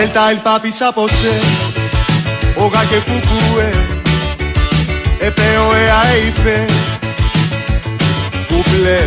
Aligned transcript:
Ελτα 0.00 0.30
el 0.30 0.40
papi 0.46 0.70
sapose 0.78 1.34
Όγα 2.54 2.84
και 2.84 3.00
φουκούε 3.06 3.70
Επέω 5.18 5.74
εα 5.74 6.02
είπε 6.26 6.64
Κουμπλέ 8.48 9.00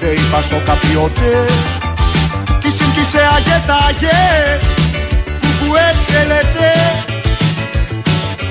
Δε 0.00 0.06
είπα 0.06 0.42
σο 0.48 0.62
καπιότε 0.64 1.44
Κι 2.60 2.72
συμπτήσε 2.78 3.26
αγετάγες 3.36 4.64
Κουκουέ 5.40 5.92
σελετέ 6.06 7.04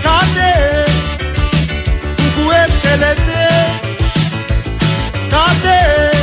Κάτε 0.01 0.51
Κουκουέ 2.15 2.65
σελετέ 2.81 3.47
Κάτε 5.29 6.22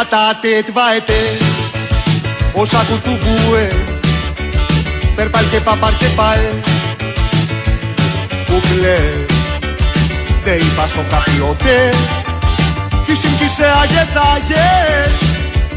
Atate 0.00 0.62
tvaete 0.68 1.20
Όσα 2.52 2.84
κουθουκούε 2.88 3.68
Περπάλ 5.16 5.44
και 5.50 5.60
παπάρ 5.60 5.96
και 5.96 6.06
πάε. 6.16 6.50
Κουκλέ 8.46 8.98
Δε 10.44 10.54
είπα 10.54 10.86
σο 10.86 11.04
καπιότε 11.08 11.90
Κι 13.04 13.14
συμπτήσε 13.14 13.64
αγεθάγες 13.82 15.16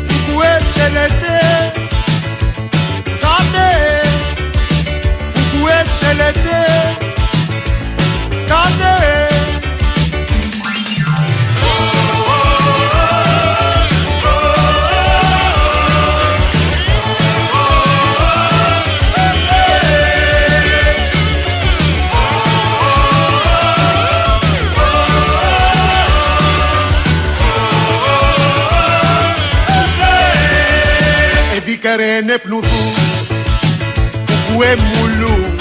Κουκουέ 0.07 0.59
σελετέ 0.73 1.71
Κάτε 3.03 3.69
Κουκουέ 5.33 5.83
σελετέ 5.99 6.97
Κάτε 8.47 9.38
Εδίκαρε 31.81 32.37
πνουδού 32.43 32.93
Κουκουέ 34.25 34.75
μουλού 34.75 35.55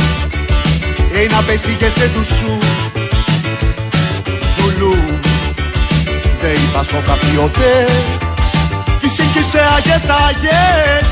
Ένα 1.12 1.42
πέσηγε 1.46 1.88
σε 1.88 2.10
του 2.14 2.24
σου 2.24 2.58
Σουλού 4.54 4.94
Δε 6.40 6.48
είπας 6.48 6.86
σο 6.86 7.02
καπιότε 7.04 7.86
Κι 9.00 9.08
σύγκυσε 9.08 9.60
αγεθάγες 9.76 11.10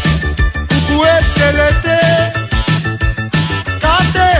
Κουκουέ 0.53 1.19
σελετέ 1.35 2.33
Κάτε 3.79 4.31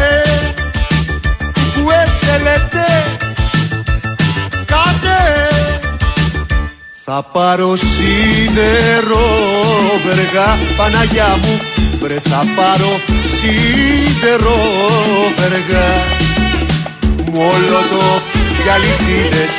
Κουκουέ 1.53 2.05
σελετέ 2.21 3.17
Κάτε 4.65 5.17
θα 7.09 7.23
πάρω 7.33 7.77
σίδερο 7.77 9.27
βεργά 10.05 10.59
Παναγιά 10.77 11.39
μου. 11.43 11.61
Βρε 12.01 12.19
θα 12.29 12.45
πάρω 12.57 13.01
σίδερο 13.37 14.59
βεργά. 15.37 15.89
Μολότο 17.33 18.07
και 18.63 18.71
αλυσίδες 18.75 19.53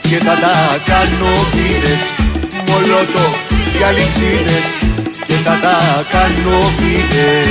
και 0.00 0.16
θα 0.16 0.34
τα 0.34 0.56
κάνω 0.84 1.32
βίδες 1.52 2.02
Μολότο 2.66 3.26
και 3.78 3.84
αλυσίδες 3.84 4.66
και 5.26 5.34
θα 5.44 5.58
τα 5.62 5.76
κάνω 6.10 6.58
βίδες 6.78 7.48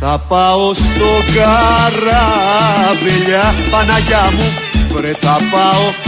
θα 0.00 0.18
πάω 0.28 0.74
στο 0.74 1.10
καράβελιά 1.34 2.34
Παναγιά 3.70 4.32
μου. 4.36 4.52
Βρε 4.94 5.12
θα 5.20 5.36
πάω 5.50 6.07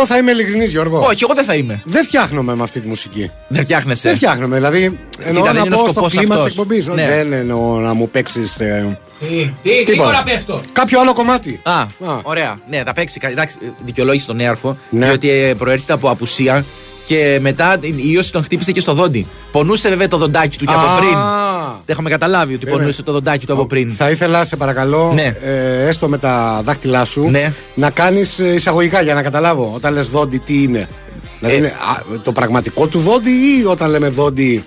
Εγώ 0.00 0.08
θα 0.08 0.18
είμαι 0.18 0.30
ειλικρινής, 0.30 0.70
Γιώργο. 0.70 0.98
Όχι, 0.98 1.18
εγώ 1.24 1.34
δεν 1.34 1.44
θα 1.44 1.54
είμαι. 1.54 1.82
Δεν 1.84 2.04
φτιάχνομαι 2.04 2.54
με 2.54 2.62
αυτή 2.62 2.80
τη 2.80 2.88
μουσική. 2.88 3.30
Δεν 3.48 3.62
φτιάχνεσαι. 3.62 4.08
Δεν 4.08 4.16
φτιάχνομαι. 4.16 4.56
Δηλαδή, 4.56 4.98
εννοώ 5.24 5.44
δεν 5.44 5.54
να 5.54 5.60
είναι 5.60 5.74
ο 5.74 5.78
πω 5.78 5.82
στο 5.84 5.88
σκοπός 5.92 6.12
κλίμα 6.12 6.24
της 6.34 6.44
αυτός. 6.44 6.46
εκπομπής. 6.46 6.86
Ναι. 6.86 7.06
Δεν 7.06 7.32
εννοώ 7.32 7.78
να 7.80 7.94
μου 7.94 8.08
παίξεις. 8.10 8.52
Τι, 8.52 9.52
τι, 9.62 9.82
γρήγορα 9.86 10.22
πες 10.22 10.44
το. 10.44 10.60
Κάποιο 10.72 11.00
άλλο 11.00 11.12
κομμάτι. 11.12 11.60
Α, 11.62 11.86
ωραία. 12.22 12.58
Ναι, 12.70 12.82
θα 12.86 12.92
παίξει. 12.92 13.18
κα- 13.20 13.28
Εντάξει, 13.30 13.56
δικαιολόγησε 13.84 14.26
τον 14.26 14.36
νέαρχο. 14.36 14.76
Ναι. 14.90 15.06
Διότι 15.06 15.30
ε, 15.30 15.54
προέρχεται 15.54 15.92
από 15.92 16.10
απουσία 16.10 16.64
και 17.10 17.38
μετά 17.40 17.76
η 17.80 17.94
ίωση 18.12 18.32
τον 18.32 18.42
χτύπησε 18.42 18.72
και 18.72 18.80
στο 18.80 18.92
δόντι. 18.94 19.26
Πονούσε 19.52 19.88
βέβαια 19.88 20.08
το 20.08 20.16
δοντάκι 20.16 20.58
του 20.58 20.64
και 20.64 20.72
από 20.72 20.86
Α. 20.86 20.96
πριν. 20.98 21.10
Δεν 21.84 21.84
είχαμε 21.88 22.10
καταλάβει 22.10 22.50
ότι 22.54 22.58
Περίμενε. 22.58 22.82
πονούσε 22.82 23.02
το 23.02 23.12
δοντάκι 23.12 23.46
του 23.46 23.52
από 23.52 23.66
πριν. 23.66 23.90
Θα 23.90 24.10
ήθελα, 24.10 24.44
σε 24.44 24.56
παρακαλώ, 24.56 25.12
Ναι. 25.14 25.36
ε, 25.42 25.86
έστω 25.86 26.08
με 26.08 26.18
τα 26.18 26.60
δάχτυλά 26.64 27.04
σου, 27.04 27.28
Ναι. 27.30 27.52
να 27.74 27.90
κάνεις 27.90 28.38
εισαγωγικά 28.38 29.00
για 29.02 29.14
να 29.14 29.22
καταλάβω. 29.22 29.72
Όταν 29.74 29.92
λες 29.94 30.08
δόντι, 30.08 30.38
τι 30.38 30.62
είναι. 30.62 30.88
Δηλαδή, 31.38 31.56
Ε. 31.56 31.58
είναι 31.58 31.68
α, 31.68 32.18
το 32.24 32.32
πραγματικό 32.32 32.86
του 32.86 32.98
δόντι 32.98 33.30
ή 33.30 33.64
όταν 33.66 33.90
λέμε 33.90 34.08
δόντι. 34.08 34.64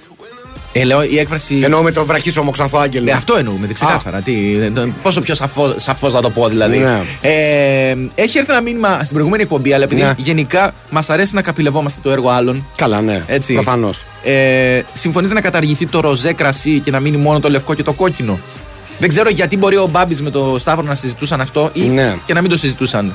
Ε, 0.76 0.84
λέω 0.84 1.04
η 1.04 1.20
έκφραση. 1.20 1.60
Εννοώ 1.64 1.82
με 1.82 1.92
τον 1.92 2.06
βραχίσωμο 2.06 2.52
ξανθό 2.52 2.78
άγγελο. 2.78 3.06
Ναι, 3.06 3.12
αυτό 3.12 3.36
εννοούμε, 3.38 3.66
δεν 3.66 3.74
ξεκάθαρα. 3.76 4.22
Τι, 4.22 4.56
ε, 4.62 4.72
πόσο 5.02 5.22
πιο 5.22 5.36
σαφώ 5.36 5.74
σαφώς 5.78 6.14
να 6.14 6.22
το 6.22 6.30
πω, 6.30 6.48
δηλαδή. 6.48 6.78
Ναι. 6.78 7.02
Ε, 7.22 7.96
έχει 8.16 8.38
έρθει 8.38 8.52
ένα 8.52 8.62
μήνυμα 8.62 8.94
στην 8.96 9.10
προηγούμενη 9.10 9.44
εκπομπή, 9.44 9.74
αλλά 9.74 9.84
επειδή 9.84 10.02
Ναι. 10.02 10.14
γενικά 10.18 10.74
μας 10.90 11.10
αρέσει 11.10 11.36
να 11.36 11.42
καπηλευόμαστε 11.42 12.00
το 12.04 12.12
έργο 12.12 12.30
άλλων. 12.30 12.66
Καλά, 12.76 13.02
ναι. 13.02 13.24
Έτσι. 13.28 13.54
Προφανώς. 13.54 14.06
Ε, 14.24 14.82
συμφωνείτε 14.94 15.34
να 15.34 15.42
καταργηθεί 15.42 15.86
το 15.86 16.00
ροζέ 16.00 16.34
κρασί 16.34 16.80
και 16.80 16.92
να 16.92 17.00
μείνει 17.00 17.18
μόνο 17.18 17.40
το 17.40 17.50
λευκό 17.50 17.74
και 17.74 17.84
το 17.84 17.94
κόκκινο; 17.94 18.40
Δεν 19.00 19.10
ξέρω 19.10 19.30
γιατί 19.30 19.58
μπορεί 19.58 19.76
ο 19.76 19.88
Μπάμπης 19.92 20.22
με 20.22 20.30
το 20.30 20.56
Σταύρο 20.60 20.86
να 20.88 20.96
συζητούσαν 20.96 21.42
αυτό 21.42 21.70
ή 21.74 21.88
Ναι. 21.88 22.16
και 22.26 22.34
να 22.34 22.42
μην 22.42 22.50
το 22.50 22.58
συζητούσαν. 22.58 23.14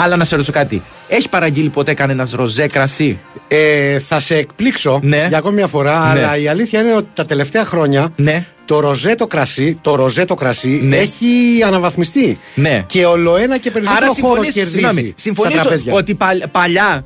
Αλλά 0.00 0.16
να 0.16 0.24
σε 0.24 0.34
ρωτήσω 0.34 0.52
κάτι. 0.52 0.82
Έχει 1.08 1.28
παραγγείλει 1.28 1.68
ποτέ 1.68 1.94
κανένας 1.94 2.30
ροζέ 2.32 2.66
κρασί; 2.66 3.18
Ε, 3.48 3.98
θα 3.98 4.20
σε 4.20 4.36
εκπλήξω 4.36 5.00
Ναι. 5.02 5.26
για 5.28 5.38
ακόμη 5.38 5.54
μια 5.54 5.66
φορά, 5.66 6.00
Ναι. 6.00 6.20
αλλά 6.20 6.36
η 6.36 6.48
αλήθεια 6.48 6.80
είναι 6.80 6.94
ότι 6.94 7.08
τα 7.14 7.24
τελευταία 7.24 7.64
χρόνια 7.64 8.08
Ναι. 8.16 8.44
το 8.64 8.80
ροζέ 8.80 9.14
το 9.14 9.26
κρασί, 9.26 9.78
το 9.82 9.94
ροζέ 9.94 10.24
το 10.24 10.34
κρασί 10.34 10.68
Ναι. 10.68 10.96
έχει 10.96 11.26
αναβαθμιστεί. 11.66 12.38
Ναι. 12.54 12.84
Και 12.86 13.04
ολοένα 13.06 13.58
και 13.58 13.70
περισσότερο 13.70 14.04
Άρα 14.04 14.14
χώρο 14.14 14.26
συμφωνείς, 14.28 14.54
κερδίζει 14.54 14.76
συγγνώμη, 14.76 15.00
στα 15.08 15.12
συμφωνείς 15.14 15.60
τραπέζια. 15.60 15.92
ότι 15.92 16.14
παλ- 16.14 16.46
παλιά. 16.48 17.04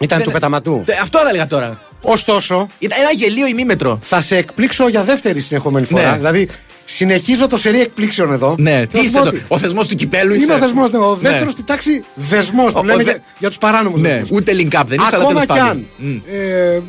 Ήταν 0.00 0.18
δεν- 0.18 0.26
του 0.26 0.32
πεταματού. 0.32 0.82
Ε, 0.86 0.92
Αυτό 1.02 1.18
θα 1.18 1.28
έλεγα 1.28 1.46
τώρα. 1.46 1.80
Ωστόσο, 2.02 2.68
Ήταν 2.78 2.98
ένα 3.00 3.10
γελίο 3.12 3.46
ημίμετρο. 3.46 3.98
θα 4.02 4.20
σε 4.20 4.36
εκπλήξω 4.36 4.88
για 4.88 5.02
δεύτερη 5.02 5.40
συνεχόμενη 5.40 5.86
φορά. 5.86 6.10
Ναι. 6.10 6.16
Δηλαδή, 6.16 6.48
συνεχίζω 6.84 7.46
το 7.46 7.56
σερί 7.56 7.80
εκπλήξεων 7.80 8.32
εδώ. 8.32 8.54
Ναι, 8.58 8.78
Θα 8.80 8.86
τι 8.86 8.96
σου 8.98 9.04
είσαι 9.04 9.16
πω 9.18 9.22
το, 9.22 9.28
ότι 9.28 9.44
ο 9.48 9.58
θεσμός 9.58 9.86
του 9.88 9.94
κυπέλου 9.94 10.34
είσαι. 10.34 10.44
Είμαι 10.44 10.54
ο 10.54 10.58
θεσμός, 10.58 10.90
ναι, 10.90 10.98
ο 10.98 11.10
Ναι. 11.20 11.28
δεύτερος 11.28 11.52
στην 11.52 11.64
τάξη 11.64 12.04
δεσμός 12.14 12.74
Ο- 12.74 12.78
που 12.78 12.84
λέμε 12.84 13.02
ο 13.02 13.04
δε- 13.04 13.10
για, 13.10 13.20
για 13.38 13.48
τους 13.48 13.58
παράνομους. 13.58 14.00
Ναι, 14.00 14.22
ούτε 14.30 14.52
link 14.52 14.80
up 14.80 14.82
δεν 14.86 14.98
είσαι, 14.98 15.16
αλλά 15.16 15.24
Ακόμα 15.24 15.28
τέλος 15.28 15.40
κι 15.40 15.46
πάντων. 15.46 15.66
αν 15.68 15.86
Μμ. 15.98 16.16
ε, 16.32 16.82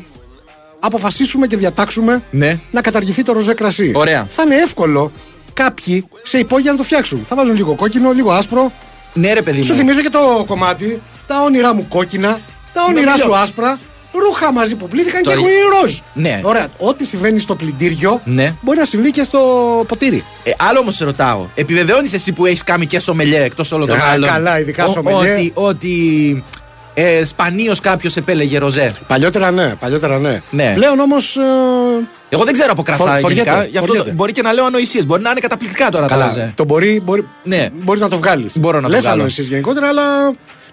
αποφασίσουμε 0.80 1.46
και 1.46 1.56
διατάξουμε 1.56 2.22
Ναι. 2.30 2.58
να 2.70 2.80
καταργηθεί 2.80 3.22
το 3.22 3.32
ροζέ 3.32 3.54
κρασί. 3.54 3.92
Ωραία. 3.94 4.26
Θα 4.30 4.42
είναι 4.42 4.54
εύκολο 4.54 5.12
κάποιοι 5.54 6.08
σε 6.22 6.38
υπόγεια 6.38 6.70
να 6.70 6.76
το 6.76 6.82
φτιάξουν. 6.82 7.24
Θα 7.28 7.36
βάζουν 7.36 7.56
λίγο 7.56 7.74
κόκκινο, 7.74 8.12
λίγο 8.12 8.30
άσπρο. 8.32 8.72
Ναι, 9.12 9.32
ρε 9.32 9.42
παιδί 9.42 9.62
Σου 9.62 9.72
μου. 9.72 9.78
θυμίζω 9.78 10.00
και 10.02 10.08
το 10.10 10.44
κομμάτι, 10.46 11.00
τα 11.26 11.42
όνειρά 11.42 11.74
μου 11.74 11.86
κόκκινα, 11.88 12.38
Τα 12.72 12.84
όνειρά 12.88 13.12
μιλώ. 13.12 13.24
σου 13.24 13.36
άσπρα, 13.36 13.78
ρούχα 14.24 14.52
μαζί 14.52 14.74
που 14.74 14.88
πλήθηκαν 14.88 15.22
και 15.22 15.28
Τώρα- 15.28 15.38
έχουν 15.40 15.80
ροζ. 15.82 15.98
Ναι. 16.12 16.40
Ωραία, 16.42 16.68
ό,τι 16.78 17.04
συμβαίνει 17.04 17.38
στο 17.38 17.54
πλυντήριο 17.54 18.20
Ναι. 18.24 18.54
μπορεί 18.60 18.78
να 18.78 18.84
συμβεί 18.84 19.10
και 19.10 19.22
στο 19.22 19.38
ποτήρι. 19.88 20.24
Ε, 20.42 20.50
άλλο 20.56 20.78
όμως 20.78 20.94
σε 20.94 21.04
ρωτάω. 21.04 21.46
Επιβεβαιώνεις 21.54 22.12
εσύ 22.12 22.32
που 22.32 22.46
έχεις 22.46 22.64
κάνει 22.64 22.86
και 22.86 23.00
σομελιέ 23.00 23.42
εκτός 23.42 23.72
όλων 23.72 23.88
των 23.88 23.96
Α, 23.96 24.02
άλλων; 24.12 24.28
καλά, 24.28 24.60
ειδικά 24.60 24.84
Ο- 24.84 24.90
σομελιέ. 24.92 25.32
Ότι, 25.34 25.52
ότι 25.54 26.44
ε, 26.94 27.24
σπανίως 27.24 27.80
κάποιος 27.80 28.16
επέλεγε 28.16 28.58
ροζέ. 28.58 28.92
Παλιότερα 29.06 29.50
ναι, 29.50 29.74
παλιότερα 29.80 30.18
ναι. 30.18 30.40
Ναι. 30.50 30.72
Πλέον 30.74 30.98
όμως. 31.00 31.36
Εγώ 32.28 32.44
δεν 32.44 32.52
ξέρω 32.52 32.72
από 32.72 32.82
κρασά 32.82 33.04
Φορ- 33.04 33.20
φοριέται, 33.20 33.42
γενικά. 33.50 33.64
Γι' 33.64 33.76
αυτό 33.76 33.86
φοριέται. 33.88 34.08
το- 34.08 34.14
μπορεί 34.14 34.32
και 34.32 34.42
να 34.42 34.52
λέω 34.52 34.64
ανοησίες. 34.64 35.06
Μπορεί 35.06 35.22
να 35.22 35.30
είναι 35.30 35.40
καταπληκτικά 35.40 35.88
τώρα 35.90 36.06
τα 36.06 36.14
καλά, 36.14 36.26
ροζέ. 36.26 36.52
το 36.56 36.64
μπορεί, 36.64 37.00
μπορεί, 37.04 37.28
Ναι. 37.44 37.68
μπορείς 37.72 38.00
να 38.00 38.08
το 38.08 38.16
βγάλεις. 38.16 38.58
Μπορώ 38.58 38.76
να 38.76 38.82
το 38.82 38.88
Λες 38.92 39.00
βγάλω. 39.00 39.18
ανοησίες 39.18 39.48
γενικότερα, 39.48 39.88
αλλά. 39.88 40.02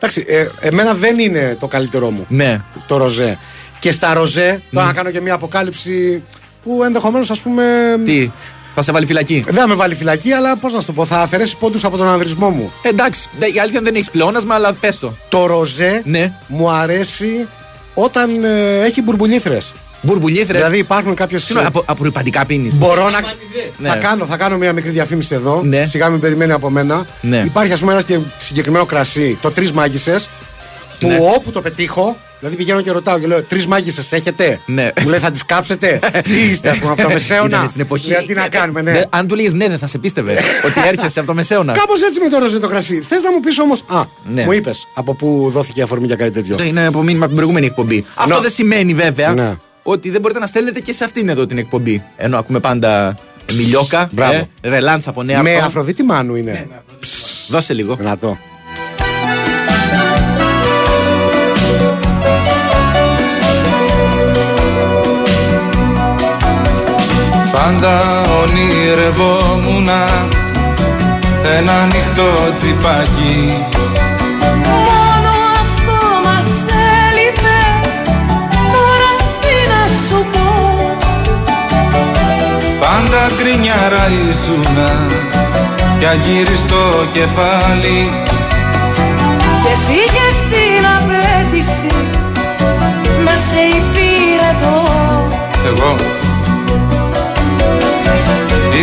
Εντάξει, 0.05 0.23
ε, 0.27 0.47
εμένα 0.59 0.94
δεν 0.94 1.19
είναι 1.19 1.57
το 1.59 1.67
καλύτερό 1.67 2.09
μου 2.09 2.25
Ναι. 2.29 2.57
το 2.88 2.97
ροζέ. 2.97 3.38
Και 3.79 3.91
στα 3.91 4.13
ροζέ, 4.13 4.61
τώρα 4.71 4.85
να 4.85 4.94
κάνω 4.94 5.11
και 5.11 5.21
μια 5.21 5.33
αποκάλυψη 5.33 6.23
που 6.63 6.81
ενδεχομένως 6.83 7.29
ας 7.29 7.39
πούμε. 7.39 7.63
Τι, 8.05 8.31
θα 8.75 8.81
σε 8.81 8.91
βάλει 8.91 9.05
φυλακή; 9.05 9.44
Δεν 9.45 9.53
θα 9.55 9.67
με 9.67 9.73
βάλει 9.73 9.95
φυλακή, 9.95 10.31
αλλά 10.31 10.57
πώς 10.57 10.73
να 10.73 10.79
σου 10.79 10.85
το 10.85 10.94
πω, 10.94 11.05
θα 11.05 11.19
αφαιρέσει 11.21 11.57
πόντους 11.57 11.83
από 11.83 11.97
τον 11.97 12.07
ανδρισμό 12.07 12.50
μου. 12.50 12.71
Ε, 12.81 12.89
εντάξει, 12.89 13.29
δε- 13.39 13.47
η 13.47 13.59
αλήθεια 13.59 13.81
δεν 13.81 13.95
έχει 13.95 14.11
πλεόνασμα, 14.11 14.55
αλλά 14.55 14.73
πες 14.73 15.00
το. 15.00 15.13
Το 15.29 15.45
ροζέ 15.45 16.01
Ναι. 16.05 16.33
μου 16.47 16.69
αρέσει 16.69 17.47
όταν 17.94 18.44
ε, 18.44 18.81
έχει 18.83 19.01
μπουρμπουλήθρες. 19.01 19.71
Μπουρμπουλίθρε. 20.05 20.57
Δηλαδή 20.57 20.77
υπάρχουν 20.77 21.15
κάποιε. 21.15 21.38
Συγγνώμη, 21.38 21.67
από, 21.67 21.83
απορριπαντικά 21.85 22.45
πίνεις. 22.45 22.77
Μπορώ 22.77 23.09
να. 23.09 23.19
Ναι. 23.77 23.88
Θα, 23.89 23.95
κάνω, 23.95 24.25
θα 24.25 24.38
κάνω 24.38 24.57
μια 24.57 24.73
μικρή 24.73 24.89
διαφήμιση 24.89 25.35
εδώ. 25.35 25.61
Ναι. 25.63 25.85
Σιγά 25.85 26.09
μην 26.09 26.19
περιμένει 26.19 26.51
από 26.51 26.69
μένα. 26.69 27.05
Ναι. 27.21 27.41
Υπάρχει 27.45 27.71
ας 27.71 27.79
πούμε 27.79 27.91
ένας 27.91 28.03
συγκε- 28.07 28.25
συγκεκριμένο 28.38 28.85
κρασί, 28.85 29.38
το 29.41 29.51
τρεις 29.51 29.71
μάγισσες. 29.71 30.29
Που 31.00 31.07
Ναι. 31.09 31.17
όπου 31.35 31.51
το 31.51 31.61
πετύχω, 31.61 32.15
δηλαδή 32.39 32.55
πηγαίνω 32.57 32.81
και 32.81 32.91
ρωτάω 32.91 33.19
και 33.19 33.27
λέω 33.27 33.41
Τρεις 33.44 33.67
μάγισσες 33.67 34.11
έχετε; 34.11 34.59
Ναι. 34.65 34.89
Μου 35.01 35.09
λέει 35.09 35.19
θα 35.19 35.31
τις 35.31 35.45
κάψετε; 35.45 36.00
Τι 36.23 36.41
είστε, 36.50 36.69
ας 36.69 36.77
πούμε, 36.77 36.91
από 36.91 37.01
τα 37.01 37.09
μεσαίωνα; 37.13 37.45
Ήταν 37.57 37.67
στην 37.69 37.81
εποχή. 37.81 38.07
Λέω, 38.07 38.23
τι 38.25 38.33
να 38.33 38.47
κάνουμε, 38.50 38.81
ναι. 38.81 38.91
Δε- 38.91 39.01
αν 39.09 39.27
του 39.27 39.35
λέγες 39.35 39.53
ναι, 39.53 39.67
δεν 39.67 39.77
θα 39.77 39.88
σε 39.88 39.97
πίστευε 39.97 40.33
ότι 40.65 40.88
έρχεσαι 40.88 41.19
από 41.19 41.27
το 41.27 41.33
μεσαίωνα. 41.33 41.73
Κάπως 41.73 42.01
έτσι 42.03 42.19
με 42.19 42.29
το 42.29 42.38
ροζέ 42.38 42.59
το 42.59 42.67
κρασί. 42.67 43.01
Θες 43.01 43.21
να 43.21 43.31
μου 43.31 43.39
πεις 43.39 43.59
όμω. 43.59 43.73
Α, 43.73 44.03
Ναι. 44.33 44.44
μου 44.44 44.51
είπες 44.51 44.88
από 44.94 45.13
πού 45.15 45.50
δόθηκε 45.53 45.79
η 45.79 45.83
αφορμή 45.83 46.05
για 46.05 46.15
κάτι 46.15 46.31
τέτοιο. 46.31 46.55
Αυτό 46.55 46.67
είναι 46.67 46.85
από 46.85 47.00
μήνυμα 47.03 47.17
από 47.25 47.27
την 47.27 47.35
προηγούμενη 47.35 47.65
εκπομπή. 47.65 48.05
Αυτό 48.15 48.41
δεν 48.41 48.51
σημαίνει 48.51 48.94
βέβαια 48.94 49.33
Ναι. 49.33 49.53
Ότι 49.83 50.09
δεν 50.09 50.21
μπορείτε 50.21 50.39
να 50.39 50.45
στέλνετε 50.47 50.80
και 50.80 50.94
σε 50.94 51.03
αυτήν 51.03 51.30
εδώ 51.30 51.45
την 51.45 51.57
εκπομπή. 51.57 52.03
Ενώ 52.18 52.38
ακούμε 52.38 52.59
πάντα 52.59 53.15
μιλιόκα, 53.53 54.09
Μπράβο. 54.12 54.50
ε, 54.62 54.69
ρελάντς 54.69 55.07
από 55.07 55.24
νέα. 55.24 55.41
Με 55.41 55.53
αυτό. 55.53 55.65
Αφροδίτη 55.65 56.03
Μάνου 56.03 56.35
είναι. 56.35 56.68
Δώσε 57.47 57.74
λίγο. 57.74 57.95
Δυνατό. 57.95 58.38
Πάντα 67.53 68.01
ονειρευόμουν 68.41 69.88
ένα 71.57 71.74
ανοιχτό 71.81 72.33
τσιπάκι 72.57 73.63
Πάντα 82.93 83.25
γκρινιάρα 83.37 84.05
ήσουνα 84.31 84.91
κι 85.99 86.05
αγύριστο 86.05 87.07
κεφάλι. 87.13 88.11
Και 89.63 89.71
εσύ 89.71 89.91
είχες 89.91 90.35
την 90.51 90.85
απέτηση 90.97 91.95
Να 93.25 93.35
σε 93.37 93.59
υπηρετώ. 93.79 94.77
Εγώ. 95.65 95.95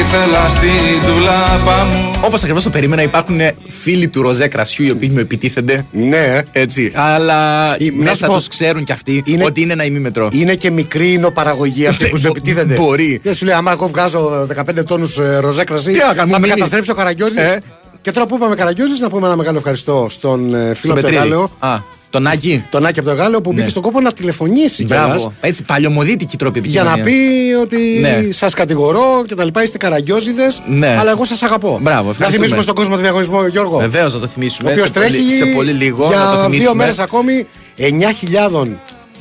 Ήθελα 0.01 0.49
στην 0.51 1.13
τουλάπα 1.13 1.85
μου. 1.85 2.11
Όπως 2.21 2.43
ακριβώς 2.43 2.63
το 2.63 2.71
περίμενα, 2.71 3.03
υπάρχουν 3.03 3.41
φίλοι 3.83 4.09
του 4.09 4.23
ροζέ 4.23 4.49
κρασιού 4.49 4.85
οι 4.85 4.91
οποίοι 4.91 5.09
μου 5.13 5.19
επιτίθενται. 5.19 5.87
Ναι. 5.93 6.41
Έτσι. 6.53 6.93
Αλλά 6.95 7.75
Ε, 7.79 7.85
να 7.91 8.03
μέσα 8.03 8.15
σου 8.15 8.27
πω, 8.33 8.39
του 8.39 8.45
ξέρουν 8.49 8.85
κι 8.85 8.93
αυτοί 8.93 9.23
είναι- 9.27 9.45
ότι 9.45 9.61
είναι 9.61 9.73
ένα 9.73 9.85
ημίμετρο. 9.85 10.29
Είναι 10.33 10.55
και 10.55 10.71
μικρή 10.71 11.13
εινοπαραγωγή 11.13 11.87
αυτή 11.87 12.09
που 12.09 12.17
σου 12.17 12.23
Μπο- 12.23 12.29
επιτίθεται. 12.37 12.75
μπορεί. 12.75 13.21
Δεν 13.23 13.35
σου 13.35 13.45
λέει, 13.45 13.55
άμα 13.55 13.73
εγώ 13.73 13.87
βγάζω 13.89 14.47
15 14.47 14.83
τόνους 14.85 15.19
ροζέ 15.41 15.65
κρασί, 15.65 15.91
Τι 15.93 15.99
να 15.99 16.05
κάνω, 16.05 16.15
θα 16.17 16.27
με 16.27 16.39
μείνει. 16.39 16.49
καταστρέψει 16.49 16.91
ο 16.91 16.95
Καραγκιόζης. 16.95 17.37
Ε. 17.37 17.61
Και 18.03 18.11
τώρα 18.11 18.27
που 18.27 18.35
είπαμε 18.35 18.55
Καραγκιόζης, 18.55 19.01
να 19.01 19.09
πούμε 19.11 19.27
ένα 19.27 19.37
μεγάλο 19.37 19.57
ευχαριστώ 19.59 20.07
στον 20.11 20.55
ε, 20.55 20.75
φίλο 20.75 20.93
από 20.93 21.01
το 21.03 21.07
Πετρίδη. 21.07 21.15
Εγάλεο, 21.17 21.51
Α, 21.59 21.79
τον 22.11 22.27
Άκη. 22.27 22.65
τον 22.71 22.87
Άκη 22.87 22.99
από 22.99 23.09
το 23.09 23.15
Εγάλεο, 23.15 23.41
που 23.41 23.51
Ναι. 23.51 23.57
μπήκε 23.57 23.69
στον 23.71 23.83
κόπο 23.83 24.01
να 24.01 24.13
τηλεφωνήσει 24.13 24.85
κιόλας, 24.85 25.07
Μπράβο. 25.07 25.33
Έτσι, 25.41 25.63
παλιωμοδίτικη 25.63 26.37
τρόπη 26.37 26.61
για 26.65 26.83
να 26.83 26.91
επικοινωνία. 26.93 27.21
πει 27.49 27.55
ότι 27.55 27.99
Ναι. 28.01 28.33
σας 28.33 28.55
κατηγορώ 28.55 29.25
και 29.27 29.35
τα 29.35 29.45
λοιπά, 29.45 29.63
είστε 29.63 29.79
καραγκιόζιδες, 29.79 30.63
Ναι. 30.67 30.97
αλλά 30.99 31.11
εγώ 31.11 31.25
σας 31.25 31.43
αγαπώ. 31.43 31.69
Μπράβο, 31.69 31.89
να 32.05 32.11
ευχαριστούμε. 32.11 32.31
θυμίσουμε 32.31 32.63
στον 32.63 32.75
κόσμο 32.75 32.95
το 32.95 33.01
διαγωνισμό, 33.01 33.47
Γιώργο. 33.47 33.79
Βεβαίως 33.79 34.13
να 34.13 34.19
το 34.19 34.25
Ο 34.25 34.29
θυμίσουμε. 34.29 34.71
οποίος 34.71 34.87
σε, 34.87 34.93
πολύ, 34.93 35.07
τρέχει 35.09 35.31
σε 35.37 35.45
πολύ 35.45 35.73
λίγο. 35.73 36.07
για 36.09 36.17
να 36.17 36.25
το 36.25 36.31
θυμίσουμε. 36.37 36.59
δύο 36.59 36.75
μέρες 36.75 36.99
ακόμη 36.99 37.47
9.000 37.77 38.79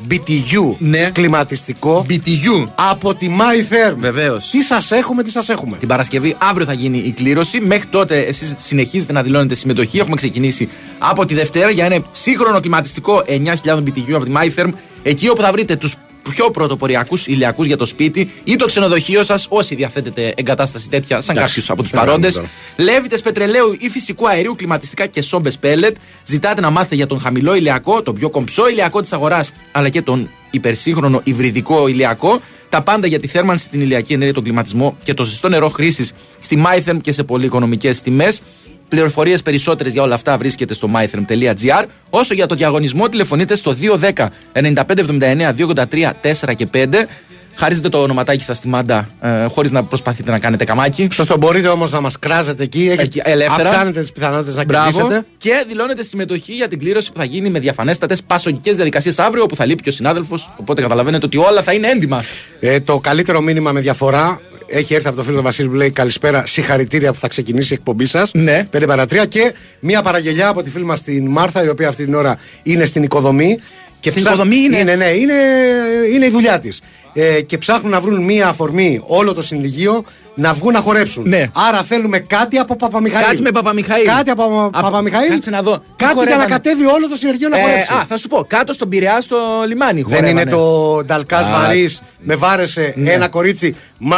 BTU 0.10 0.76
Ναι. 0.80 1.10
κλιματιστικό 1.14 2.06
BTU. 2.10 2.66
από 2.76 3.16
τη 3.16 3.28
MyTherm. 3.40 3.96
Βεβαίως. 3.98 4.50
Τι 4.50 4.62
σας 4.62 4.92
έχουμε, 4.92 5.24
τι 5.24 5.32
σας 5.32 5.50
έχουμε. 5.50 5.78
Την 5.78 5.88
Παρασκευή 5.88 6.36
αύριο 6.40 6.66
θα 6.66 6.74
γίνει 6.74 6.98
η 6.98 7.12
κλήρωση. 7.12 7.62
Μέχρι 7.62 7.88
τότε 7.88 8.20
εσείς 8.20 8.54
συνεχίζετε 8.58 9.14
να 9.14 9.24
δηλώνετε 9.24 9.56
συμμετοχή. 9.56 9.98
Έχουμε 10.00 10.16
ξεκινήσει 10.16 10.70
από 10.98 11.26
τη 11.26 11.34
Δευτέρα 11.34 11.70
για 11.70 11.86
ένα 11.86 11.98
σύγχρονο 12.12 12.60
κλιματιστικό 12.60 13.24
9.000 13.28 13.84
BTU 13.84 14.12
από 14.14 14.26
τη 14.26 14.32
MyTherm. 14.36 14.72
Εκεί 15.04 15.30
όπου 15.30 15.42
θα 15.42 15.52
βρείτε 15.52 15.76
τους 15.76 15.96
πιο 16.30 16.52
πρωτοποριακούς 16.52 17.28
ηλιακούς 17.28 17.66
για 17.66 17.78
το 17.78 17.86
σπίτι 17.86 18.32
ή 18.44 18.56
το 18.56 18.66
ξενοδοχείο 18.66 19.24
σας, 19.24 19.46
όσοι 19.50 19.76
διαθέτετε 19.76 20.34
εγκατάσταση 20.36 20.90
τέτοια, 20.90 21.22
σαν 21.22 21.36
Εντάξει, 21.36 21.54
κάποιους 21.54 21.70
από 21.70 21.82
τους 21.82 21.92
τι 21.92 21.98
να 21.98 22.04
παρόντες. 22.04 22.34
κάνουμε 22.34 22.52
Λέβητες 22.78 23.22
πετρελαίου 23.22 23.76
ή 23.80 23.90
φυσικού 23.90 24.28
αερίου, 24.28 24.56
κλιματιστικά 24.56 25.06
και 25.06 25.22
σόμπες 25.22 25.58
πέλετ. 25.58 25.96
Ζητάτε 26.24 26.62
να 26.62 26.70
μάθετε 26.70 26.96
για 26.96 27.08
τον 27.08 27.20
χαμηλό 27.20 27.56
ηλιακό, 27.56 28.02
τον 28.02 28.14
πιο 28.16 28.30
κομψό 28.30 28.70
ηλιακό 28.70 29.02
της 29.02 29.14
αγοράς, 29.14 29.52
αλλά 29.72 29.90
και 29.90 30.02
τον 30.02 30.30
υπερσύγχρονο 30.52 31.22
υβριδικό 31.24 31.88
ηλιακό. 31.88 32.42
Τα 32.70 32.82
πάντα 32.82 33.08
για 33.08 33.20
τη 33.20 33.28
θέρμανση, 33.28 33.70
την 33.70 33.82
ηλιακή 33.82 34.14
ενέργεια, 34.14 34.34
τον 34.34 34.44
κλιματισμό 34.44 34.98
και 35.04 35.14
το 35.14 35.24
ζεστό 35.24 35.50
νερό 35.50 35.70
χρήσης 35.70 36.12
στη 36.40 36.64
MyTherm 36.66 36.98
και 37.02 37.12
σε 37.12 37.24
πολύ 37.24 37.46
οικονομικέ 37.46 37.92
τιμές. 38.04 38.42
Πληροφορίες 38.90 39.42
περισσότερες 39.42 39.94
για 39.94 40.02
όλα 40.04 40.14
αυτά 40.16 40.38
βρίσκεται 40.38 40.74
στο 40.74 40.90
mytherm.gr. 40.96 41.84
Όσο 42.10 42.34
για 42.34 42.46
το 42.46 42.56
διαγωνισμό, 42.56 43.10
τηλεφωνείτε 43.10 43.56
στο 43.56 43.76
210 44.14 44.26
9579 44.54 45.54
283 45.58 46.12
4 46.48 46.56
και 46.56 46.68
5. 46.74 46.88
Χαρίζετε 47.56 47.90
το 47.90 48.02
ονοματάκι 48.02 48.44
σας 48.44 48.58
στη 48.58 48.68
μάντα 48.68 49.08
ε, 49.22 49.46
χωρίς 49.46 49.72
να 49.72 49.84
προσπαθείτε 49.84 50.32
να 50.32 50.40
κάνετε 50.40 50.64
καμάκι. 50.64 51.08
Σωστό, 51.14 51.38
μπορείτε 51.38 51.68
όμως 51.68 51.92
να 51.92 52.02
μας 52.02 52.20
κράζετε 52.20 52.64
εκεί. 52.64 52.84
Έχετε, 52.86 53.02
Εκεί, 53.02 53.22
ελεύθερα. 53.24 53.70
Αυξάνετε 53.70 54.00
τις 54.02 54.12
πιθανότητες 54.12 54.56
να 54.56 54.64
Μπράβο. 54.66 54.92
κερδίσετε. 54.98 55.26
Και 55.38 55.64
δηλώνετε 55.68 56.04
συμμετοχή 56.04 56.54
για 56.54 56.68
την 56.68 56.80
κλήρωση 56.80 57.12
που 57.12 57.18
θα 57.20 57.24
γίνει 57.26 57.50
με 57.50 57.60
διαφανέστατες 57.60 58.24
πασογικές 58.24 58.76
διαδικασίες 58.76 59.20
αύριο, 59.20 59.44
όπου 59.44 59.56
θα 59.56 59.66
λείπει 59.66 59.82
και 59.84 59.90
ο 59.90 59.92
συνάδελφος. 59.92 60.54
Οπότε 60.58 60.82
καταλαβαίνετε 60.82 61.26
ότι 61.26 61.38
όλα 61.38 61.62
θα 61.64 61.74
είναι 61.74 61.88
έντιμα. 61.88 62.24
Ε, 62.60 62.80
το 62.80 63.00
καλύτερο 63.00 63.42
μήνυμα 63.42 63.72
με 63.72 63.80
διαφορά 63.80 64.42
έχει 64.70 64.94
έρθει 64.94 65.08
από 65.08 65.18
το 65.18 65.24
φίλο 65.24 65.38
του 65.38 65.44
Βασίλη 65.44 65.68
που 65.68 65.76
λέει 65.76 65.92
Καλησπέρα, 65.92 66.46
συγχαρητήρια 66.46 67.14
που 67.14 67.20
θα 67.20 67.28
ξεκινήσει 67.28 67.74
η 67.74 67.76
εκπομπή 67.76 68.06
σας. 68.06 68.32
Ναι. 68.34 68.68
5 68.78 68.84
παρα 68.88 69.04
3 69.04 69.26
και 69.30 69.54
μία 69.80 70.02
παραγγελιά 70.02 70.48
από 70.48 70.62
τη 70.62 70.70
φίλη 70.70 70.86
μας 70.86 71.02
την 71.02 71.28
Μάρθα, 71.28 71.64
η 71.64 71.70
οποία 71.70 71.88
αυτή 71.88 72.06
την 72.06 72.14
ώρα 72.14 72.38
είναι 72.64 72.86
στην 72.86 73.04
οικοδομή. 73.04 73.60
Και 74.00 74.10
Στην 74.10 74.22
οικοδομή 74.22 74.56
είναι; 74.56 74.78
Είναι, 74.78 74.96
ναι, 74.96 75.06
είναι, 75.06 75.34
είναι 76.14 76.26
η 76.26 76.30
δουλειά 76.30 76.60
της. 76.60 76.82
Ε, 77.14 77.42
και 77.42 77.58
ψάχνουν 77.58 77.92
να 77.92 78.00
βρουν 78.00 78.24
μία 78.24 78.48
αφορμή 78.48 79.02
όλο 79.06 79.34
το 79.34 79.42
συνδικείο 79.42 80.04
να 80.40 80.54
βγουν 80.54 80.74
να 80.74 80.80
χορέψουν. 80.80 81.28
Ναι. 81.28 81.46
Άρα 81.54 81.84
θέλουμε 81.84 82.20
κάτι 82.20 82.58
από 82.58 82.76
Παπαμιχαήλ. 82.76 83.26
Κάτι 83.26 83.42
με 83.42 83.52
Παπαμιχαήλ. 83.52 84.06
Κάτι 84.06 84.30
από, 84.30 84.44
Από- 84.74 84.82
Παπαμιχαήλ. 84.82 85.30
κάτσε 85.30 85.50
να 85.50 85.62
δω. 85.62 85.78
Τι 85.78 85.84
Κάτι 85.96 85.98
για 85.98 86.08
να 86.14 86.20
χορεύανε. 86.20 86.46
κατέβει 86.46 86.86
όλο 86.86 87.08
το 87.10 87.16
συνεργείο 87.16 87.50
να 87.50 87.58
Ε, 87.58 87.62
χορέψει. 87.62 87.94
α, 87.94 88.06
θα 88.08 88.18
σου 88.18 88.28
πω, 88.28 88.44
κάτω 88.48 88.74
στον 88.74 88.90
Πειραιά 88.90 89.22
στο 89.22 89.38
λιμάνι 89.68 90.02
Δεν 90.08 90.26
είναι 90.26 90.28
χορεύανε. 90.44 90.52
το 90.52 91.04
Νταλκάς 91.06 91.48
Α, 91.48 91.52
Βαρύς 91.52 92.02
με 92.20 92.36
βάρεσε 92.36 92.94
Ναι. 92.96 93.12
ένα 93.12 93.28
κορίτσι. 93.28 93.76
Μ' 93.98 94.14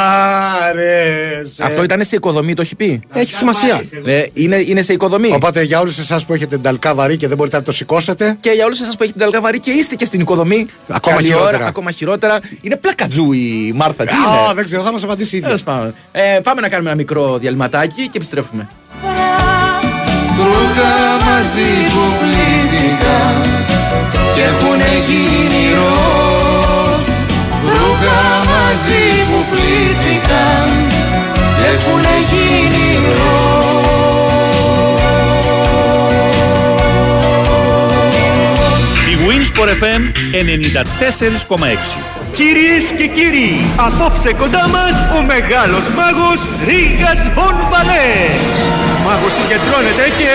άρεσε. 0.69 1.63
Αυτό 1.63 1.83
ήταν 1.83 2.03
σε 2.03 2.15
οικοδομή, 2.15 2.53
το 2.53 2.61
έχει 2.61 2.75
πει; 2.75 3.01
Έχει 3.13 3.33
σημασία. 3.33 3.81
Ε, 4.05 4.23
είναι, 4.33 4.55
είναι 4.55 4.81
σε 4.81 4.93
οικοδομή. 4.93 5.31
Οπότε 5.33 5.61
για 5.63 5.79
όλους 5.79 5.97
εσάς 5.97 6.25
που 6.25 6.33
έχετε 6.33 6.57
Νταλκά 6.57 6.93
Βαρύ 6.93 7.17
και 7.17 7.27
δεν 7.27 7.37
μπορείτε 7.37 7.57
να 7.57 7.63
το 7.63 7.71
σηκώσετε. 7.71 8.37
Και 8.39 8.49
για 8.49 8.65
όλους 8.65 8.79
εσάς 8.81 8.95
που 8.97 9.03
έχετε 9.03 9.17
την 9.17 9.27
Αλκαβαρή 9.27 9.59
και 9.59 9.71
είστε 9.71 9.95
και 9.95 10.05
στην 10.05 10.19
οικοδομή. 10.19 10.67
Ακόμα 10.87 11.15
καλή 11.15 11.27
χειρότερα. 11.27 11.57
Ώρα, 11.57 11.65
ακόμα 11.67 11.91
χειρότερα. 11.91 12.39
Είναι 12.61 12.75
πλακατζού 12.75 13.31
η 13.31 13.71
Μάρθα. 13.75 14.03
Τι 14.03 14.11
Α, 14.13 14.15
είναι; 14.15 14.53
δεν 14.53 14.65
ξέρω, 14.65 14.81
θα 14.83 14.91
μας 14.91 15.03
απαντήσει 15.03 15.35
η 15.35 15.39
ίδια. 15.39 15.57
Τέλος 16.11 16.23
πάντων. 16.23 16.35
Ε, 16.35 16.39
πάμε 16.39 16.61
να 16.61 16.69
κάνουμε 16.69 16.89
ένα 16.89 16.97
μικρό 16.97 17.37
διαλυματάκι 17.37 18.03
και 18.07 18.17
επιστρέφουμε. 18.17 18.67
Ρούχα 20.37 20.93
μαζί 21.25 21.71
που 21.93 22.03
πλήθηκαν 22.19 23.41
και 24.35 24.41
έχουνε 24.41 24.91
γίνει 25.07 25.73
ροζ 25.73 27.07
Ρούχα 27.63 28.21
μαζί 28.51 29.03
που 29.29 29.45
πλήθηκαν 29.51 30.69
και 31.57 31.65
έχουνε 31.75 32.15
γίνει 32.31 33.07
ροζ 33.17 33.50
Η 39.61 39.63
Winsport 39.63 39.83
FM 39.83 40.03
94,6. 41.55 41.99
Κυρίες 42.37 42.83
και 42.97 43.07
κύριοι, 43.17 43.51
απόψε 43.87 44.33
κοντά 44.41 44.65
μας 44.75 44.93
ο 45.17 45.19
μεγάλος 45.31 45.85
μάγος 45.97 46.39
Ρίγας 46.67 47.21
Βον 47.35 47.55
Βαλές. 47.71 48.41
Ο 48.95 48.99
μάγος 49.05 49.33
συγκεντρώνεται 49.37 50.05
και... 50.19 50.31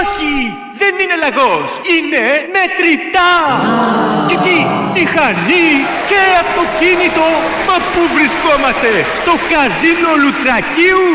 Όχι, 0.00 0.32
δεν 0.80 0.92
είναι 1.00 1.16
λαγός, 1.24 1.68
είναι 1.94 2.24
μετρητά. 2.54 3.34
Και 4.28 4.36
τι, 4.44 4.56
μηχανή 4.96 5.70
και 6.10 6.20
αυτοκίνητο. 6.42 7.26
Μα 7.68 7.76
πού 7.92 8.02
βρισκόμαστε, 8.16 8.90
στο 9.20 9.34
καζίνο 9.50 10.10
Λουτρακίου; 10.22 11.08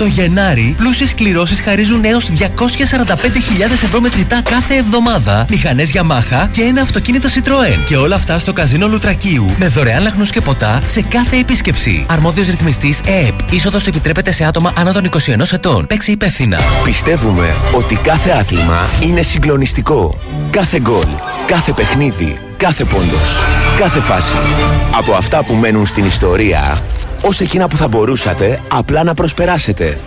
Το 0.00 0.06
Γενάρη, 0.06 0.74
πλούσιες 0.76 1.14
κληρώσεις 1.14 1.60
χαρίζουν 1.60 2.04
έως 2.04 2.30
245.000 2.30 3.82
ευρώ 3.82 4.00
μετρητά 4.00 4.42
κάθε 4.42 4.74
εβδομάδα, 4.74 5.46
μηχανές 5.50 5.92
Yamaha 5.94 6.48
και 6.50 6.62
ένα 6.62 6.82
αυτοκίνητο 6.82 7.28
Citroën. 7.28 7.84
Και 7.86 7.96
όλα 7.96 8.14
αυτά 8.14 8.38
στο 8.38 8.52
καζίνο 8.52 8.88
Λουτρακίου, 8.88 9.54
με 9.58 9.68
δωρεάν 9.68 10.02
λαχνούς 10.02 10.30
και 10.30 10.40
ποτά 10.40 10.82
σε 10.86 11.02
κάθε 11.02 11.36
επίσκεψη. 11.36 12.04
Αρμόδιος 12.08 12.46
ρυθμιστής 12.46 13.00
ΕΕΠ. 13.04 13.52
Είσοδος 13.52 13.86
επιτρέπεται 13.86 14.32
σε 14.32 14.44
άτομα 14.44 14.72
άνω 14.76 14.92
των 14.92 15.04
21 15.04 15.52
ετών. 15.52 15.86
Παίξει 15.86 16.10
υπεύθυνα. 16.10 16.58
Πιστεύουμε 16.84 17.54
ότι 17.74 17.94
κάθε 17.94 18.30
άθλημα 18.30 18.88
είναι 19.02 19.22
συγκλονιστικό. 19.22 20.18
Κάθε 20.50 20.80
γκολ, 20.80 21.08
κάθε 21.46 21.72
παιχνίδι, 21.72 22.38
κάθε 22.56 22.84
πόντος, 22.84 23.44
κάθε 23.78 24.00
φάση. 24.00 24.36
Από 24.98 25.12
αυτά 25.12 25.44
που 25.44 25.54
μένουν 25.54 25.86
στην 25.86 26.04
ιστορία, 26.04 26.78
ως 27.22 27.40
εκείνα 27.40 27.68
που 27.68 27.76
θα 27.76 27.88
μπορούσατε 27.88 28.60
απλά 28.68 29.04
να 29.04 29.14
προσπεράσετε. 29.14 29.98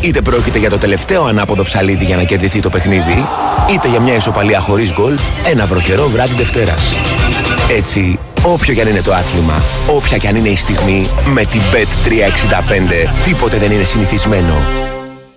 Είτε 0.00 0.20
πρόκειται 0.20 0.58
για 0.58 0.70
το 0.70 0.78
τελευταίο 0.78 1.24
ανάποδο 1.24 1.62
ψαλίδι 1.62 2.04
για 2.04 2.16
να 2.16 2.22
κερδιθεί 2.22 2.60
το 2.60 2.68
παιχνίδι, 2.68 3.24
είτε 3.70 3.88
για 3.88 4.00
μια 4.00 4.14
ισοπαλία 4.14 4.60
χωρίς 4.60 4.92
γκολ 4.92 5.14
ένα 5.46 5.66
βροχερό 5.66 6.08
βράδυ 6.08 6.34
Δευτέρας. 6.34 6.82
Έτσι, 7.70 8.18
όποιο 8.42 8.74
κι 8.74 8.80
αν 8.80 8.88
είναι 8.88 9.02
το 9.02 9.14
άθλημα, 9.14 9.62
όποια 9.86 10.16
κι 10.16 10.26
αν 10.26 10.36
είναι 10.36 10.48
η 10.48 10.56
στιγμή, 10.56 11.06
με 11.32 11.44
την 11.44 11.60
Bet365 11.60 13.08
τίποτε 13.24 13.56
δεν 13.56 13.70
είναι 13.70 13.84
συνηθισμένο. 13.84 14.54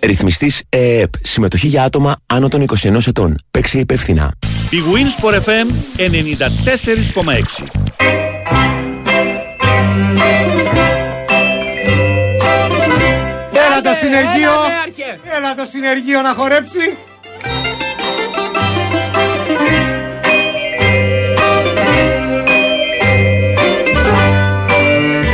Ρυθμιστής 0.06 0.62
ΕΕΠ. 0.68 1.12
Συμμετοχή 1.22 1.66
για 1.66 1.82
άτομα 1.82 2.14
άνω 2.26 2.48
των 2.48 2.64
21 2.82 3.06
ετών. 3.06 3.36
Παίξε 3.50 3.78
υπεύθυνα. 3.78 4.32
Η 4.70 4.76
Winsport 4.92 5.34
FM 5.34 5.66
94,6. 6.00 7.91
Συνεργείο! 14.02 14.52
έλα, 14.66 14.80
άρχε. 14.86 15.10
Έλα 15.36 15.54
το 15.54 15.64
συνεργείο 15.72 16.20
να 16.22 16.32
χορέψει! 16.38 16.84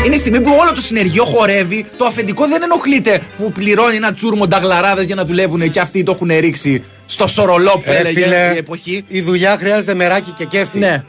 Είναι 0.04 0.14
η 0.16 0.18
στιγμή 0.18 0.40
που 0.40 0.56
όλο 0.60 0.72
το 0.74 0.80
συνεργείο 0.80 1.24
χορεύει, 1.24 1.86
το 1.96 2.04
αφεντικό 2.04 2.46
δεν 2.48 2.62
ενοχλείται 2.62 3.20
που 3.38 3.52
πληρώνει 3.52 3.96
ένα 3.96 4.12
τσούρμο 4.12 4.46
νταγλαράδες 4.46 5.04
για 5.04 5.14
να 5.14 5.24
δουλεύουν 5.24 5.70
και 5.70 5.80
αυτοί 5.80 6.02
το 6.02 6.12
έχουν 6.12 6.30
ρίξει 6.40 6.84
στο 7.06 7.26
σορολό 7.26 7.70
που 7.70 7.82
Ρε 7.90 7.96
έλεγε 7.96 8.20
φίλε, 8.22 8.52
η 8.54 8.56
εποχή. 8.56 9.04
η 9.08 9.20
δουλειά 9.20 9.56
χρειάζεται 9.60 9.94
μεράκι 9.94 10.30
και 10.30 10.44
κέφι. 10.44 10.78
Ναι. 10.78 11.02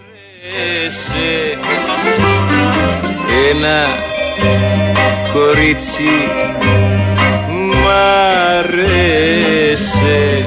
Ένα 3.51 3.85
κορίτσι 5.33 6.03
μ' 6.61 6.88
αρέσει 8.59 10.45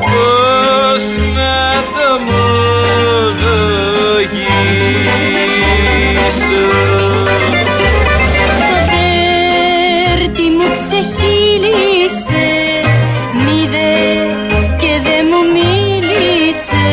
Πώς 0.00 1.04
να 1.34 1.56
το 1.94 2.04
ομολογήσω 2.16 2.70
Το 8.68 8.76
τέρτι 8.90 10.46
μου 10.50 10.68
ξεχύλισε 10.76 12.48
Μηδε 13.34 13.92
και 14.76 14.92
δεν 15.02 15.22
μου 15.30 15.40
μίλησε 15.52 16.84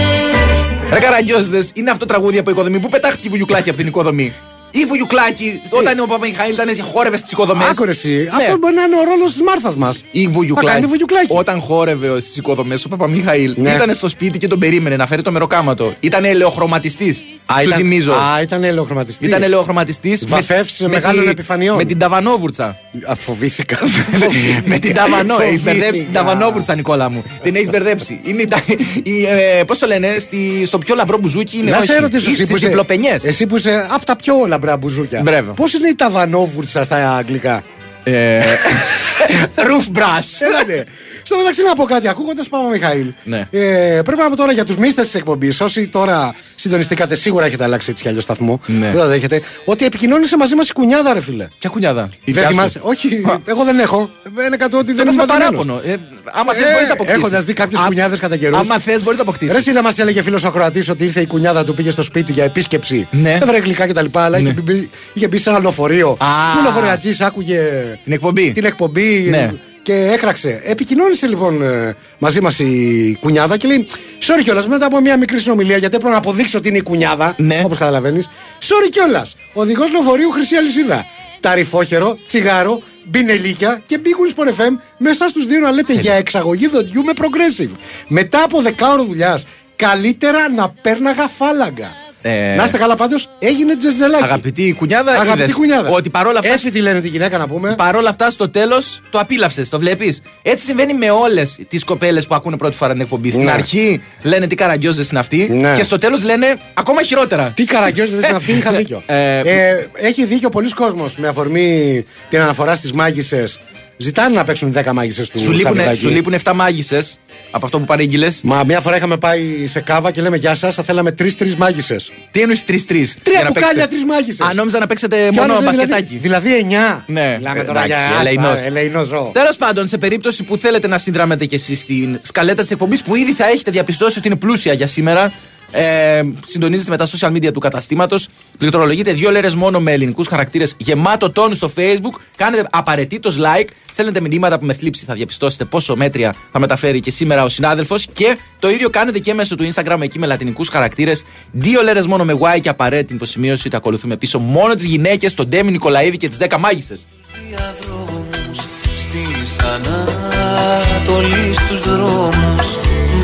Ρε 0.91 0.99
καραγκιόζδες, 0.99 1.71
είναι 1.73 1.89
αυτό 1.89 2.05
το 2.05 2.13
τραγούδι 2.13 2.37
από 2.37 2.49
οικοδομή. 2.49 2.79
Πού 2.79 2.89
πετάχτηκε 2.89 3.27
η 3.27 3.29
Βουγιουκλάκη 3.29 3.69
από 3.69 3.77
την 3.77 3.87
οικοδομή; 3.87 4.33
Η 4.81 4.85
Βουγιουκλάκη, 4.85 5.61
όταν 5.69 5.99
ο 5.99 6.05
Παπαμιχαήλ 6.05 6.53
ήταν 6.53 6.67
χόρευε 6.93 7.17
στις 7.17 7.31
οικοδομές. 7.31 7.67
Άκουρε 7.69 7.91
εσύ. 7.91 8.29
Αυτό 8.31 8.57
μπορεί 8.57 8.73
να 8.73 8.81
είναι 8.81 8.95
ο 8.95 9.03
ρόλος 9.03 9.31
της 9.31 9.41
Μάρθας 9.41 9.75
μας. 9.75 10.01
Η 10.11 10.23
Θα 10.23 10.29
Βουγιουκλάκη. 10.29 10.75
κάνει 10.75 10.85
Βουγιουκλάκη. 10.87 11.27
Όταν 11.29 11.59
χόρευε 11.61 12.19
στις 12.19 12.37
οικοδομές, 12.37 12.85
ο 12.85 12.89
Παπαμιχαήλ 12.89 13.53
Ναι. 13.57 13.69
ήταν 13.71 13.93
στο 13.93 14.09
σπίτι 14.09 14.37
και 14.37 14.47
τον 14.47 14.59
περίμενε 14.59 14.95
να 14.95 15.07
φέρει 15.07 15.21
το 15.21 15.31
μεροκάματο. 15.31 15.93
Ήταν 15.99 16.25
ελαιοχρωματιστής. 16.25 17.17
Σου 17.17 17.63
ήταν, 17.65 17.77
θυμίζω. 17.77 18.11
Α, 18.13 18.41
ήταν 18.41 18.63
ελαιοχρωματιστής. 18.63 19.27
Ήταν 19.27 19.43
ελαιοχρωματιστής. 19.43 20.27
Βαφεύσεις 20.27 20.87
μεγάλων 20.87 21.27
επιφανειών. 21.27 21.75
Με 21.75 21.83
την 21.83 21.97
Ταβανόβουρτσα. 21.99 22.77
Φοβήθηκα. 23.17 23.77
με 24.65 24.79
την 24.79 24.93
Ταβανό. 24.93 25.35
Έχει 25.41 25.61
μπερδέψει 25.61 25.91
την 25.91 25.91
Φοβήθηκα. 25.91 26.19
Ταβανόβουρτσα, 26.23 26.75
Νικόλα 26.75 27.09
μου. 27.09 27.23
Την 27.43 27.55
έχει 27.55 27.69
μπερδέψει. 27.69 28.19
Είναι 28.23 28.41
η, 28.41 28.47
τα- 28.47 28.63
η, 29.03 29.25
ε, 29.59 29.63
πώς 29.63 29.77
το 29.77 29.87
λένε, 29.87 30.15
στη, 30.19 30.65
στο 30.65 30.77
πιο 30.77 30.95
λαμπρό 30.95 31.17
μπουζούκι 31.17 31.57
είναι. 31.57 31.69
Να 31.71 31.77
όχι, 31.77 31.85
σε 31.85 31.99
ρωτήσω 31.99 32.29
ή 32.29 32.31
εσύ 32.33 32.41
που 32.41 32.45
στις 32.47 32.57
είσαι, 32.57 32.67
διπλοπενιές. 32.67 33.23
εσύ 33.23 33.45
που 33.45 33.57
είσαι 33.57 33.87
από 33.91 34.05
τα 34.05 34.15
πιο 34.15 34.45
λαμπρά 34.47 34.66
μπουζούκια. 34.75 35.21
Μπράβο. 35.21 35.51
Πώς 35.53 35.73
είναι 35.73 35.87
η 35.87 35.95
ταβανόβουρτσα 35.95 36.83
στα 36.83 37.15
αγγλικά; 37.15 37.63
Ε, 38.11 38.39
Roof 39.67 39.97
brush. 39.97 40.29
Έλατε. 40.39 40.85
Στο 41.23 41.37
μεταξύ 41.37 41.63
να 41.63 41.75
πω 41.75 41.83
κάτι, 41.83 42.07
ακούγοντας 42.07 42.47
Παπα 42.49 42.69
Μιχαήλ. 42.69 43.13
Ναι. 43.23 43.47
Ε, 43.51 44.01
πρέπει 44.05 44.21
να 44.21 44.29
πω 44.29 44.35
τώρα 44.35 44.51
για 44.51 44.65
τους 44.65 44.77
μίστε 44.77 45.01
της 45.01 45.15
εκπομπής, 45.15 45.61
όσοι 45.61 45.87
τώρα 45.87 46.35
συντονιστήκατε, 46.55 47.15
σίγουρα 47.15 47.45
έχετε 47.45 47.63
αλλάξει 47.63 47.89
έτσι 47.89 48.03
κι 48.03 48.09
αλλιώς 48.09 48.23
σταθμό. 48.23 48.59
Ναι. 48.65 48.89
Δεν 48.91 48.99
το 48.99 49.07
δέχετε. 49.07 49.41
Ότι 49.65 49.85
επικοινώνησε 49.85 50.37
μαζί 50.37 50.55
μας 50.55 50.69
η 50.69 50.73
κουνιάδα, 50.73 51.13
ρε 51.13 51.21
φίλε. 51.21 51.47
Ποια 51.59 51.69
κουνιάδα; 51.69 52.09
Η 52.23 52.31
Δεν 52.31 52.33
δικιά 52.33 52.41
σου. 52.43 52.49
θυμάσαι. 52.49 52.79
Όχι, 52.83 53.07
εγώ 53.45 53.63
δεν 53.63 53.79
έχω. 53.79 54.09
Είναι 54.47 54.55
κάτι 54.57 54.75
ότι 54.75 54.85
Το 54.91 54.95
δεν 54.95 55.05
πες 55.05 55.13
είμαι 55.13 55.25
με 55.25 55.33
παράπονο. 55.37 55.81
Ε, 55.85 55.95
άμα 56.31 56.53
θες, 56.53 56.65
Ε, 56.65 56.71
μπορείς 56.71 56.87
να 56.87 56.93
αποκτήσεις. 56.93 57.19
έχοντας 57.21 57.43
δει 57.43 57.53
κάποιες 57.53 57.81
κουνιάδες 57.81 58.19
κατά 58.19 58.37
καιρούς. 58.37 58.57
Άμα 58.59 58.79
θες, 58.79 59.03
μπορείς 59.03 59.17
να 59.17 59.23
αποκτήσεις. 59.23 59.53
Ρε, 59.53 59.59
εσύ 59.59 59.71
δεν 59.71 59.83
μας 59.83 59.97
έλεγε 59.99 60.21
φίλος 60.21 60.43
ο 60.43 60.51
Κροατής 60.51 60.89
ότι 60.89 61.03
ήρθε 61.03 61.21
η 61.21 61.27
κουνιάδα 61.27 61.63
του, 61.63 61.73
πήγε 61.73 61.89
στο 61.89 62.01
σπίτι 62.01 62.31
για 62.31 62.43
επίσκεψη. 62.43 63.07
Ναι. 63.11 63.37
Έβρε 63.41 63.57
γλυκά 63.57 63.87
κτλ. 63.87 64.05
Αλλά 64.13 64.37
είχε, 64.37 64.53
μπει, 64.63 64.89
είχε 65.13 65.27
μπει 65.27 65.37
σε 65.37 65.49
ένα 65.49 65.59
λεωφορείο. 65.59 66.09
Α. 66.09 66.55
Που 66.55 66.61
λεωφορεατζής 66.63 67.21
άκουγε 67.21 67.59
Την 68.03 68.13
εκπομπή. 68.13 68.51
την 68.51 68.65
εκπομπή 68.65 69.27
Ναι. 69.29 69.53
και 69.81 69.93
έκραξε. 70.13 70.61
Επικοινώνησε 70.63 71.27
λοιπόν 71.27 71.61
ε, 71.61 71.95
μαζί 72.17 72.41
μας 72.41 72.59
η 72.59 73.17
κουνιάδα 73.21 73.57
και 73.57 73.67
λέει: 73.67 73.87
Sorry 74.27 74.43
κιόλας, 74.43 74.67
μετά 74.67 74.85
από 74.85 75.01
μια 75.01 75.17
μικρή 75.17 75.39
συνομιλία, 75.39 75.77
γιατί 75.77 75.95
έπρεπε 75.95 76.11
να 76.13 76.17
αποδείξω 76.19 76.57
ότι 76.57 76.67
είναι 76.67 76.77
η 76.77 76.81
κουνιάδα. 76.81 77.35
Ναι. 77.37 77.61
Όπως 77.65 77.77
καταλαβαίνεις. 77.77 78.29
Sorry 78.61 78.89
κιόλας. 78.91 79.35
Οδηγός 79.53 79.91
λεωφορείου 79.91 80.31
Χρυσή 80.31 80.55
Αλυσίδα. 80.55 81.05
Ταρυφόχερο, 81.39 82.17
τσιγάρο, 82.25 82.81
μπινελίκια 83.03 83.81
και 83.85 83.99
Big 84.03 84.07
Wings 84.07 84.43
for 84.43 84.47
FM 84.47 84.79
μέσα 84.97 85.27
στους 85.27 85.45
δύο 85.45 85.59
να 85.59 85.71
λέτε 85.71 85.93
για 85.93 86.13
εξαγωγή 86.13 86.67
δοντιού 86.67 87.03
με 87.03 87.11
progressive. 87.17 87.69
Μετά 88.07 88.43
από 88.43 88.61
δεκάωρο 88.61 89.03
δουλειάς, 89.03 89.45
καλύτερα 89.75 90.49
να 90.49 90.69
πέρναγα 90.81 91.27
φάλαγγα. 91.27 91.91
Ε. 92.29 92.55
Να 92.55 92.63
είστε 92.63 92.77
καλά 92.77 92.95
πάντως, 92.95 93.29
έγινε 93.39 93.77
τζετζελάκι. 93.77 94.23
Αγαπητή 94.23 94.75
κουνιάδα, 94.77 95.11
Αγαπητή 95.11 95.41
είδες 95.41 95.53
κουνιάδα. 95.53 95.89
Ότι 95.89 96.09
παρόλα 96.09 96.39
αυτά. 96.39 96.53
Έτσι 96.53 96.71
τη 96.71 96.79
λένε 96.79 97.01
τη 97.01 97.07
γυναίκα 97.07 97.37
να 97.37 97.47
πούμε. 97.47 97.73
Παρ' 97.77 97.95
όλα 97.95 98.09
αυτά, 98.09 98.29
στο 98.29 98.49
τέλος 98.49 99.01
το 99.09 99.19
απίλαυσε, 99.19 99.65
το 99.69 99.79
βλέπεις. 99.79 100.21
Έτσι 100.41 100.65
συμβαίνει 100.65 100.93
με 100.93 101.09
όλες 101.09 101.59
τις 101.69 101.83
κοπέλες 101.83 102.27
που 102.27 102.35
ακούνε 102.35 102.57
πρώτη 102.57 102.75
φορά 102.75 102.91
την 102.91 103.01
εκπομπή. 103.01 103.31
Στην 103.31 103.43
Ναι. 103.43 103.51
αρχή 103.51 104.01
λένε 104.23 104.47
τι 104.47 104.55
καραγκιόζες 104.55 105.09
είναι 105.09 105.19
αυτοί 105.19 105.47
Ναι. 105.51 105.73
και 105.75 105.83
στο 105.83 105.97
τέλος 105.97 106.23
λένε 106.23 106.55
ακόμα 106.73 107.03
χειρότερα. 107.03 107.51
Τι 107.55 107.63
καραγκιόζες 107.63 108.19
δεν 108.19 108.27
είναι 108.29 108.37
αυτή, 108.37 108.51
είχα 108.51 108.71
δίκιο. 108.71 109.03
Ε, 109.05 109.39
Ε, 109.39 109.87
έχει 109.93 110.25
δίκιο 110.25 110.49
πολλοί 110.49 110.69
κόσμος 110.73 111.17
με 111.17 111.27
αφορμή 111.27 112.05
την 112.29 112.39
αναφορά 112.41 112.75
στις 112.75 112.91
μάγισσες. 112.93 113.59
Ζητάνε 113.97 114.35
να 114.35 114.43
παίξουν 114.43 114.73
10 114.75 114.91
μάγισσες 114.93 115.29
του 115.29 115.39
Σου 115.39 115.51
λείπουν, 115.51 115.65
Σαββιδάκη. 115.65 115.99
σου 115.99 116.09
λείπουν 116.09 116.33
7 116.43 116.51
μάγισσες 116.55 117.17
από 117.51 117.65
αυτό 117.65 117.79
που 117.79 117.85
παρήγγειλε. 117.85 118.27
Μα 118.43 118.63
μια 118.63 118.79
φορά 118.79 118.97
είχαμε 118.97 119.17
πάει 119.17 119.67
σε 119.67 119.79
κάβα 119.79 120.11
και 120.11 120.21
λέμε 120.21 120.37
Γεια 120.37 120.55
σας, 120.55 120.75
θα 120.75 120.83
θέλαμε 120.83 121.11
τρει-τρει 121.11 121.55
μάγισσες. 121.57 122.11
Τι 122.31 122.41
εννοείς 122.41 122.63
3-3. 122.67 123.17
Τρία 123.23 123.51
μπουκάλια, 123.53 123.87
τρεις 123.87 124.03
μάγισσες. 124.05 124.47
Αν 124.47 124.55
νόμιζα 124.55 124.79
να 124.79 124.87
παίξετε 124.87 125.29
μόνο 125.31 125.61
μπασκετάκι. 125.61 126.17
Δηλαδή 126.17 126.49
9. 126.69 127.03
Ναι, 127.07 127.35
Μιλάμε 127.37 127.63
τώρα 127.63 127.83
εντάξει, 127.83 128.01
για 128.11 128.19
ελεηνός. 128.19 128.51
άσπα, 128.53 128.65
ελεηνό 128.65 129.03
ζώο. 129.03 129.29
Τέλος 129.33 129.57
πάντων, 129.57 129.87
σε 129.87 129.97
περίπτωση 129.97 130.43
που 130.43 130.57
θέλετε 130.57 130.87
να 130.87 130.97
συνδράμετε 130.97 131.45
κι 131.45 131.55
εσείς 131.55 131.79
στην 131.79 132.19
σκαλέτα 132.21 132.61
της 132.61 132.71
εκπομπής 132.71 133.01
που 133.01 133.15
ήδη 133.15 133.33
θα 133.33 133.45
έχετε 133.47 133.71
διαπιστώσει 133.71 134.17
ότι 134.17 134.27
είναι 134.27 134.37
πλούσια 134.37 134.73
για 134.73 134.87
σήμερα. 134.87 135.31
Ε, 135.71 136.21
συντονίζετε 136.45 136.89
με 136.89 136.97
τα 136.97 137.07
social 137.07 137.31
media 137.31 137.53
του 137.53 137.59
καταστήματος. 137.59 138.27
Πληκτρολογείτε 138.57 139.11
δύο 139.11 139.31
λέρες 139.31 139.55
μόνο 139.55 139.79
με 139.79 139.91
ελληνικούς 139.91 140.27
χαρακτήρες 140.27 140.75
γεμάτο 140.77 141.31
τόνους 141.31 141.57
στο 141.57 141.71
Facebook. 141.75 142.19
Κάνετε 142.37 142.67
απαραίτητος 142.71 143.37
like. 143.39 143.67
Στέλνετε 143.91 144.21
μηνύματα 144.21 144.59
που 144.59 144.65
με 144.65 144.73
θλίψη 144.73 145.05
θα 145.05 145.13
διαπιστώσετε 145.13 145.65
πόσο 145.65 145.95
μέτρια 145.95 146.33
θα 146.51 146.59
μεταφέρει 146.59 146.99
και 146.99 147.11
σήμερα 147.11 147.43
ο 147.43 147.49
συνάδελφος. 147.49 148.07
Και 148.13 148.37
το 148.59 148.69
ίδιο 148.69 148.89
κάνετε 148.89 149.19
και 149.19 149.33
μέσω 149.33 149.55
του 149.55 149.67
Instagram 149.73 149.97
εκεί 150.01 150.19
με 150.19 150.25
λατινικούς 150.25 150.69
χαρακτήρες. 150.69 151.23
Δύο 151.51 151.81
λέρες 151.81 152.07
μόνο 152.07 152.23
με 152.23 152.37
Y 152.39 152.59
και 152.61 152.69
απαραίτητη 152.69 153.13
υποσημείωση 153.13 153.67
ότι 153.67 153.75
ακολουθούμε 153.75 154.17
πίσω 154.17 154.39
μόνο 154.39 154.75
τις 154.75 154.85
γυναίκες, 154.85 155.33
τον 155.33 155.47
Ντέμι 155.47 155.71
Νικολαίδη 155.71 156.17
και 156.17 156.27
τις 156.27 156.37
10 156.37 156.57
μάγισσες. 156.57 157.05
διαδρόμους 157.49 158.57
Στις 158.95 159.59
Ανατολής 159.59 161.57
τους 161.69 161.81
δρόμους 161.81 162.77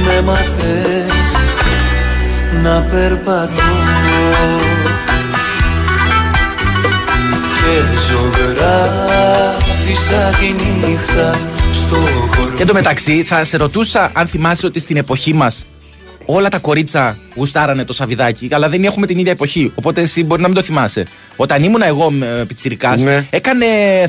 Με 0.05 0.21
μαθες 0.21 1.52
να 2.63 2.81
περπατώ. 2.81 3.62
Και 7.63 7.81
ζωγράφισα 8.12 9.01
τη 10.39 10.51
νύχτα 10.88 11.36
στο 11.74 11.98
κορμί 12.38 12.55
Και 12.55 12.62
εν 12.62 12.67
τω 12.67 12.74
μεταξύ 12.74 13.24
θα 13.24 13.43
σε 13.43 13.57
ρωτούσα 13.57 14.12
αν 14.13 14.27
θυμάσαι 14.27 14.65
ότι 14.65 14.79
στην 14.79 14.98
εποχή 14.98 15.33
μας 15.33 15.65
όλα 16.25 16.50
τα 16.50 16.60
κορίτσα 16.60 17.18
γουστάρανε 17.36 17.84
το 17.86 17.94
σαβιδάκι, 17.94 18.50
αλλά 18.51 18.70
δεν 18.70 18.84
έχουμε 18.84 19.06
την 19.06 19.18
ίδια 19.18 19.32
εποχή. 19.32 19.72
Οπότε 19.75 20.01
εσύ 20.01 20.24
μπορεί 20.24 20.42
να 20.42 20.48
μην 20.48 20.56
το 20.56 20.62
θυμάσαι. 20.63 21.03
Όταν 21.36 21.63
ήμουνα 21.63 21.86
εγώ 21.86 22.12
πιτσυρικά, 22.48 22.96
Ναι. 22.98 23.27
έκανε 23.30 23.65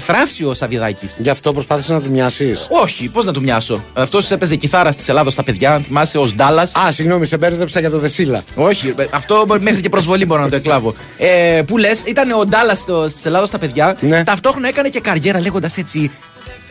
θράψη 0.07 0.45
ο 0.45 0.55
Σαβιδάκης. 0.55 1.15
Γι' 1.19 1.31
αυτό 1.31 1.53
προσπάθησες 1.53 1.91
να 1.91 2.01
του 2.01 2.11
μοιάσεις; 2.11 2.67
Όχι, 2.71 3.09
πώς 3.11 3.25
να 3.25 3.33
του 3.33 3.41
μοιάσω. 3.41 3.85
Αυτός 3.93 4.31
έπαιζε 4.31 4.57
κιθάρα 4.57 4.93
στη 4.93 5.05
Ελλάδα 5.09 5.31
στα 5.31 5.43
παιδιά, 5.43 5.81
θυμάσαι 5.87 6.19
ως 6.19 6.35
Ντάλλας. 6.35 6.73
Α, 6.75 6.93
συγγνώμη, 6.93 7.27
σε 7.27 7.37
μπέρδεψα 7.37 7.81
για 7.81 7.91
το 7.91 7.99
Δεσίλα. 7.99 8.43
Όχι, 8.55 8.95
ε, 8.99 9.05
αυτό 9.11 9.45
μπορεί- 9.47 9.63
μέχρι 9.63 9.81
και 9.81 9.89
προσβολή 9.89 10.25
μπορώ 10.27 10.43
να 10.43 10.49
το 10.49 10.57
εκλάβω. 10.57 10.95
Ε, 11.19 11.63
που 11.67 11.79
λες, 11.79 12.01
ήταν 12.07 12.31
ο 12.31 12.45
Ντάλλας 12.47 12.79
στη 13.09 13.21
Ελλάδα 13.25 13.47
στα 13.47 13.59
παιδιά. 13.59 13.97
Ναι. 14.01 14.25
Ταυτόχρονα 14.25 14.69
έκανε 14.69 14.89
και 14.89 15.01
καριέρα 15.01 15.41
λέγοντας 15.41 15.77
έτσι. 15.77 16.11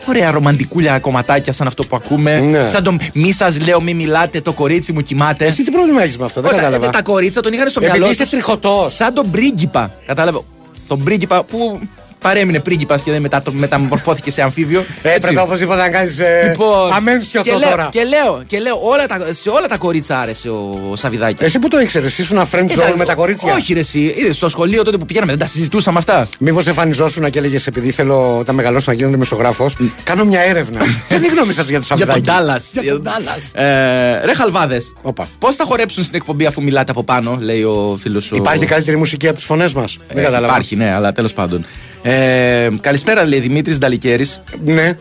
Ωραία 0.08 0.30
ρομαντικούλια 0.30 0.98
κομματάκια 0.98 1.52
σαν 1.52 1.66
αυτό 1.66 1.86
που 1.86 1.96
ακούμε. 1.96 2.40
Ναι. 2.40 2.70
Σαν 2.70 2.82
το 2.82 2.96
μη 3.14 3.32
σας 3.32 3.60
λέω, 3.60 3.80
μη 3.80 3.94
μιλάτε, 3.94 4.40
το 4.40 4.52
κορίτσι 4.52 4.92
μου 4.92 5.00
κοιμάται. 5.00 5.44
Εσύ 5.44 5.64
τι 5.64 5.70
πρόβλημα 5.70 6.02
έχεις 6.02 6.18
με 6.18 6.24
αυτό, 6.24 6.40
δεν 6.40 6.50
Όταν- 6.50 6.64
κατάλαβα. 6.64 6.90
Τα 6.90 7.02
κορίτσα 7.02 7.40
τον 7.40 7.52
είχαν 7.52 7.68
στο 7.68 7.80
Επειδή 7.82 7.98
μυαλό 7.98 8.12
είσαι 8.12 8.22
τους 8.22 8.30
τριχωτός. 8.30 8.94
Σαν 8.94 9.14
τον 9.14 9.30
πρίγκιπα. 9.30 9.94
Κατάλαβε. 10.06 10.38
Τον 10.86 11.02
πρίγκιπα 11.04 11.44
που 11.44 11.80
παρέμεινε 12.24 12.60
πρίγκιπα 12.60 12.98
και 13.04 13.10
δεν 13.10 13.20
μετα, 13.20 13.42
μεταμορφώθηκε 13.50 14.30
σε 14.30 14.42
αμφίβιο. 14.42 14.84
Έπρεπε 15.02 15.26
Έτσι. 15.26 15.36
οπωσδήποτε 15.38 15.80
να 15.80 15.88
κάνεις 15.88 16.18
ε, 16.18 16.46
Λοιπόν, 16.48 16.92
αμέσως 16.92 17.28
και, 17.28 17.50
λέω, 17.50 17.68
τώρα. 17.70 17.88
και 17.90 18.04
λέω, 18.04 18.42
και 18.46 18.58
λέω 18.58 18.80
όλα 18.82 19.06
τα, 19.06 19.26
σε 19.30 19.48
όλα 19.48 19.66
τα 19.68 19.76
κορίτσα 19.76 20.18
άρεσε 20.18 20.48
ο, 20.48 20.88
ο 20.90 20.96
Σαβιδάκη. 20.96 21.44
Εσύ 21.44 21.58
που 21.58 21.68
το 21.68 21.80
ήξερες, 21.80 22.18
ήσουν 22.18 22.38
friend 22.52 22.64
zone 22.64 22.94
με 22.96 23.04
τα 23.04 23.14
κορίτσια; 23.14 23.54
Όχι, 23.54 23.72
ρε, 23.72 23.80
εσύ. 23.80 24.14
Είδες, 24.16 24.36
στο 24.36 24.48
σχολείο 24.48 24.82
τότε 24.82 24.96
που 24.96 25.06
πηγαίναμε, 25.06 25.30
δεν 25.32 25.40
τα 25.40 25.46
συζητούσαμε 25.46 25.98
αυτά. 25.98 26.28
Μήπως 26.38 26.66
εμφανιζόσουν 26.66 27.30
και 27.30 27.38
έλεγες 27.38 27.66
επειδή 27.66 27.90
θέλω 27.90 28.38
όταν 28.38 28.54
μεγαλώσω 28.54 28.90
να 28.90 28.96
γίνω 28.96 29.10
δημοσιογράφος, 29.10 29.76
κάνω 30.04 30.24
μια 30.24 30.40
έρευνα. 30.40 30.80
Τι 31.08 31.14
είναι 31.14 31.26
η 31.26 31.30
γνώμη 31.30 31.52
σας 31.52 31.68
για 31.68 31.80
του 31.80 31.86
Για 31.96 32.06
τον 32.06 32.22
Ντάλλας. 32.22 32.64
Για 32.72 32.92
τον 32.92 33.02
Dallas. 33.06 33.60
Ε, 33.60 34.24
ρε, 34.24 34.34
χαλβάδες. 34.34 34.92
Όπα. 35.02 35.28
Πώς 35.38 35.56
θα 35.56 35.64
χορέψουν 35.64 36.02
στην 36.02 36.16
εκπομπή 36.16 36.46
αφού 36.46 36.62
μιλάτε 36.62 36.90
από 36.90 37.02
πάνω, 37.04 37.38
λέει 37.40 37.62
ο 37.62 37.98
φίλος 38.00 38.24
σου. 38.24 38.36
Υπάρχει 38.36 38.66
καλύτερη 38.66 38.96
μουσική 38.96 39.26
από 39.26 39.36
τις 39.36 39.44
φωνές 39.44 39.72
μας; 39.72 39.94
Ε, 40.08 40.14
Δεν 40.14 40.24
κατάλαβα. 40.24 40.46
Υπάρχει, 40.46 40.76
ναι, 40.76 40.92
αλλά 40.92 41.12
τέλος 41.12 41.32
πάντων. 41.34 41.66
Ε, 42.06 42.68
καλησπέρα, 42.80 43.24
λέει 43.24 43.40
Δημήτρης 43.40 43.78
Νταλικέρης. 43.78 44.40
Ναι. 44.64 44.96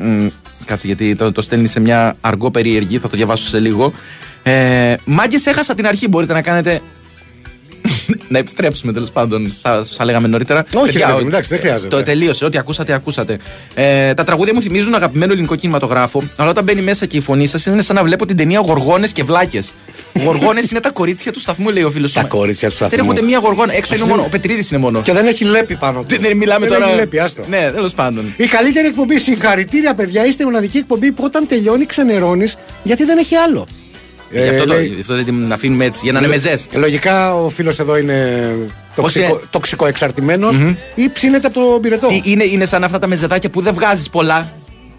κάτσε, 0.66 0.88
γιατί 0.88 1.16
το, 1.16 1.32
το 1.32 1.42
στέλνει 1.42 1.68
σε 1.68 1.80
μια 1.80 2.16
αργό 2.22 2.52
περίεργη, 2.52 2.98
θα 2.98 3.10
το 3.10 3.16
διαβάσω 3.18 3.48
σε 3.48 3.60
λίγο. 3.60 3.94
Ε, 4.44 4.94
Μάγκες, 5.06 5.46
έχασα 5.46 5.76
την 5.76 5.88
αρχή. 5.88 6.08
Μπορείτε 6.08 6.34
να 6.34 6.42
κάνετε. 6.42 6.82
Να 8.28 8.38
επιστρέψουμε 8.38 8.94
τέλος 8.94 9.12
πάντων. 9.12 9.54
Θα 9.62 9.84
σα 9.84 10.06
λέγαμε 10.06 10.28
νωρίτερα. 10.28 10.66
Όχι, 10.76 10.86
Παιδιά, 10.86 11.00
ρε 11.00 11.06
παιδί 11.06 11.20
ο- 11.20 11.22
μου, 11.24 11.28
εντάξει, 11.30 11.50
δεν 11.50 11.60
χρειάζεται. 11.60 11.96
Το 11.96 12.04
τελείωσε. 12.04 12.46
Ό,τι 12.46 12.58
ακούσατε, 12.58 12.94
ακούσατε. 12.94 13.38
Ε, 13.74 14.14
τα 14.14 14.24
τραγούδια 14.24 14.54
μου 14.54 14.62
θυμίζουν 14.62 14.94
αγαπημένο 14.96 15.32
ελληνικό 15.32 15.56
κινηματογράφο. 15.56 16.22
Αλλά 16.36 16.50
όταν 16.50 16.64
μπαίνει 16.64 16.82
μέσα 16.82 17.06
και 17.06 17.18
η 17.18 17.22
φωνή 17.22 17.48
σας 17.48 17.66
είναι 17.66 17.82
σαν 17.82 17.96
να 17.96 18.04
βλέπω 18.04 18.26
την 18.26 18.38
ταινία 18.38 18.60
Γοργόνες 18.60 19.12
και 19.12 19.24
Βλάκες. 19.24 19.72
Γοργόνες 20.24 20.72
είναι 20.72 20.80
τα 20.80 20.90
κορίτσια 20.92 21.32
του 21.32 21.40
σταθμού, 21.40 21.70
λέει 21.70 21.84
ο 21.84 21.90
φίλος 21.92 22.14
Τα 22.14 22.24
κορίτσια 22.24 22.70
του 22.70 22.76
σταθμού. 22.76 22.98
Δεν 22.98 23.08
έχουν 23.16 23.26
μία 23.26 23.38
γοργόνα. 23.40 23.74
Έξω 23.74 23.94
είναι 23.94 24.04
Αυτή- 24.04 24.16
μόνο. 24.16 24.28
Ο 24.28 24.30
Πετρίδης 24.30 24.70
είναι 24.72 24.80
μόνο. 24.80 25.02
Και 25.02 25.12
δεν 25.14 25.28
έχει 25.28 25.44
λέπει 25.44 25.76
πάνω 25.76 26.00
του. 26.00 26.06
Δεν, 26.08 26.22
δεν 26.22 26.38
μιλάμε 26.38 26.68
Δεν 26.68 26.78
τώρα. 26.78 26.90
έχει 26.90 27.00
λέπει, 27.00 27.20
άστο. 27.20 27.44
Ναι, 27.50 27.72
τέλος 27.74 27.94
πάντων. 27.94 28.34
Η 28.38 28.46
καλύτερη 28.46 28.88
εκπομπή, 28.88 29.18
συγχαρητήρια 29.20 29.94
παιδιά, 29.94 30.26
είστε 30.26 30.44
η 30.44 30.46
μοναδική 30.46 30.78
εκπομπή 30.78 31.12
που 31.12 31.24
όταν 31.24 31.48
τελειώνει 31.48 31.86
ξενερώνεις 31.86 32.56
γιατί 32.84 33.04
δεν 33.04 33.18
έχει 33.18 33.36
άλλο. 33.36 33.68
Γι' 34.34 34.50
αυτό, 34.50 34.66
το, 34.66 34.74
λέει- 34.74 34.88
γι' 34.96 35.02
αυτό 35.02 35.16
δεν 35.16 35.26
την 35.26 35.54
αφήνουμε 35.54 35.86
έτσι, 35.86 36.00
για 36.04 36.12
να 36.12 36.20
είναι 36.20 36.28
μεζές. 36.28 36.66
Ε, 36.72 36.78
Λογικά 36.78 37.36
ο 37.36 37.50
φίλος 37.50 37.80
εδώ 37.80 37.98
είναι 37.98 38.50
τοξικο, 38.96 39.26
είναι; 39.26 39.40
τοξικοεξαρτημένος 39.50 40.56
ή 40.96 41.10
ψήνεται 41.14 41.48
από 41.48 41.60
το 41.60 41.80
πυρετό. 41.82 42.08
Είναι, 42.24 42.44
είναι 42.44 42.66
σαν 42.66 42.84
αυτά 42.84 43.00
τα 43.00 43.08
μεζεδάκια 43.08 43.50
που 43.50 43.62
δεν 43.62 43.74
βγάζεις 43.74 44.10
πολλά. 44.10 44.52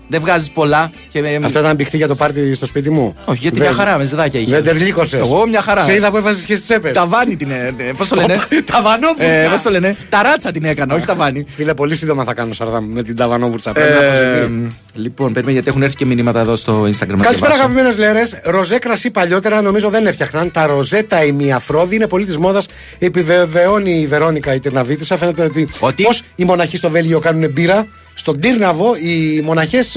Δεν 0.09 0.21
βγάζεις 0.21 0.51
πολλά. 0.51 0.90
Και, 1.11 1.19
ε, 1.19 1.38
Αυτό 1.45 1.59
ήταν 1.59 1.75
μπηχτή 1.77 1.97
για 1.97 2.09
το 2.09 2.14
πάρτι 2.14 2.55
στο 2.55 2.67
σπίτι 2.67 2.90
μου. 2.90 3.14
Όχι, 3.25 3.38
γιατί 3.43 3.59
Δεν- 3.59 3.67
μια 3.69 3.77
χαρά 3.77 3.99
μεζεδάκια 3.99 4.40
είχες. 4.40 4.53
Δεν 4.53 4.62
τερλίκωσε. 4.64 5.17
Εγώ 5.17 5.47
μια 5.49 5.62
χαρά. 5.62 5.83
Σε 5.85 5.95
είδα 5.95 6.11
που 6.11 6.17
έβαζες 6.17 6.43
και 6.45 6.55
στις 6.55 6.67
τσέπες. 6.67 6.93
Ταβάνι 6.93 7.37
την. 7.37 7.49
Πώς 7.97 8.09
το 8.09 8.17
λένε; 8.17 8.38
Ταβανόβουρτσα. 8.73 9.25
ε, 9.25 9.49
Πώς 9.51 9.62
το 9.62 9.71
λένε; 9.71 9.97
Ταράτσα 10.09 10.51
την 10.51 10.64
έκανα, 10.64 10.95
όχι 10.95 11.07
ταβάνι. 11.07 11.45
Φίλε, 11.57 11.75
πολύ 11.75 11.95
σύντομα 11.97 12.25
θα 12.25 12.35
κάνω 12.35 12.53
σαρδάμ 12.53 12.85
με 12.93 13.03
την 13.03 13.17
ταβανόβουρτσα. 13.17 13.73
Πρέπει 13.73 13.93
να 13.93 14.05
Ε, 14.05 14.09
προσεχεί. 14.09 14.67
λοιπόν, 14.95 15.27
περιμένουμε 15.27 15.53
γιατί 15.53 15.69
έχουν 15.69 15.83
έρθει 15.83 15.97
και 15.97 16.05
μηνύματα 16.05 16.40
εδώ 16.40 16.57
στο 16.57 16.83
Instagram. 16.83 16.87
να 17.17 17.23
Καλησπέρα, 17.23 17.33
διαβάσω. 17.33 17.53
αγαπημένε 17.55 17.95
λέρες. 17.97 18.40
Ροζέ 18.45 18.79
κρασί 18.79 19.11
παλιότερα 19.11 19.61
νομίζω 19.62 19.88
δεν 19.88 20.07
έφτιαχναν. 20.07 20.51
Τα 20.51 20.67
ροζέ 20.67 21.03
τα 21.03 21.25
ημιαφρόδη 21.25 21.95
είναι 21.95 22.07
πολύ 22.07 22.25
της 22.25 22.38
μόδας. 22.38 22.67
Επιβεβαιώνει 22.99 24.01
η 24.01 24.07
Βερόνικα 24.07 24.55
η 24.55 24.61
Τυρναβίτησα. 24.61 25.17
Φαίνεται 25.17 25.43
ότι. 25.45 25.69
Ότι; 25.81 26.03
Πώς 26.03 26.23
οι 26.37 26.45
μοναχοί 26.45 26.77
στο 26.77 26.90
Βέλγιο 26.90 27.19
κάνουν 27.19 27.51
μπύρα. 27.51 27.87
Στον 28.14 28.40
Τύρναβο 28.40 28.94
οι 28.96 29.40
μοναχές 29.40 29.96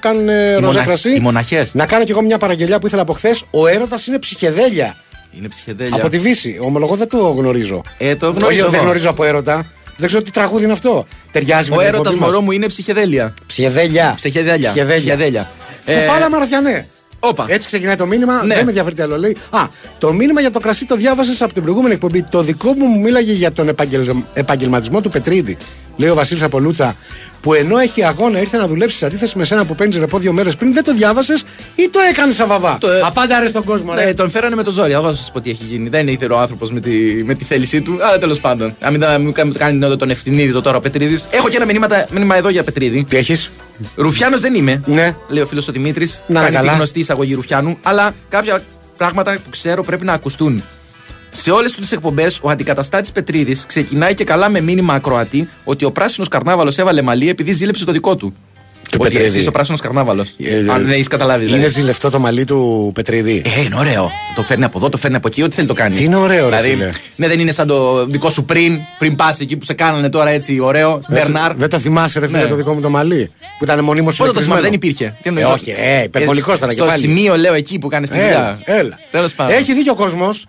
κάνουν 0.00 0.28
ε, 0.28 0.54
ροζέ 0.54 0.66
μονα- 0.66 0.84
κρασί. 0.84 1.10
οι 1.14 1.20
μοναχές. 1.20 1.74
Να 1.74 1.86
κάνω 1.86 2.04
κι 2.04 2.10
εγώ 2.10 2.22
μια 2.22 2.38
παραγγελιά 2.38 2.78
που 2.78 2.86
ήθελα 2.86 3.02
από 3.02 3.12
χθες. 3.12 3.42
Ο 3.50 3.66
έρωτας 3.66 4.06
είναι 4.06 4.18
ψυχεδέλια. 4.18 4.96
Είναι 5.38 5.48
ψυχεδέλια. 5.48 5.94
Από 5.96 6.08
τη 6.08 6.18
Βύση. 6.18 6.58
Ομολογώ 6.62 6.94
δεν 6.96 7.08
το 7.08 7.18
γνωρίζω. 7.18 7.82
Ε, 7.98 8.16
το 8.16 8.26
Όχι, 8.26 8.36
γνωρίζω. 8.38 8.64
δεν 8.64 8.74
εγώ. 8.74 8.82
γνωρίζω 8.82 9.10
από 9.10 9.24
έρωτα. 9.24 9.66
Δεν 9.96 10.06
ξέρω 10.08 10.22
τι 10.22 10.30
τραγούδι 10.30 10.64
είναι 10.64 10.72
αυτό. 10.72 11.06
Ταιριάζει 11.32 11.70
με 11.70 11.76
Ο 11.76 11.78
την 11.78 11.86
έρωτας 11.88 12.06
εκπομπή 12.06 12.20
μας. 12.20 12.30
μωρό 12.30 12.40
μου 12.44 12.50
είναι 12.50 12.66
ψυχεδέλια. 12.66 13.34
Ψυχεδέλια. 13.46 14.12
Ψυχεδέλια. 14.16 14.70
Ψυχεδέλια. 14.70 14.98
Ψυχεδέλια. 14.98 15.50
Ε, 15.84 15.94
Κουφάλα 15.94 16.30
Μαραθιανέ. 16.30 16.86
Όπα. 17.20 17.44
Έτσι 17.48 17.66
ξεκινάει 17.66 17.96
το 17.96 18.06
μήνυμα. 18.06 18.32
Ναι. 18.34 18.54
Δεν 18.54 18.64
με 18.64 18.68
ενδιαφέρει 18.68 18.94
τι 18.94 19.02
άλλο 19.02 19.18
λέει. 19.18 19.36
Α, 19.50 19.60
το 19.98 20.12
μήνυμα 20.12 20.40
για 20.40 20.50
το 20.50 20.60
κρασί 20.60 20.86
το 20.86 20.96
διάβασες 20.96 21.42
από 21.42 21.52
την 21.52 21.62
προηγούμενη 21.62 21.94
εκπομπή. 21.94 22.22
Το 22.22 22.42
δικό 22.42 22.72
μου 22.72 22.84
μου 22.86 23.00
μίλαγε 23.00 23.32
για 23.32 23.52
τον 23.52 23.68
επαγγελ... 23.68 24.10
επαγγελματισμό 24.34 25.00
του 25.00 25.08
Πετρίδη. 25.10 25.56
Λέει 25.96 26.08
ο 26.10 26.14
Βασίλης 26.14 26.42
Απολούτσα. 26.42 26.96
Που 27.40 27.54
ενώ 27.54 27.78
έχει 27.78 28.04
αγώνα 28.04 28.38
ήρθε 28.40 28.56
να 28.56 28.66
δουλέψεις 28.66 28.98
σε 28.98 29.06
αντίθεση 29.06 29.38
με 29.38 29.44
σένα 29.44 29.64
που 29.64 29.74
παίρνεις 29.74 29.96
ρεπό 29.98 30.18
δύο 30.18 30.32
μέρες 30.32 30.56
πριν. 30.56 30.72
Δεν 30.72 30.84
το 30.84 30.94
διάβασες 30.94 31.42
ή 31.74 31.88
το 31.88 31.98
έκανες 32.10 32.34
σαβαβά. 32.34 32.76
Το, 32.80 32.90
ε, 32.90 33.00
Απάντα 33.04 33.40
ρε 33.40 33.46
στον 33.46 33.64
κόσμο, 33.64 33.94
ρε. 33.94 34.04
Ναι, 34.04 34.14
τον 34.14 34.30
φέρανε 34.30 34.56
με 34.56 34.62
το 34.62 34.70
ζόρι. 34.70 34.92
Εγώ 34.92 35.08
θα 35.08 35.14
σας 35.14 35.30
πω 35.32 35.40
τι 35.40 35.50
έχει 35.50 35.64
γίνει. 35.68 35.88
Δεν 35.88 36.08
ήθελε 36.08 36.34
ο 36.34 36.38
άνθρωπος 36.38 36.72
με, 36.72 36.80
τη, 36.80 36.90
με 37.24 37.34
τη 37.34 37.44
θέλησή 37.44 37.80
του. 37.80 37.98
Αλλά 38.02 38.18
τέλος 38.18 38.40
πάντων. 38.40 38.76
Να 38.80 38.90
μην, 38.90 39.00
τα- 39.00 39.18
μην 39.18 39.32
κάνει- 39.32 39.52
κάνει 39.52 39.96
τον 39.96 40.10
ευθυνίδη 40.10 40.60
τώρα 40.60 40.76
ο 40.76 40.80
Πετρίδης. 40.80 41.24
Έχω 41.30 41.48
και 41.48 41.56
ένα 41.56 41.64
μηνύματα, 41.64 42.06
μήνυμα 42.10 42.36
εδώ 42.36 42.48
για 42.48 42.64
Πετρίδη. 42.64 43.04
Τι 43.08 43.16
έχεις; 43.16 43.50
Ρουφιάνος 43.96 44.40
δεν 44.40 44.54
είμαι. 44.54 44.82
Ναι. 44.86 45.14
Λέει 45.28 45.42
ο 45.42 45.46
φίλος 45.46 45.68
ο 45.68 45.72
Δημήτρης. 45.72 46.22
Να, 46.26 46.40
Κάνει 46.40 46.50
τη 46.50 46.56
καλά. 46.56 46.72
γνωστή 46.72 47.02
εισαγωγή 47.10 47.34
Ρουφιάνου. 47.34 47.78
Αλλά 47.82 48.14
κάποια 48.28 48.62
πράγματα 48.96 49.32
που 49.32 49.50
ξέρω 49.50 49.82
πρέπει 49.82 50.04
να 50.04 50.12
ακουστούν. 50.12 50.62
Σε 51.30 51.50
όλες 51.50 51.74
τις 51.74 51.92
εκπομπές, 51.92 52.38
ο 52.42 52.50
αντικαταστάτης 52.50 53.12
Πετρίδης 53.12 53.66
ξεκινάει 53.66 54.14
και 54.14 54.24
καλά 54.24 54.48
με 54.48 54.60
μήνυμα 54.60 54.94
ακροατή 54.94 55.48
ότι 55.64 55.84
ο 55.84 55.92
πράσινος 55.92 56.28
καρνάβαλος 56.28 56.78
έβαλε 56.78 57.02
μαλλί 57.02 57.28
επειδή 57.28 57.52
ζήλεψε 57.52 57.84
το 57.84 57.92
δικό 57.92 58.16
του. 58.16 58.34
Του 58.90 58.98
ότι 59.00 59.08
Πετρίδη. 59.08 59.24
εσύ 59.28 59.38
είσαι 59.38 59.48
ο 59.48 59.52
πράσινος 59.52 59.80
καρνάβαλος. 59.80 60.34
Ε, 60.38 60.56
Αν 60.58 60.82
δεν 60.82 60.90
έχεις 60.90 61.08
καταλάβει. 61.08 61.44
Είναι 61.46 61.54
δηλαδή. 61.56 61.72
ζηλευτό 61.74 62.10
το 62.10 62.18
μαλλί 62.18 62.44
του 62.44 62.90
Πετρίδη. 62.94 63.42
Ε, 63.56 63.60
είναι 63.62 63.76
ωραίο. 63.78 64.10
Το 64.36 64.42
φέρνει 64.42 64.64
από 64.64 64.78
εδώ, 64.78 64.88
το 64.88 64.96
φέρνει 64.96 65.16
από 65.16 65.28
εκεί, 65.28 65.42
ό,τι 65.42 65.54
θέλει 65.54 65.66
το 65.66 65.74
κάνει. 65.74 65.96
Τι 65.96 66.04
είναι 66.04 66.16
ωραίο, 66.16 66.48
ρε 66.48 66.56
δηλαδή, 66.56 66.68
φίλε. 66.70 66.88
Ναι, 67.16 67.28
δεν 67.28 67.38
είναι 67.38 67.52
σαν 67.52 67.66
το 67.66 68.06
δικό 68.06 68.30
σου 68.30 68.44
πριν, 68.44 68.78
πριν 68.98 69.16
πας 69.16 69.40
εκεί 69.40 69.56
που 69.56 69.64
σε 69.64 69.72
κάνανε 69.74 70.08
τώρα 70.10 70.30
έτσι 70.30 70.58
ωραίο. 70.60 70.90
Δεν 70.90 71.00
το- 71.00 71.12
Μπερνάρ. 71.30 71.54
Δεν 71.54 71.68
το 71.68 71.78
θυμάσαι, 71.78 72.18
ρε 72.20 72.26
φίλε, 72.26 72.38
Ναι. 72.38 72.46
το 72.48 72.54
δικό 72.54 72.72
μου 72.72 72.80
το 72.80 72.88
μαλλί. 72.90 73.30
Που 73.58 73.64
ήταν 73.64 73.84
μονίμως 73.84 74.16
Πότε 74.16 74.32
το 74.32 74.40
θυμάμαι, 74.40 74.60
δεν 74.60 74.72
υπήρχε. 74.72 75.14
Τι 75.22 75.28
εννοείς, 75.28 75.46
Ε, 75.46 75.48
όχι, 75.50 75.72
ε, 75.76 76.02
υπερβολικός 76.02 76.56
ήταν 76.56 76.68
και 76.68 76.74
Στο 76.74 76.84
πάλι. 76.84 77.00
σημείο, 77.00 77.36
λέω, 77.36 77.54
εκεί 77.54 77.78
που 77.78 77.88
κάνει 77.88 78.06
τη 78.06 78.12
δουλειά. 78.12 78.28
Έλα, 78.28 78.58
έλα. 78.64 78.98
Τέλος 79.10 79.32
πάντων. 79.34 79.56
Έχει 79.56 79.74
δίκιο 79.74 79.92
ο 79.92 79.96
κόσμος. 79.96 80.46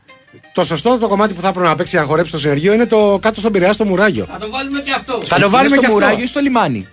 Το 0.54 0.63
σωστό 0.63 0.98
το 0.98 1.08
κομμάτι 1.08 1.34
που 1.34 1.41
θα 1.41 1.48
έπρεπε 1.48 1.67
να 1.67 1.76
παίξει 1.76 1.96
να 1.96 2.04
χορέψει 2.04 2.32
το 2.32 2.39
συνεργείο 2.39 2.74
είναι 2.74 2.86
το 2.86 3.17
κάτω 3.22 3.39
στον 3.39 3.52
Πειραιά 3.52 3.74
στο 3.74 3.86
Μουράγιο. 3.86 4.28
Θα 4.32 4.38
το 4.38 4.50
βάλουμε 4.50 4.80
και 4.86 4.91
αυτό. 4.96 5.22
Θα 5.26 5.39
το 5.39 5.50
βάλουμε 5.50 5.76
Είναι 5.76 5.78
και 5.78 5.86
στο 5.86 5.94
αυτό. 5.96 6.06
μουράγιο 6.06 6.24
ή 6.24 6.28
στο 6.28 6.39
λιμάνι; 6.39 6.88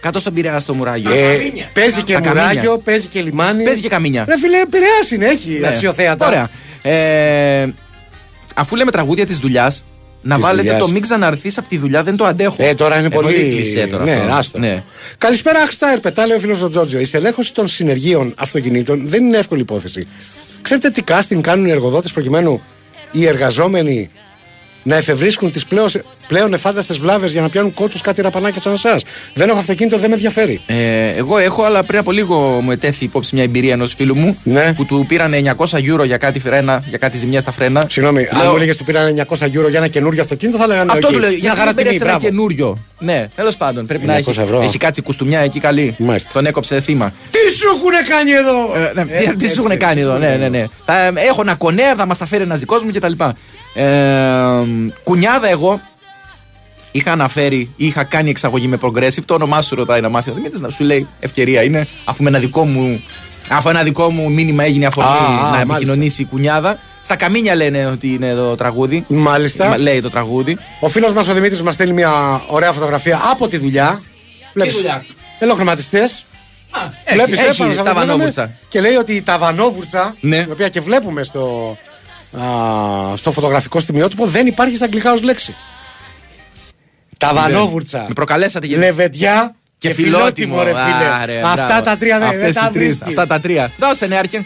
Κάτω 0.00 0.20
στον 0.20 0.34
Πειραιά 0.34 0.60
στο 0.60 0.74
μουράγιο. 0.74 1.10
Ε, 1.10 1.36
καμίνια. 1.36 1.68
παίζει 1.72 2.02
και 2.02 2.12
Τα 2.12 2.20
καμίνια. 2.20 2.46
Μουράγιο, 2.48 2.78
παίζει 2.78 3.06
και 3.06 3.20
λιμάνι. 3.22 3.64
Παίζει 3.64 3.80
και 3.80 3.88
καμίνια. 3.88 4.24
Ρε 4.28 4.38
φίλε, 4.38 4.66
Πειραιά 4.70 4.90
είναι, 5.14 5.26
έχει 5.26 5.58
Ναι. 5.60 5.68
αξιοθέατα. 5.68 6.26
Ωραία. 6.26 6.50
Ε, 6.82 7.68
αφού 8.54 8.76
λέμε 8.76 8.90
τραγούδια 8.90 9.26
της 9.26 9.38
δουλειάς, 9.38 9.84
να 10.22 10.34
Της 10.34 10.44
βάλετε 10.44 10.62
δουλειάς. 10.68 10.86
το 10.86 10.92
μην 10.92 11.02
ξαναρθείς 11.02 11.58
από 11.58 11.68
τη 11.68 11.78
δουλειά, 11.78 12.02
δεν 12.02 12.16
το 12.16 12.24
αντέχω. 12.24 12.56
Ε, 12.58 12.74
τώρα 12.74 12.96
είναι 12.98 13.06
Ε, 13.06 13.10
πολύ. 13.10 13.32
κλισέ 13.54 13.86
τώρα 13.90 14.04
ναι, 14.04 14.12
αυτό. 14.14 14.34
άστο. 14.34 14.58
Ναι. 14.58 14.82
Καλησπέρα, 15.18 15.60
Αχστά 15.60 15.92
Ερπετά, 15.92 16.26
λέει 16.26 16.36
ο 16.36 16.40
φίλος 16.40 16.62
ο 16.62 16.70
Τζότζιο. 16.70 17.00
Η 17.00 17.04
στελέχωση 17.04 17.54
των 17.54 17.68
συνεργείων 17.68 18.34
αυτοκινήτων 18.36 19.02
δεν 19.04 19.24
είναι 19.24 19.36
εύκολη 19.38 19.60
υπόθεση. 19.60 20.06
Ξέρετε 20.62 20.90
τι 20.90 21.02
casting 21.08 21.40
κάνουν 21.40 21.66
οι 21.66 21.70
εργοδότες 21.70 22.12
προκειμένου 22.12 22.62
οι 23.12 23.26
εργαζόμενοι 23.26 24.10
να 24.88 24.96
εφευρίσκουν 24.96 25.52
τις 25.52 25.64
πλέον, 25.66 25.88
πλέον 26.28 26.52
εφάνταστες 26.54 26.98
βλάβες 26.98 27.32
για 27.32 27.40
να 27.40 27.48
πιάνουν 27.48 27.74
κώτσους 27.74 28.00
κάτι 28.00 28.22
ραπανάκια 28.22 28.62
σαν 28.62 28.72
εσάς. 28.72 29.04
Δεν 29.34 29.48
έχω 29.48 29.58
αυτοκίνητο, 29.58 29.98
δεν 29.98 30.08
με 30.08 30.14
ενδιαφέρει. 30.14 30.60
Ε, 30.66 31.08
εγώ 31.16 31.38
έχω, 31.38 31.62
αλλά 31.62 31.82
πριν 31.84 31.98
από 31.98 32.12
λίγο 32.12 32.36
μου 32.62 32.70
ετέθη 32.70 33.04
υπόψη 33.04 33.34
μια 33.34 33.44
εμπειρία 33.44 33.72
ενός 33.72 33.94
φίλου 33.94 34.16
μου 34.16 34.38
Ναι. 34.44 34.72
που 34.76 34.84
του 34.84 35.04
πήραν 35.08 35.32
900 35.34 35.78
euro 35.78 36.04
για 36.06 36.16
κάτι 36.16 36.38
φρένα, 36.38 36.82
για 36.88 36.98
κάτι 36.98 37.16
ζημιά 37.16 37.40
στα 37.40 37.52
φρένα. 37.52 37.86
Συγγνώμη, 37.88 38.26
αν 38.30 38.38
Λέω- 38.40 38.50
μου 38.50 38.56
έλεγες 38.56 38.76
του 38.76 38.84
πήραν 38.84 39.08
900 39.08 39.46
euro 39.46 39.68
για 39.68 39.78
ένα 39.78 39.88
καινούριο 39.88 40.22
αυτοκίνητο, 40.22 40.58
θα 40.58 40.66
λέγανε 40.66 40.92
Αυτό 40.92 41.06
«Οκ, 41.06 41.12
του 41.12 41.18
λέω. 41.18 41.28
Μια 41.30 41.38
Γιατί 41.38 41.58
χαρά 41.58 41.72
δεν 41.72 41.74
πήρε 41.84 41.88
τιμή, 41.88 42.00
ένα 42.02 42.10
μπράβο. 42.10 42.26
καινούριο. 42.26 42.78
Ναι, 42.98 43.28
τέλος 43.36 43.56
πάντων. 43.56 43.86
Πρέπει 43.86 44.06
να 44.06 44.14
900 44.14 44.28
έχει, 44.28 44.40
ευρώ. 44.40 44.60
έχει 44.62 44.78
κάτσει 44.78 45.02
κουστούμια 45.02 45.40
εκεί 45.40 45.60
καλή. 45.60 45.94
Μάλιστα. 45.98 46.30
Τον 46.32 46.46
έκοψε 46.46 46.80
θύμα. 46.80 47.12
Τι 47.30 47.38
σου 47.56 47.66
έχουν 47.68 48.08
κάνει 48.08 48.30
εδώ! 48.30 48.86
Ε, 48.88 48.92
ναι, 48.94 49.00
Ε, 49.00 49.04
τι- 49.18 49.36
τι 49.36 49.44
έτσι, 49.44 49.54
σου 49.56 49.64
έχουν 49.66 49.78
κάνει 49.78 50.00
εδώ, 50.00 50.18
ναι, 50.18 50.36
ναι, 50.36 50.48
ναι. 50.48 50.64
Θα, 50.84 50.98
ε, 51.06 51.12
έχω 51.28 51.40
ένα 51.40 51.54
κονέα, 51.54 51.94
θα 51.94 52.06
μας 52.06 52.18
τα 52.18 52.26
φέρει 52.26 52.42
ένα 52.42 52.54
δικό 52.56 52.80
μου 52.84 52.90
κτλ. 52.92 53.12
Ε, 53.74 53.84
κουνιάδα 55.04 55.48
εγώ 55.48 55.80
είχα 56.92 57.12
αναφέρει, 57.12 57.70
είχα 57.76 58.04
κάνει 58.04 58.30
εξαγωγή 58.30 58.68
με 58.68 58.78
progressive. 58.80 59.22
Το 59.24 59.34
όνομά 59.34 59.62
σου 59.62 59.74
ρωτάει 59.74 60.00
να 60.00 60.08
μάθει 60.08 60.30
ο 60.30 60.32
Δημήτρης 60.34 60.60
να 60.60 60.68
σου 60.70 60.84
λέει 60.84 61.08
ευκαιρία 61.20 61.62
είναι, 61.62 61.86
αφού 62.04 62.22
με 62.22 62.28
ένα 62.28 62.38
δικό 62.38 62.64
μου, 62.66 63.02
αφού 63.50 63.68
ένα 63.68 63.82
δικό 63.82 64.10
μου 64.10 64.30
μήνυμα 64.30 64.64
έγινε 64.64 64.86
αφορμή 64.86 65.10
Α, 65.10 65.14
α, 65.14 65.18
να 65.18 65.40
μάλιστα. 65.48 65.72
επικοινωνήσει 65.74 66.22
η 66.22 66.24
κουνιάδα. 66.24 66.78
Στα 67.02 67.16
καμίνια 67.16 67.54
λένε 67.54 67.86
ότι 67.86 68.08
είναι 68.12 68.34
το 68.34 68.56
τραγούδι. 68.56 69.04
Μάλιστα. 69.08 69.68
Μα- 69.68 69.78
Λέει 69.78 70.00
το 70.00 70.10
τραγούδι. 70.10 70.58
Ο 70.80 70.88
φίλος 70.88 71.12
μας 71.12 71.28
ο 71.28 71.32
Δημήτρης 71.32 71.62
μας 71.62 71.74
στέλνει 71.74 71.92
μια 71.92 72.42
ωραία 72.46 72.72
φωτογραφία 72.72 73.20
από 73.30 73.48
τη 73.48 73.56
δουλειά. 73.56 74.00
Βλέπεις, 74.54 74.74
δουλειά; 74.74 75.04
Ελοχρηματιστέ. 75.38 76.00
Έχει, 77.04 77.14
Βλέπεις, 77.14 77.38
έχει 77.38 77.48
ε, 77.48 77.52
πάνω 77.56 77.72
σε 77.72 77.76
τα 77.76 77.82
αυτό 77.90 78.00
που 78.00 78.06
βανόβουρτσα. 78.06 78.40
λέμε. 78.40 78.58
Και 78.68 78.80
λέει 78.80 78.94
ότι 78.94 79.22
τα 79.22 79.38
βανόβουρτσα, 79.38 80.16
Ναι. 80.20 80.42
την 80.42 80.52
οποία 80.52 80.68
και 80.68 80.80
βλέπουμε 80.80 81.22
στο, 81.22 81.76
α, 82.32 83.16
στο 83.16 83.32
φωτογραφικό 83.32 83.80
στιγμιότυπο, 83.80 84.26
δεν 84.26 84.46
υπάρχει 84.46 84.76
στα 84.76 84.84
αγγλικά 84.84 85.12
ως 85.12 85.22
λέξη. 85.22 85.54
Τα 87.18 87.32
βανόβουρτσα. 87.34 88.04
Με 88.08 88.14
προκαλέσατε 88.14 88.66
γιατί. 88.66 88.82
Λεβεντιά 88.84 89.54
και, 89.78 89.92
φιλότιμο, 89.92 90.62
ρε 90.62 90.70
φίλε. 90.70 91.12
Άρε, 91.22 91.40
Αυτά 91.44 91.64
μπράβο. 91.64 91.82
τα 91.82 91.96
τρία 91.96 92.18
δεν, 92.18 92.28
δεν 92.28 92.38
Αυτές 92.38 92.54
τα 92.54 92.66
οι 92.66 92.72
τρεις, 92.72 92.84
βρίσκεις. 92.86 93.06
Αυτά 93.06 93.26
τα 93.26 93.40
τρία. 93.40 93.72
Δώσε 93.78 94.06
νεάρχε. 94.06 94.44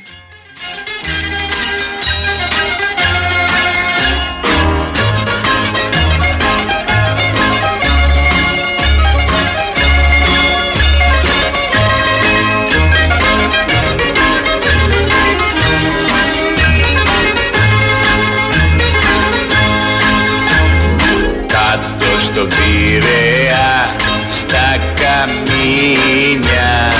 Καμίνια 25.70 26.92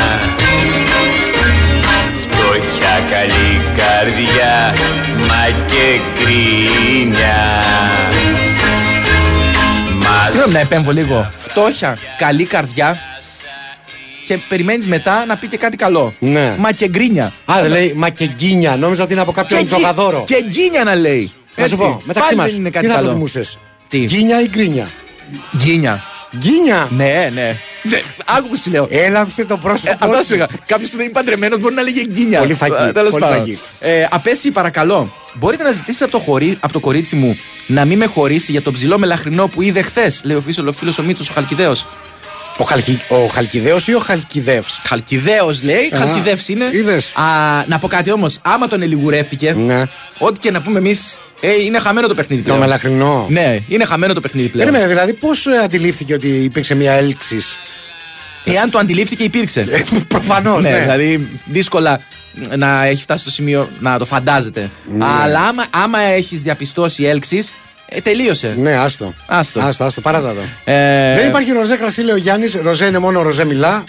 Φτώχεια 2.23 2.95
καλή 3.11 3.61
καρδιά 3.77 4.75
μα 5.29 5.67
και 5.67 6.01
γκρίνια 6.15 7.63
Μας 10.03 10.27
Συγγνώμη 10.31 10.53
να 10.53 10.59
επέμβω 10.61 10.93
λίγο. 10.93 11.31
Φτώχεια, 11.39 11.99
καλή 12.19 12.45
καρδιά. 12.45 12.99
Και 14.27 14.39
περιμένεις 14.49 14.87
μετά 14.87 15.25
να 15.27 15.37
πει 15.37 15.47
και 15.49 15.57
κάτι 15.57 15.77
καλό. 15.77 16.15
Ναι. 16.19 16.55
Μα 16.59 16.73
και 16.73 16.89
γκρίνια. 16.89 17.33
Α, 17.53 17.55
δεν 17.63 17.71
λέει 17.71 17.93
μακεγκίνια. 17.97 18.77
Νόμιζα 18.77 19.03
ότι 19.03 19.13
είναι 19.13 19.21
από 19.21 19.33
κάποιον 19.33 19.61
γκι- 19.61 19.69
τζογαδόρο. 19.73 20.25
Και 20.27 20.45
γκίνια 20.49 20.85
να 20.85 20.95
λέει. 20.95 21.33
Να 21.57 21.67
σου 21.67 21.73
Έτσι. 21.75 21.77
πω, 21.77 22.01
μεταξύ 22.05 22.29
Πάλι 22.29 22.41
μας, 22.41 22.51
δεν 22.51 22.61
είναι 22.61 22.69
τι 22.69 22.75
κάτι 22.75 22.87
θα 22.87 22.93
καλό. 22.95 23.05
προτιμούσε. 23.05 23.41
Τι; 23.89 23.99
Γκίνια 23.99 24.41
ή 24.41 24.49
γκρίνια; 24.49 24.89
Γκίνια. 25.57 26.03
Γκίνια; 26.39 26.89
Ναι, 26.91 27.31
ναι. 27.35 27.57
Ναι, 27.83 28.01
Άκου 28.25 28.49
που 28.49 28.57
σου 28.57 28.71
λέω. 28.71 28.87
Έλαμψε 28.91 29.45
το 29.45 29.55
Ε, 29.55 29.59
πρόσωπο. 29.63 29.97
Αυτό 30.01 30.17
σου. 30.17 30.25
σου 30.25 30.35
είπα. 30.35 30.47
Κάποιος 30.67 30.91
που 30.91 30.97
δεν 30.97 31.05
είναι 31.05 31.15
παντρεμένος 31.15 31.59
μπορεί 31.59 31.75
να 31.75 31.83
λέγε 31.83 32.05
γκίνια. 32.05 32.39
Πολύ 32.39 32.55
φαγί, 32.55 32.75
Ε, 32.89 32.93
τέλος 32.93 33.11
πολύ 33.11 33.23
πάντων. 33.25 33.39
φαγί. 33.39 33.59
Ε, 33.81 34.07
απέσει, 34.11 34.51
παρακαλώ. 34.51 35.15
Μπορείτε 35.35 35.63
να 35.63 35.71
ζητήσετε 35.73 36.05
από 36.05 36.13
το, 36.13 36.19
χωρί, 36.19 36.57
από 36.61 36.73
το 36.73 36.81
κορίτσι 36.81 37.17
μου 37.17 37.39
να 37.67 37.85
μην 37.85 37.99
με 37.99 38.07
χωρίσει 38.07 38.53
για 38.53 38.63
το 38.63 38.71
ψηλό 38.73 38.99
μελαχρινό 38.99 39.47
που 39.49 39.63
είδε 39.63 39.83
χθες, 39.83 40.21
λέει 40.25 40.37
ο 40.37 40.41
φίλος 40.41 40.67
ο, 40.67 40.73
φίλος 40.73 40.99
ο 40.99 41.03
Μίτσος 41.03 41.29
ο 41.31 41.33
Χαλκιδαίο. 41.33 41.73
Ο, 42.61 42.65
Χαλκι... 42.65 43.01
ο 43.09 43.17
Χαλκιδέος 43.27 43.89
ή 43.89 43.95
ο 43.95 43.99
Χαλκιδεύς; 43.99 44.81
Χαλκιδαίο 44.87 45.55
λέει, 45.63 45.91
Α, 45.95 45.97
Χαλκιδεύς 45.99 46.49
είναι. 46.49 46.69
είδες. 46.73 47.13
Α, 47.15 47.23
να 47.67 47.79
πω 47.79 47.89
κάτι 47.89 48.13
όμως, 48.13 48.39
άμα 48.43 48.67
τον 48.69 48.83
ελιγουρεύτηκε, 48.83 49.53
Ναι. 49.53 49.83
ό,τι 50.19 50.39
και 50.41 50.51
να 50.51 50.63
πούμε 50.63 50.79
εμείς, 50.79 51.19
ε, 51.41 51.63
είναι 51.65 51.79
χαμένο 51.79 52.07
το 52.07 52.15
παιχνίδι 52.15 52.43
Το 52.43 52.47
πλέον. 52.47 52.61
μελαχρινό. 52.61 53.27
Ναι, 53.29 53.59
είναι 53.69 53.85
χαμένο 53.85 54.13
το 54.15 54.21
παιχνίδι 54.21 54.49
πλέον. 54.49 54.67
Περίμενε, 54.69 54.93
δηλαδή 54.93 55.13
πώς 55.15 55.47
αντιλήφθηκε 55.47 56.15
ότι 56.15 56.29
υπήρξε 56.29 56.75
μια 56.75 56.93
έλξης; 56.93 57.57
Εάν 58.45 58.71
το 58.71 58.79
αντιλήφθηκε, 58.79 59.23
υπήρξε. 59.23 59.67
Προφανώς. 60.09 60.63
ναι, 60.63 60.71
ναι. 60.71 60.79
δηλαδή 60.81 61.29
δύσκολα 61.45 62.01
να 62.57 62.85
έχει 62.85 63.03
φτάσει 63.03 63.23
στο 63.23 63.31
σημείο 63.31 63.69
να 63.81 63.99
το 63.99 64.05
φαντάζεται. 64.05 64.71
Αλλά 65.23 65.41
άμα, 65.41 65.65
άμα 65.71 65.99
έχεις 66.01 66.43
διαπιστώσει 66.43 67.05
έλξει, 67.05 67.45
ε, 67.93 68.01
τελείωσε. 68.01 68.55
Ναι, 68.59 68.73
άστο. 68.73 69.15
Άστο. 69.27 69.61
Άστο, 69.61 69.85
άστο, 69.85 70.01
παράτα 70.01 70.35
το. 70.35 70.73
Ε, 70.73 71.15
Δεν 71.17 71.29
υπάρχει 71.29 71.53
ροζέ 71.53 71.77
κρασί, 71.77 72.03
λέει 72.03 72.15
ο 72.15 72.19
Γιάννης. 72.19 72.55
Ροζέ 72.63 72.87
είναι 72.87 72.99
μόνο 72.99 73.23
ροζέ 73.23 73.45
μιλά. 73.45 73.85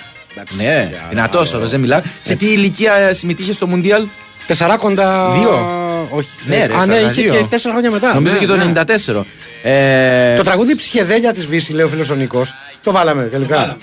Ναι, 0.57 0.91
δυνατός 1.09 1.53
ο 1.53 1.59
Ροζέ 1.59 1.77
μιλά. 1.77 2.03
Σε 2.21 2.35
τι 2.35 2.45
ηλικία 2.51 3.13
συμμετείχε 3.13 3.53
στο 3.53 3.67
Μουντιάλ, 3.67 4.03
Τεσσαράκοντα. 4.47 5.31
Δύο. 5.39 5.77
Όχι. 6.09 6.29
Ναι, 6.45 6.65
ρε, 6.65 6.73
Α, 6.75 6.85
ναι, 6.85 6.95
είχε 6.95 7.29
42. 7.31 7.31
και 7.31 7.45
τέσσερα 7.49 7.73
χρόνια 7.73 7.91
μετά. 7.91 8.13
Νομίζω 8.13 8.33
Ναι, 8.33 8.39
και 8.39 8.45
το 8.45 8.55
ναι. 8.55 8.71
94. 8.75 9.21
Ε, 9.63 10.35
Το 10.35 10.43
τραγούδι 10.43 10.75
Ψυχεδέλια 10.75 11.33
της 11.33 11.45
Βύση, 11.45 11.73
λέει 11.73 11.85
ο 11.85 11.87
φίλος 11.87 12.09
ο 12.09 12.15
Νίκος. 12.15 12.53
Το 12.83 12.91
βάλαμε 12.91 13.23
τελικά. 13.23 13.57
Α, 13.59 13.77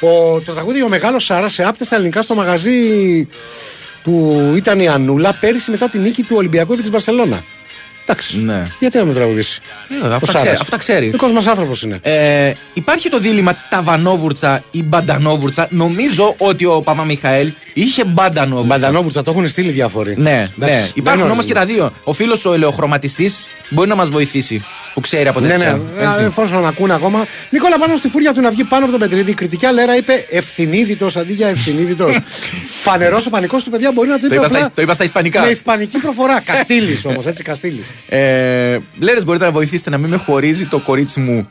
ο, 0.00 0.40
το 0.44 0.52
τραγούδι 0.52 0.82
Ο 0.82 0.88
Μεγάλος 0.88 1.24
Σάρα 1.24 1.48
σε 1.48 1.62
άπτες 1.64 1.86
στα 1.86 1.96
ελληνικά 1.96 2.22
στο 2.22 2.34
μαγαζί 2.34 2.78
που 4.02 4.42
ήταν 4.56 4.80
η 4.80 4.88
Ανούλα 4.88 5.36
πέρυσι 5.40 5.70
μετά 5.70 5.88
την 5.88 6.00
νίκη 6.00 6.22
του 6.22 6.34
Ολυμπιακού 6.36 6.72
επί 6.72 6.80
της 6.80 6.90
Μπαρσελόνα. 6.90 7.42
Εντάξει. 8.06 8.38
Ναι. 8.38 8.62
Γιατί 8.78 8.98
να 8.98 9.04
με 9.04 9.12
τραγουδήσει; 9.14 9.60
Ε, 9.88 9.94
αυτά 9.96 10.14
Ο 10.14 10.18
ξέρει, 10.26 10.38
Σάρας. 10.44 10.60
αυτά 10.60 10.76
ξέρει. 10.76 11.08
Δικός 11.08 11.32
μας 11.32 11.46
άνθρωπος 11.46 11.82
είναι. 11.82 11.98
Ε, 12.02 12.52
υπάρχει 12.74 13.08
το 13.08 13.18
δίλημα 13.18 13.56
ταβανόβουρτσα 13.70 14.62
ή 14.70 14.82
μπαντανόβουρτσα. 14.82 15.66
Νομίζω 15.70 16.34
ότι 16.38 16.64
ο 16.64 16.80
Παπα 16.80 17.04
Μιχαήλ 17.04 17.52
είχε 17.72 18.04
μπαντανόβουρτσα. 18.04 18.74
Μπαντανόβουρτσα 18.74 19.22
το 19.22 19.30
έχουν 19.30 19.46
στείλει 19.46 19.70
διάφοροι. 19.70 20.14
Ναι, 20.18 20.30
Εντάξει, 20.30 20.50
ναι. 20.58 20.66
δεν 20.70 20.90
Υπάρχουν 20.94 21.22
όμως 21.30 21.44
γνωρίζουμε. 21.44 21.44
και 21.44 21.52
τα 21.54 21.64
δύο. 21.64 21.92
Ο 22.04 22.12
φίλος 22.12 22.44
ο 22.44 22.52
ελαιοχρωματιστής 22.54 23.44
μπορεί 23.68 23.88
να 23.88 23.94
μας 23.94 24.08
βοηθήσει. 24.08 24.64
Που 25.04 25.10
ξέρει 25.10 25.28
από 25.28 25.40
Ναι, 25.40 25.48
τέτοια. 25.48 25.80
ναι, 25.96 26.06
έτσι. 26.06 26.20
ε, 26.20 26.24
εφόσον 26.24 26.66
ακούνε 26.66 26.94
ακόμα. 26.94 27.26
Νικόλα, 27.50 27.78
πάνω 27.78 27.96
στη 27.96 28.08
φούρια 28.08 28.32
του 28.32 28.40
να 28.40 28.50
βγει 28.50 28.64
πάνω 28.64 28.82
από 28.84 28.90
τον 28.90 29.00
Πετρίδη. 29.00 29.30
Η 29.30 29.34
κριτική 29.34 29.66
αλέρα 29.66 29.96
είπε 29.96 30.24
ευθυνίδητος 30.30 31.16
αντί 31.16 31.32
για 31.32 31.48
ευσυνείδητο. 31.48 32.06
Φανερός 32.84 33.26
ο 33.26 33.30
πανικός 33.30 33.64
του 33.64 33.70
παιδιά 33.70 33.92
μπορεί 33.92 34.08
να 34.08 34.18
το 34.18 34.26
είπε. 34.26 34.34
Το 34.34 34.40
είπα 34.40 34.48
στα- 34.48 34.56
απλά 34.56 34.70
το 34.74 34.82
είπα 34.82 34.94
στα 34.94 35.04
ισπανικά. 35.04 35.40
Με 35.42 35.50
ισπανική 35.50 35.98
προφορά. 35.98 36.40
Καστήλη 36.40 37.00
όμως, 37.04 37.26
έτσι 37.26 37.42
Καστήλη. 37.42 37.84
Ε, 38.08 38.78
Λέρες, 38.98 39.24
μπορείτε 39.24 39.44
να 39.44 39.50
βοηθήσετε 39.50 39.90
να 39.90 39.98
μην 39.98 40.10
με 40.10 40.16
χωρίζει 40.16 40.66
το 40.66 40.78
κορίτσι 40.78 41.20
μου. 41.20 41.48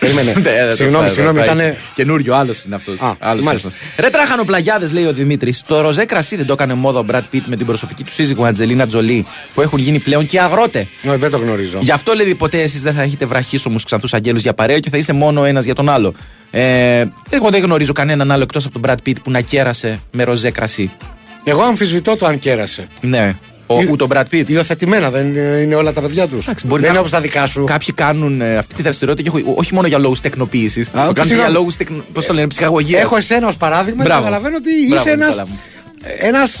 Περίμενε. 0.00 0.32
Ναι, 0.36 0.40
δεν 0.42 0.68
το 0.70 0.76
Συγγνώμη, 0.76 1.02
σπάει, 1.08 1.08
συγγνώμη, 1.14 1.38
δεν 1.38 1.46
το 1.46 1.52
ήτανε- 1.52 1.72
πάει. 1.74 1.82
Καινούριο, 1.94 2.34
άλλος 2.34 2.62
είναι 2.64 2.74
αυτός. 2.74 3.00
Α, 3.00 3.16
μάλιστα. 3.42 3.70
Ρε 3.96 4.08
τράχανο 4.08 4.44
πλαγιάδες, 4.44 4.92
λέει 4.92 5.04
ο 5.04 5.12
Δημήτρης. 5.12 5.62
Το 5.66 5.80
ροζέ 5.80 6.04
κρασί 6.04 6.36
δεν 6.36 6.46
το 6.46 6.52
έκανε 6.52 6.74
μόδα 6.74 6.98
ο 6.98 7.02
Μπρατ 7.02 7.24
Πίτ 7.30 7.46
με 7.46 7.56
την 7.56 7.66
προσωπική 7.66 8.04
του 8.04 8.12
σύζυγο 8.12 8.44
Αντζελίνα 8.44 8.86
Τζολί 8.86 9.26
που 9.54 9.60
έχουν 9.60 9.78
γίνει 9.78 9.98
πλέον 9.98 10.26
και 10.26 10.40
αγρότε. 10.40 10.86
Ε, 11.02 11.16
Δεν 11.16 11.30
το 11.30 11.38
γνωρίζω. 11.38 11.78
Γι' 11.82 11.90
αυτό 11.92 12.12
λέει 12.12 12.34
ποτέ 12.34 12.60
εσείς 12.62 12.82
δεν 12.82 12.94
θα 12.94 13.02
έχετε 13.02 13.26
βραχίσωμου 13.26 13.76
ξανθούς 13.84 14.14
αγγέλους 14.14 14.42
για 14.42 14.54
παρέα 14.54 14.78
και 14.78 14.90
θα 14.90 14.96
είστε 14.96 15.12
μόνο 15.12 15.44
ένας 15.44 15.64
για 15.64 15.74
τον 15.74 15.88
άλλο. 15.88 16.14
Ε, 16.50 17.04
εγώ 17.30 17.50
δεν 17.50 17.62
γνωρίζω 17.62 17.92
κανέναν 17.92 18.30
άλλο 18.30 18.42
εκτός 18.42 18.64
από 18.64 18.78
τον 18.80 18.90
Brad 18.90 19.08
Pitt 19.08 19.22
που 19.24 19.30
να 19.30 19.40
κέρασε 19.40 19.98
με 20.10 20.22
ροζέ 20.24 20.50
κρασί. 20.50 20.90
Εγώ 21.44 21.62
αμφισβητώ 21.62 22.16
το 22.16 22.26
αν 22.26 22.38
κέρασε. 22.38 22.86
Ναι. 23.00 23.34
Ο, 23.74 23.84
ούτε 23.90 24.04
ο 24.04 24.06
Brad 24.10 24.22
Pitt. 24.32 24.44
Υιοθετημένα 24.46 25.10
δεν 25.10 25.34
είναι 25.36 25.74
όλα 25.74 25.92
τα 25.92 26.00
παιδιά 26.00 26.26
τους. 26.28 26.46
μπορεί 26.64 26.68
δεν 26.68 26.80
να- 26.80 26.88
είναι 26.88 26.98
όπως 26.98 27.10
τα 27.10 27.20
δικά 27.20 27.46
σου. 27.46 27.64
Κάποιοι 27.64 27.92
κάνουν 27.94 28.40
ε, 28.40 28.56
αυτή 28.56 28.74
τη 28.74 28.82
δραστηριότητα 28.82 29.30
και 29.30 29.36
όχι, 29.36 29.52
όχι 29.56 29.74
μόνο 29.74 29.86
για 29.86 29.98
λόγους 29.98 30.20
τεκνοποίησης. 30.20 30.90
Το 30.90 30.96
κάνουν 30.96 31.14
και 31.14 31.20
για 31.20 31.28
συγγνώμη. 31.28 31.52
λόγους 31.52 31.76
Πώς 32.12 32.26
το 32.26 32.32
λένε, 32.32 32.46
ψυχαγωγίας. 32.46 33.00
Έχω 33.02 33.16
εσένα 33.16 33.46
ως 33.46 33.56
παράδειγμα 33.56 34.04
Μπράβο. 34.04 34.20
και 34.20 34.24
καταλαβαίνω 34.26 34.56
ότι 34.56 34.70
Μπράβο, 34.88 35.02
είσαι 35.08 35.10
ένα. 35.14 35.26
Νικόλα 35.26 35.46
μου. 35.46 35.60
Ένας. 36.18 36.56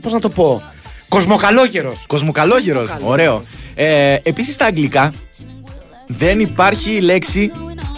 Πώς 0.00 0.12
να 0.12 0.18
το 0.18 0.28
πω. 0.28 0.62
Κοσμοκαλόγερος. 1.08 2.04
Κοσμοκαλόγερος. 2.06 2.90
Ωραίο. 3.04 3.42
Ε, 3.74 4.16
Επίσης 4.22 4.54
στα 4.54 4.64
αγγλικά 4.64 5.12
δεν 6.06 6.40
υπάρχει 6.40 6.90
η 6.96 7.00
λέξη 7.00 7.50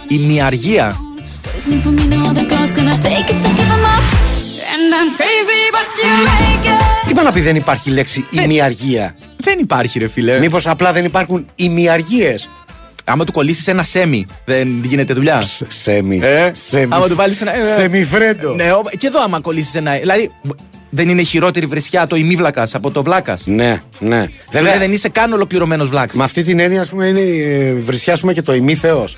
ημιαργία. 0.09 0.97
Τι 7.13 7.19
πάει 7.19 7.27
να 7.27 7.33
πει 7.33 7.41
δεν 7.41 7.57
υπάρχει 7.57 7.91
η 7.91 7.93
λέξη 7.93 8.27
ημιαργία; 8.31 9.15
Δεν 9.37 9.59
υπάρχει, 9.59 9.99
ρε 9.99 10.09
φίλε. 10.09 10.39
Μήπως 10.39 10.67
απλά 10.67 10.93
δεν 10.93 11.05
υπάρχουν 11.05 11.47
ημιαργίες; 11.55 12.49
Άμα 13.05 13.25
του 13.25 13.33
κολλήσεις 13.33 13.67
ένα 13.67 13.83
σέμι, 13.83 14.27
δεν 14.45 14.69
γίνεται 14.85 15.13
δουλειά; 15.15 15.43
Σέμι. 15.69 16.21
Ε, 16.23 16.51
Σέμι. 16.69 16.95
Άμα 16.95 17.09
του 17.09 17.15
βάλεις 17.15 17.41
ένα. 17.41 17.57
ε, 17.57 17.61
ε, 17.61 17.75
Σεμιφρέντο. 17.77 18.55
Ναι, 18.55 18.73
ο- 18.73 18.83
και 18.99 19.07
εδώ 19.07 19.23
άμα 19.23 19.41
κολλήσεις 19.41 19.75
ένα. 19.75 19.93
Δηλαδή, 19.93 20.31
μπο- 20.43 20.55
Δεν 20.91 21.09
είναι 21.09 21.23
χειρότερη 21.23 21.67
βρισιά 21.67 22.07
το 22.07 22.17
ημίβλακας 22.17 22.75
από 22.75 22.91
το 22.91 23.03
βλάκας; 23.03 23.47
Ναι, 23.47 23.81
ναι. 23.99 24.27
Σου 24.57 24.63
λέει 24.63 24.79
δεν 24.79 24.93
είσαι 24.93 25.09
καν 25.09 25.33
ολοκληρωμένος 25.33 25.89
βλάκας. 25.89 26.15
Με 26.15 26.25
αυτή 26.25 26.43
την 26.43 26.59
έννοια, 26.59 26.81
ας 26.81 26.89
πούμε, 26.89 27.07
είναι 27.07 27.21
ε, 27.21 27.73
βρισιά, 27.73 28.13
ας 28.13 28.21
πούμε, 28.21 28.33
και 28.33 28.43
το 28.43 28.55
ημίθεος. 28.55 29.17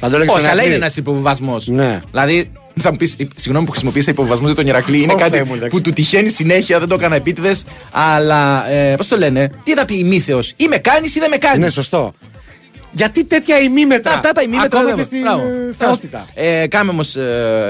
Θα 0.00 0.08
το 0.08 0.14
έλεγες 0.16 0.20
Όχι, 0.20 0.28
στον 0.28 0.40
αλλά 0.40 0.52
Ηρακλή. 0.52 0.66
είναι 0.66 0.74
ένας 0.74 0.96
υποβιβασμός. 0.96 1.66
Ναι. 1.66 2.00
Δηλαδή, 2.10 2.50
θα 2.80 2.90
μου 2.90 2.96
πεις, 2.96 3.16
συγγνώμη 3.36 3.64
που 3.64 3.70
χρησιμοποίησα 3.70 4.10
υποβιβασμό 4.10 4.46
για 4.46 4.56
τον 4.56 4.66
Ηρακλή, 4.66 5.02
είναι 5.02 5.12
Ω, 5.12 5.16
κάτι 5.16 5.30
Θεέ 5.30 5.44
μου, 5.44 5.54
εντάξει. 5.54 5.68
που 5.68 5.80
του 5.80 5.90
τυχαίνει 5.90 6.28
συνέχεια, 6.28 6.78
δεν 6.78 6.88
το 6.88 6.94
έκανα 6.94 7.14
επίτηδες. 7.14 7.64
Αλλά, 7.90 8.70
ε, 8.70 8.94
πώς 8.96 9.08
το 9.08 9.16
λένε, 9.16 9.50
τι 9.62 9.72
θα 9.74 9.84
πει 9.84 9.98
ημίθεο, 9.98 10.40
ή 10.56 10.66
με 10.68 10.76
κάνεις 10.76 11.14
ή 11.14 11.18
δεν 11.18 11.30
με 11.30 11.36
κάνεις. 11.36 11.58
Ναι, 11.64 11.70
σωστό. 11.70 12.14
Γιατί 12.90 13.24
τέτοια 13.24 13.58
ημίμετρα. 13.58 14.12
Αυτά 14.12 14.32
τα 14.32 14.42
ημίμετρα 14.42 14.78
Ακόμα 14.78 14.84
δεν 14.84 14.96
και 14.96 15.02
στην 15.02 15.20
Μπράβο. 15.20 15.42
ε, 15.42 15.74
θεότητα. 15.78 16.24
Ε, 16.34 16.66
κάμε 16.66 16.90
όμως 16.90 17.16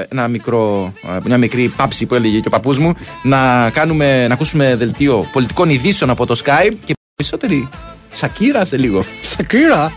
ένα 0.08 0.28
μικρό, 0.28 0.92
ε, 1.16 1.18
μια 1.24 1.38
μικρή 1.38 1.68
πάψη 1.68 2.06
που 2.06 2.14
έλεγε 2.14 2.38
και 2.38 2.46
ο 2.48 2.50
παππούς 2.50 2.78
μου 2.78 2.94
να, 3.22 3.70
κάνουμε, 3.70 4.26
να 4.26 4.34
ακούσουμε 4.34 4.76
δελτίο 4.76 5.28
πολιτικών 5.32 5.68
ειδήσεων 5.68 6.10
από 6.10 6.26
το 6.26 6.40
Skype 6.44 6.74
και 6.84 6.92
περισσότερη 7.14 7.68
Σακύρα 8.12 8.64
σε 8.64 8.76
λίγο. 8.76 9.04
Σακύρα; 9.20 9.92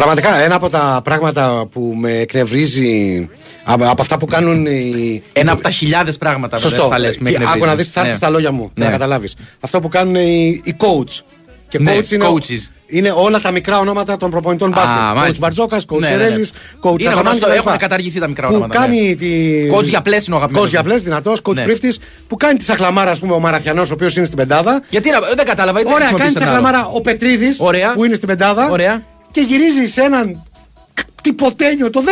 Πραγματικά 0.00 0.36
ένα 0.40 0.54
από 0.54 0.68
τα 0.70 1.00
πράγματα 1.04 1.66
που 1.72 1.94
με 1.96 2.12
εκνευρίζει 2.12 3.28
από, 3.64 3.84
από 3.90 4.02
αυτά 4.02 4.18
που 4.18 4.26
κάνουν 4.26 4.66
οι. 4.66 5.22
Ένα 5.32 5.52
από 5.52 5.62
τα 5.62 5.70
χιλιάδες 5.70 6.18
πράγματα 6.18 6.56
βέβαια, 6.56 6.70
Σωστό. 6.70 6.88
θα 6.90 6.98
λες, 6.98 7.18
με 7.18 7.28
Και 7.30 7.34
εκνευρίζουν. 7.34 7.62
Άκου 7.62 7.70
να 7.70 7.74
δεις, 7.76 7.88
θα 7.90 8.00
έρθεις 8.00 8.12
Ναι. 8.12 8.18
στα 8.26 8.30
λόγια 8.30 8.50
μου 8.52 8.70
Ναι. 8.74 8.84
να 8.84 8.90
καταλάβεις. 8.90 9.34
Αυτό 9.60 9.80
που 9.80 9.88
κάνουν 9.88 10.14
οι, 10.14 10.60
οι 10.64 10.76
coach. 10.78 11.18
Και 11.68 11.78
Ναι, 11.78 11.96
coach 11.98 12.10
είναι, 12.10 12.24
coaches. 12.28 12.70
είναι 12.86 13.12
όλα 13.16 13.40
τα 13.40 13.50
μικρά 13.50 13.78
ονόματα 13.78 14.16
των 14.16 14.30
προπονητών 14.30 14.70
μπάσκετ. 14.70 14.96
Coach 15.10 15.14
μάλιστα. 15.16 15.38
Μπαρτζόκα, 15.46 15.76
coach 15.78 15.98
Ναι, 16.00 16.08
ναι, 16.08 16.14
ναι. 16.16 16.22
Σερέλης, 16.22 16.50
coach 16.82 17.00
Είναι 17.00 17.08
Αταμάνη 17.10 17.28
γνωστό, 17.28 17.46
κτλ. 17.46 17.56
έχουν 17.66 17.76
καταργηθεί 17.78 18.18
τα 18.20 18.28
μικρά 18.28 18.46
που 18.46 18.54
ονόματα, 18.54 18.80
κάνει 18.80 19.08
ναι. 19.08 19.14
τη. 19.14 19.28
Coach 19.76 19.84
για 19.84 20.00
πλές 20.00 20.26
είναι 20.26 20.34
ο 20.34 20.38
αγαπημένος 20.38 20.68
Coach 20.68 20.70
για 20.72 20.80
μου. 20.82 20.88
πλές, 20.88 21.02
δυνατός, 21.02 21.40
coach 21.42 21.54
Ναι. 21.54 21.62
πρίφτη, 21.62 21.94
που 22.28 22.36
κάνει 22.36 22.56
της 22.56 22.66
σακλαμάρα, 22.66 23.10
ας 23.10 23.18
πούμε, 23.18 23.32
ο 23.32 23.38
Μαραθιανός, 23.38 23.90
ο 23.90 23.94
οποίος 23.94 24.16
είναι 24.16 24.24
στην 24.24 24.36
πεντάδα. 24.38 24.82
Γιατί 24.90 25.10
να, 25.10 25.18
δεν 25.34 25.46
κατάλαβα, 25.46 25.78
γιατί 25.78 25.94
Ωραία, 25.94 26.06
χρησιμοποιείς 26.08 26.18
κάνει 26.18 26.32
της 26.32 26.42
ένα 26.42 26.50
άλλο. 26.50 26.66
σακλαμάρα 26.66 26.96
ο 26.96 27.00
Πετρίδης, 27.00 27.56
Ωραία. 27.58 27.92
που 27.92 28.04
είναι 28.04 28.14
στην 28.14 28.28
πεντάδα. 28.28 28.68
Ωραία. 28.70 29.02
Και 29.30 29.40
γυρίζει 29.40 29.86
σε 29.86 30.00
έναν 30.00 30.44
τυποτένιο, 31.22 31.90
το 31.90 32.02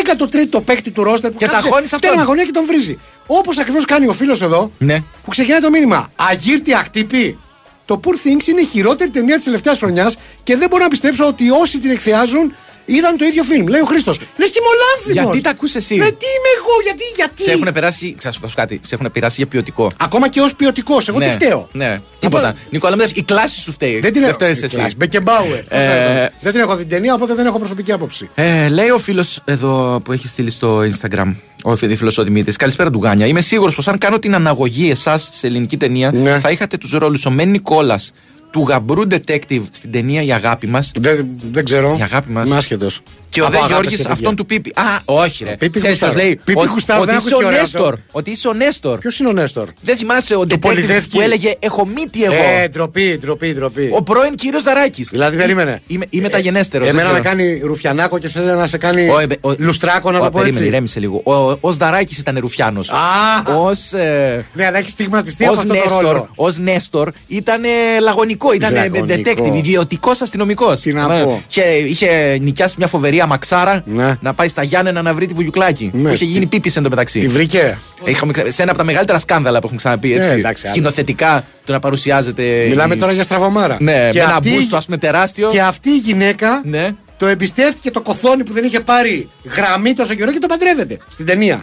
13ο 0.53 0.61
παίκτη 0.65 0.91
του 0.91 1.03
ρόστερ 1.05 1.31
που 1.31 1.37
Και 1.37 1.47
κάθεται 1.47 1.63
ταχώνει 1.69 1.85
αυτόν. 1.85 1.99
Στην 2.11 2.21
αγωνία 2.21 2.45
και 2.45 2.51
τον 2.51 2.67
βρίζει. 2.67 2.99
Όπως 3.27 3.59
ακριβώς 3.59 3.85
κάνει 3.85 4.07
ο 4.07 4.13
φίλος 4.13 4.43
εδώ, 4.43 4.71
Ναι. 4.79 5.03
που 5.25 5.31
ξεκινάει 5.31 5.61
το 5.61 5.71
μήνυμα. 5.71 6.13
Αγύρτη 6.17 6.75
ακτύπη. 6.75 7.39
Το 7.85 8.01
Poor 8.05 8.09
Things 8.13 8.47
είναι 8.49 8.61
η 8.61 8.65
χειρότερη 8.65 9.11
ταινία 9.11 9.35
της 9.35 9.45
τελευταίας 9.45 9.79
χρονιάς 9.79 10.17
και 10.43 10.57
δεν 10.57 10.69
μπορώ 10.69 10.83
να 10.83 10.89
πιστέψω 10.89 11.27
ότι 11.27 11.51
όσοι 11.51 11.79
την 11.79 11.91
εκθεάζουν 11.91 12.55
είδαν 12.97 13.17
το 13.17 13.25
ίδιο 13.25 13.43
φιλμ. 13.43 13.67
Λέει 13.67 13.81
ο 13.81 13.85
Χρήστος. 13.85 14.19
Λες 14.37 14.51
τι 14.51 14.59
μολάνθιμος. 14.67 15.25
Γιατί 15.25 15.41
τα 15.41 15.51
ακούς 15.51 15.75
εσύ; 15.75 15.95
Ναι, 15.95 16.05
τι 16.05 16.27
είμαι 16.37 16.51
εγώ, 16.59 16.75
γιατί, 16.85 17.03
γιατί; 17.17 17.43
Σε 17.43 17.51
έχουν 17.51 17.69
περάσει, 17.73 18.17
θα 18.19 18.33
σου 18.33 18.41
πω 18.41 18.49
κάτι, 18.55 18.81
σε 18.87 18.95
έχουν 18.95 19.11
περάσει 19.13 19.35
για 19.37 19.47
ποιοτικό. 19.47 19.91
Ακόμα 20.01 20.29
και 20.29 20.41
ως 20.41 20.55
ποιοτικός, 20.55 21.09
εγώ 21.09 21.19
τι 21.19 21.25
ναι, 21.25 21.31
φταίω; 21.31 21.69
Ναι, 21.73 22.01
τίποτα. 22.19 22.55
Νικόλα, 22.71 22.97
μου 22.97 23.01
λες, 23.03 23.11
η 23.15 23.23
κλάση 23.23 23.61
σου 23.61 23.73
φταίει. 23.73 24.01
Δεν 24.01 24.13
την 24.13 24.23
έχω. 24.23 24.33
φταίεις 24.33 24.63
εσύ. 24.63 24.87
Μπεκεμπάουερ. 24.97 25.65
Ε, 25.69 26.31
Δεν 26.41 26.53
την 26.53 26.61
έχω 26.61 26.73
δει 26.77 26.81
την 26.85 26.89
ταινία, 26.91 27.15
οπότε 27.15 27.35
δεν 27.35 27.47
έχω 27.47 27.59
προσωπική 27.59 27.93
άποψη. 27.93 28.31
Ε, 28.35 28.69
λέει 28.69 28.89
ο 28.91 28.99
φίλος 28.99 29.41
εδώ 29.45 30.01
που 30.05 30.13
έχει 30.13 30.29
στείλει 30.29 30.51
στο 30.51 30.81
Instagram, 30.81 31.35
ο 31.63 31.77
φίλο 31.77 32.15
ο 32.19 32.23
Δημήτρης. 32.23 32.57
Καλησπέρα 32.57 32.91
του 32.91 32.99
Γκάνια. 32.99 33.27
Είμαι 33.27 33.41
σίγουρος 33.41 33.75
πως 33.75 33.89
αν 33.89 33.99
κάνω 33.99 34.19
την 34.19 34.35
αναγωγή 34.35 34.91
εσάς 34.91 35.29
σε 35.33 35.47
ελληνική 35.47 35.77
ταινία, 35.77 36.11
Ναι. 36.13 36.41
θα 36.41 36.51
είχατε 36.51 36.77
τους 36.77 36.91
ρόλους 36.93 37.27
ο 37.27 37.31
Μεν 37.31 37.49
Νικόλας 37.51 38.11
του 38.51 38.65
γαμπρού 38.69 39.03
detective 39.11 39.63
στην 39.71 39.91
ταινία 39.93 40.23
Η 40.23 40.33
Αγάπη 40.33 40.67
μας. 40.67 40.91
Δεν, 41.01 41.27
δεν 41.53 41.65
ξέρω. 41.65 41.97
Η 41.99 42.03
αγάπη 42.03 42.31
μας. 42.31 42.49
Είμαι 42.49 42.57
άσχετος. 42.57 43.01
Και 43.31 43.43
ο 43.43 43.49
Δε 43.49 43.59
Γιώργης 43.67 44.07
αυτόν 44.07 44.37
του 44.37 44.47
Πίπη. 44.47 44.73
Α, 44.77 44.83
όχι 45.05 45.45
ρε. 45.45 45.57
Πίπη 45.57 45.79
Ξέρεις 45.79 45.99
Γουστάρ. 45.99 46.15
πώς 46.15 46.23
λέει; 46.23 46.41
Πίπη 46.45 46.59
Ότι- 46.59 46.69
Γουστάρ, 46.69 46.97
Ότι 47.01 47.07
δεν 47.07 47.17
είσαι 47.19 47.27
άκουσε 47.31 47.45
ο 47.45 47.47
ωραίο 47.49 47.61
Νέστορ. 47.61 47.93
αυτό. 47.93 48.03
Ότι 48.11 48.31
είσαι 48.31 48.49
ο 48.49 48.53
Νέστορ. 48.53 48.99
Ποιος 48.99 49.19
είναι 49.19 49.29
ο 49.29 49.33
Νέστορ; 49.33 49.69
Δεν 49.81 49.97
θυμάσαι 49.97 50.35
ο 50.35 50.41
detective 50.41 50.61
πολυδεύκη. 50.61 51.17
που 51.17 51.21
έλεγε 51.21 51.55
Έχω 51.59 51.87
μύτη 51.87 52.25
εγώ. 52.25 52.35
Ε, 52.35 52.69
ντροπή, 52.69 53.19
ντροπή, 53.21 53.53
ντροπή. 53.55 53.91
Ο 53.93 54.03
πρώην 54.03 54.35
κύριος 54.35 54.63
Ζαράκης. 54.63 55.09
Δηλαδή, 55.09 55.37
περίμενε. 55.37 55.81
Είμαι, 55.87 56.05
είμαι 56.11 56.23
μεταγενέστερο. 56.23 56.87
Εμένα 56.87 57.13
να 57.13 57.21
κάνει 57.21 57.59
ρουφιανάκο 57.65 58.19
και 58.19 58.29
σε 58.29 58.41
να 58.41 58.67
σε 58.67 58.79
κάνει 58.79 59.09
Ο, 59.09 59.19
ε, 59.19 59.27
ο- 59.41 59.53
λουστράκο, 59.59 60.11
να 60.11 60.19
ο, 60.19 60.23
το 60.23 60.27
πω 60.31 60.33
περίμενε, 60.39 60.59
έτσι. 60.59 60.69
ηρέμησε 60.69 61.01
λίγο. 61.01 61.21
Ο, 61.25 61.59
ο 61.69 61.73
Δαράκη 61.73 62.17
ήταν 62.19 62.37
Ρουφιάνος. 62.41 62.89
Α! 62.91 62.97
Ω. 63.55 63.97
Ε, 63.99 64.45
Ναι, 64.53 64.67
αλλά 64.67 64.79
έχει 64.79 64.91
στιγματιστεί 64.91 65.45
από 65.45 65.53
ως 65.53 65.59
αυτό 65.59 65.73
το 65.73 65.79
Νέστορ, 65.79 66.03
ρόλο. 66.05 66.29
ως 66.35 66.59
Νέστορ 66.59 67.11
ήταν 67.27 67.65
ε, 67.65 67.69
λαγωνικό, 68.43 68.53
ήταν 68.53 68.77
ε, 68.77 68.89
Λαγωνικό. 68.99 69.53
detective, 69.53 69.57
ιδιωτικός 69.57 70.21
αστυνομικός. 70.21 70.81
Τι 70.81 70.93
να 70.93 71.07
πω. 71.09 71.43
Είχε, 71.49 71.63
είχε 71.63 72.39
νοικιάσει 72.41 72.75
μια 72.79 72.87
φοβερή 72.87 73.21
αμαξάρα 73.21 73.83
Ναι. 73.87 74.15
να 74.21 74.35
πάει 74.35 74.49
στα 74.49 74.63
Γιάννενα 74.63 75.03
να 75.03 75.15
βρει 75.15 75.27
τη 75.27 75.35
βουγιουκλάκη. 75.35 75.91
Ναι. 75.95 76.09
Που 76.09 76.15
είχε 76.15 76.25
γίνει 76.25 76.47
πίπης 76.47 76.77
εντωμεταξύ. 76.77 77.19
Τη 77.21 77.29
βρήκε. 77.29 77.79
Είχαμε 78.05 78.33
ξα- 78.33 78.51
σε 78.51 78.63
ένα 78.63 78.71
από 78.71 78.79
τα 78.81 78.85
μεγαλύτερα 78.87 79.19
σκάνδαλα 79.19 79.59
που 79.59 79.65
έχουμε 79.65 79.81
ξαναπεί 79.81 80.13
έτσι. 80.15 80.29
Ε, 80.31 80.33
εντάξει, 80.35 80.63
άλλο. 80.67 80.75
σκηνοθετικά 80.75 81.45
το 81.65 81.73
να 81.73 81.79
παρουσιάζεται. 81.81 82.43
Μιλάμε 82.69 82.95
η- 82.95 82.99
τώρα 82.99 83.13
για 83.13 83.23
στραβωμάρα. 83.23 83.77
Ναι, 83.81 83.93
Και 83.93 84.19
με 84.19 84.25
ένα 84.25 84.35
αυτή- 84.35 84.51
μπούστο, 84.51 84.77
ας 84.77 84.85
πούμε, 84.85 84.97
τεράστιο. 84.97 85.51
Και 85.51 85.61
αυτή 85.61 85.89
η 85.91 85.97
γυναίκα 85.97 86.61
Ναι. 86.65 86.91
το 87.17 87.27
εμπιστεύτηκε 87.27 87.91
το 87.91 88.01
κοθόνι 88.01 88.45
που 88.45 88.53
δεν 88.53 88.65
είχε 88.65 88.81
πάρει 88.81 89.29
γραμμή 89.57 89.93
τόσο 89.93 90.15
καιρό 90.15 90.33
και 90.33 90.39
το 90.39 90.47
παντρεύεται 90.47 90.97
στην 91.09 91.27
ταινία. 91.27 91.63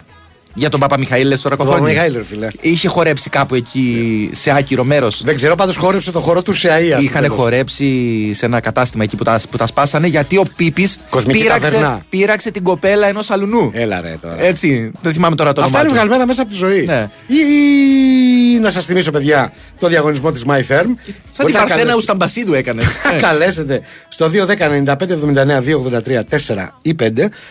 Για 0.58 0.70
τον 0.70 0.80
Παπα 0.80 0.98
Μιχαήλ, 0.98 1.26
λες 1.28 1.40
τώρα 1.40 1.56
Το 1.56 1.64
κοθόνι. 1.64 1.90
Μιχαήλ, 1.90 2.12
ρε 2.14 2.24
φίλε. 2.24 2.48
Είχε 2.60 2.88
χορέψει 2.88 3.30
κάπου 3.30 3.54
εκεί 3.54 4.30
σε 4.32 4.50
άκυρο 4.56 4.84
μέρος. 4.84 5.22
Δεν 5.24 5.34
ξέρω, 5.34 5.54
πάντως 5.54 5.76
χόρεψε 5.76 6.12
το 6.12 6.20
χώρο 6.20 6.42
του 6.42 6.52
σε 6.52 6.68
αία. 6.68 6.98
Είχαν 7.00 7.28
χορέψει 7.30 8.30
σε 8.34 8.46
ένα 8.46 8.60
κατάστημα 8.60 9.04
εκεί 9.04 9.16
που 9.16 9.24
τα, 9.24 9.40
που 9.50 9.56
τα 9.56 9.66
σπάσανε 9.66 10.06
γιατί 10.06 10.36
ο 10.36 10.44
Πίπης 10.56 10.98
Κοσμική 11.10 11.38
πείραξε, 11.38 11.70
ταβερνά. 11.70 12.00
πείραξε 12.08 12.50
την 12.50 12.62
κοπέλα 12.62 13.06
ενός 13.06 13.30
αλουνού. 13.30 13.70
Έλα 13.74 14.00
ρε 14.00 14.16
τώρα. 14.22 14.42
Έτσι, 14.42 14.90
δεν 15.02 15.12
θυμάμαι 15.12 15.36
τώρα 15.36 15.52
το 15.52 15.60
Αυτά 15.62 15.78
είναι 15.78 15.88
όνομα 15.88 16.00
του. 16.02 16.06
βγαλμένα 16.06 16.26
μέσα 16.26 16.42
από 16.42 16.50
τη 16.50 16.56
ζωή. 16.56 16.84
Ναι. 16.84 17.10
Ή, 17.26 17.34
ή 17.34 18.25
να 18.58 18.70
σας 18.70 18.84
θυμίσω, 18.84 19.10
παιδιά, 19.10 19.52
το 19.80 19.88
διαγωνισμό 19.88 20.32
της 20.32 20.44
My 20.46 20.58
Firm. 20.58 20.86
Σαν 21.30 21.46
την 21.46 21.54
Παρθένα 21.54 21.94
Ουσταμπασίδου 21.94 22.52
έκανε. 22.54 22.82
Θα 22.82 23.12
Ε. 23.14 23.18
καλέσετε 23.18 23.80
στο 24.08 24.26
210-95-79-283-4 24.26 26.68
ή 26.82 26.96
5. 27.02 27.08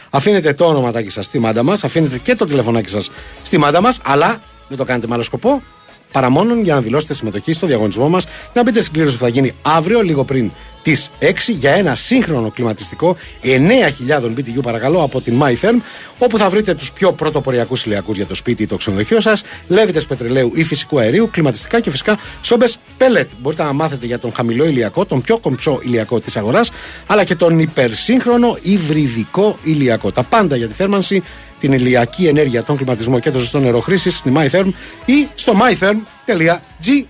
Αφήνετε 0.09 0.53
το 0.53 0.65
όνοματάκι 0.65 1.09
σας 1.09 1.25
στη 1.25 1.39
μάντα 1.39 1.63
μας, 1.63 1.83
αφήνετε 1.83 2.17
και 2.17 2.35
το 2.35 2.45
τηλεφωνάκι 2.45 2.89
σας 2.89 3.11
στη 3.43 3.57
μάντα 3.57 3.81
μας, 3.81 3.99
αλλά 4.03 4.41
δεν 4.67 4.77
το 4.77 4.85
κάνετε 4.85 5.07
με 5.07 5.13
άλλο 5.13 5.23
σκοπό. 5.23 5.61
Παρά 6.11 6.29
μόνον 6.29 6.63
για 6.63 6.73
να 6.73 6.81
δηλώσετε 6.81 7.13
συμμετοχή 7.13 7.53
στο 7.53 7.67
διαγωνισμό 7.67 8.09
μας, 8.09 8.25
να 8.53 8.63
μπείτε 8.63 8.81
στην 8.81 8.93
κλήρωση 8.93 9.17
που 9.17 9.23
θα 9.23 9.29
γίνει 9.29 9.53
αύριο, 9.61 10.01
λίγο 10.01 10.23
πριν 10.23 10.51
τι 10.85 11.05
6, 11.19 11.33
για 11.47 11.71
ένα 11.71 11.95
σύγχρονο 11.95 12.51
κλιματιστικό 12.51 13.15
9.000 13.43 13.57
BTU 14.21 14.61
παρακαλώ 14.61 15.03
από 15.03 15.21
την 15.21 15.41
MyTherm, 15.41 15.81
όπου 16.17 16.37
θα 16.37 16.49
βρείτε 16.49 16.73
τους 16.73 16.91
πιο 16.91 17.13
πρωτοποριακούς 17.13 17.85
ηλιακούς 17.85 18.15
για 18.15 18.25
το 18.25 18.35
σπίτι 18.35 18.63
ή 18.63 18.67
το 18.67 18.77
ξενοδοχείο 18.77 19.19
σας, 19.19 19.43
λέβητες 19.67 20.05
πετρελαίου 20.05 20.51
ή 20.55 20.63
φυσικού 20.63 20.99
αερίου, 20.99 21.29
κλιματιστικά 21.31 21.79
και 21.79 21.89
φυσικά 21.89 22.17
σόμπες 22.41 22.79
pellet. 22.97 23.25
Μπορείτε 23.41 23.63
να 23.63 23.73
μάθετε 23.73 24.05
για 24.05 24.19
τον 24.19 24.33
χαμηλό 24.33 24.65
ηλιακό, 24.65 25.05
τον 25.05 25.21
πιο 25.21 25.37
κομψό 25.37 25.79
ηλιακό 25.83 26.19
της 26.19 26.37
αγοράς, 26.37 26.71
αλλά 27.07 27.23
και 27.23 27.35
τον 27.35 27.59
υπερσύγχρονο 27.59 28.57
υβριδικό 28.61 29.57
ηλιακό. 29.63 30.11
Τα 30.11 30.23
πάντα 30.23 30.55
για 30.55 30.67
τη 30.67 30.73
θέρμανση, 30.73 31.23
την 31.59 31.73
ηλιακή 31.73 32.25
ενέργεια, 32.27 32.63
τον 32.63 32.75
κλιματισμό 32.75 33.19
και 33.19 33.31
το 33.31 33.37
ζεστό 33.37 33.59
νερό 33.59 33.79
χρήσης 33.79 34.17
στη 34.17 34.33
MyTherm 34.35 34.67
ή 35.05 35.27
στο 35.35 35.53
mytherm.gr. 35.61 37.05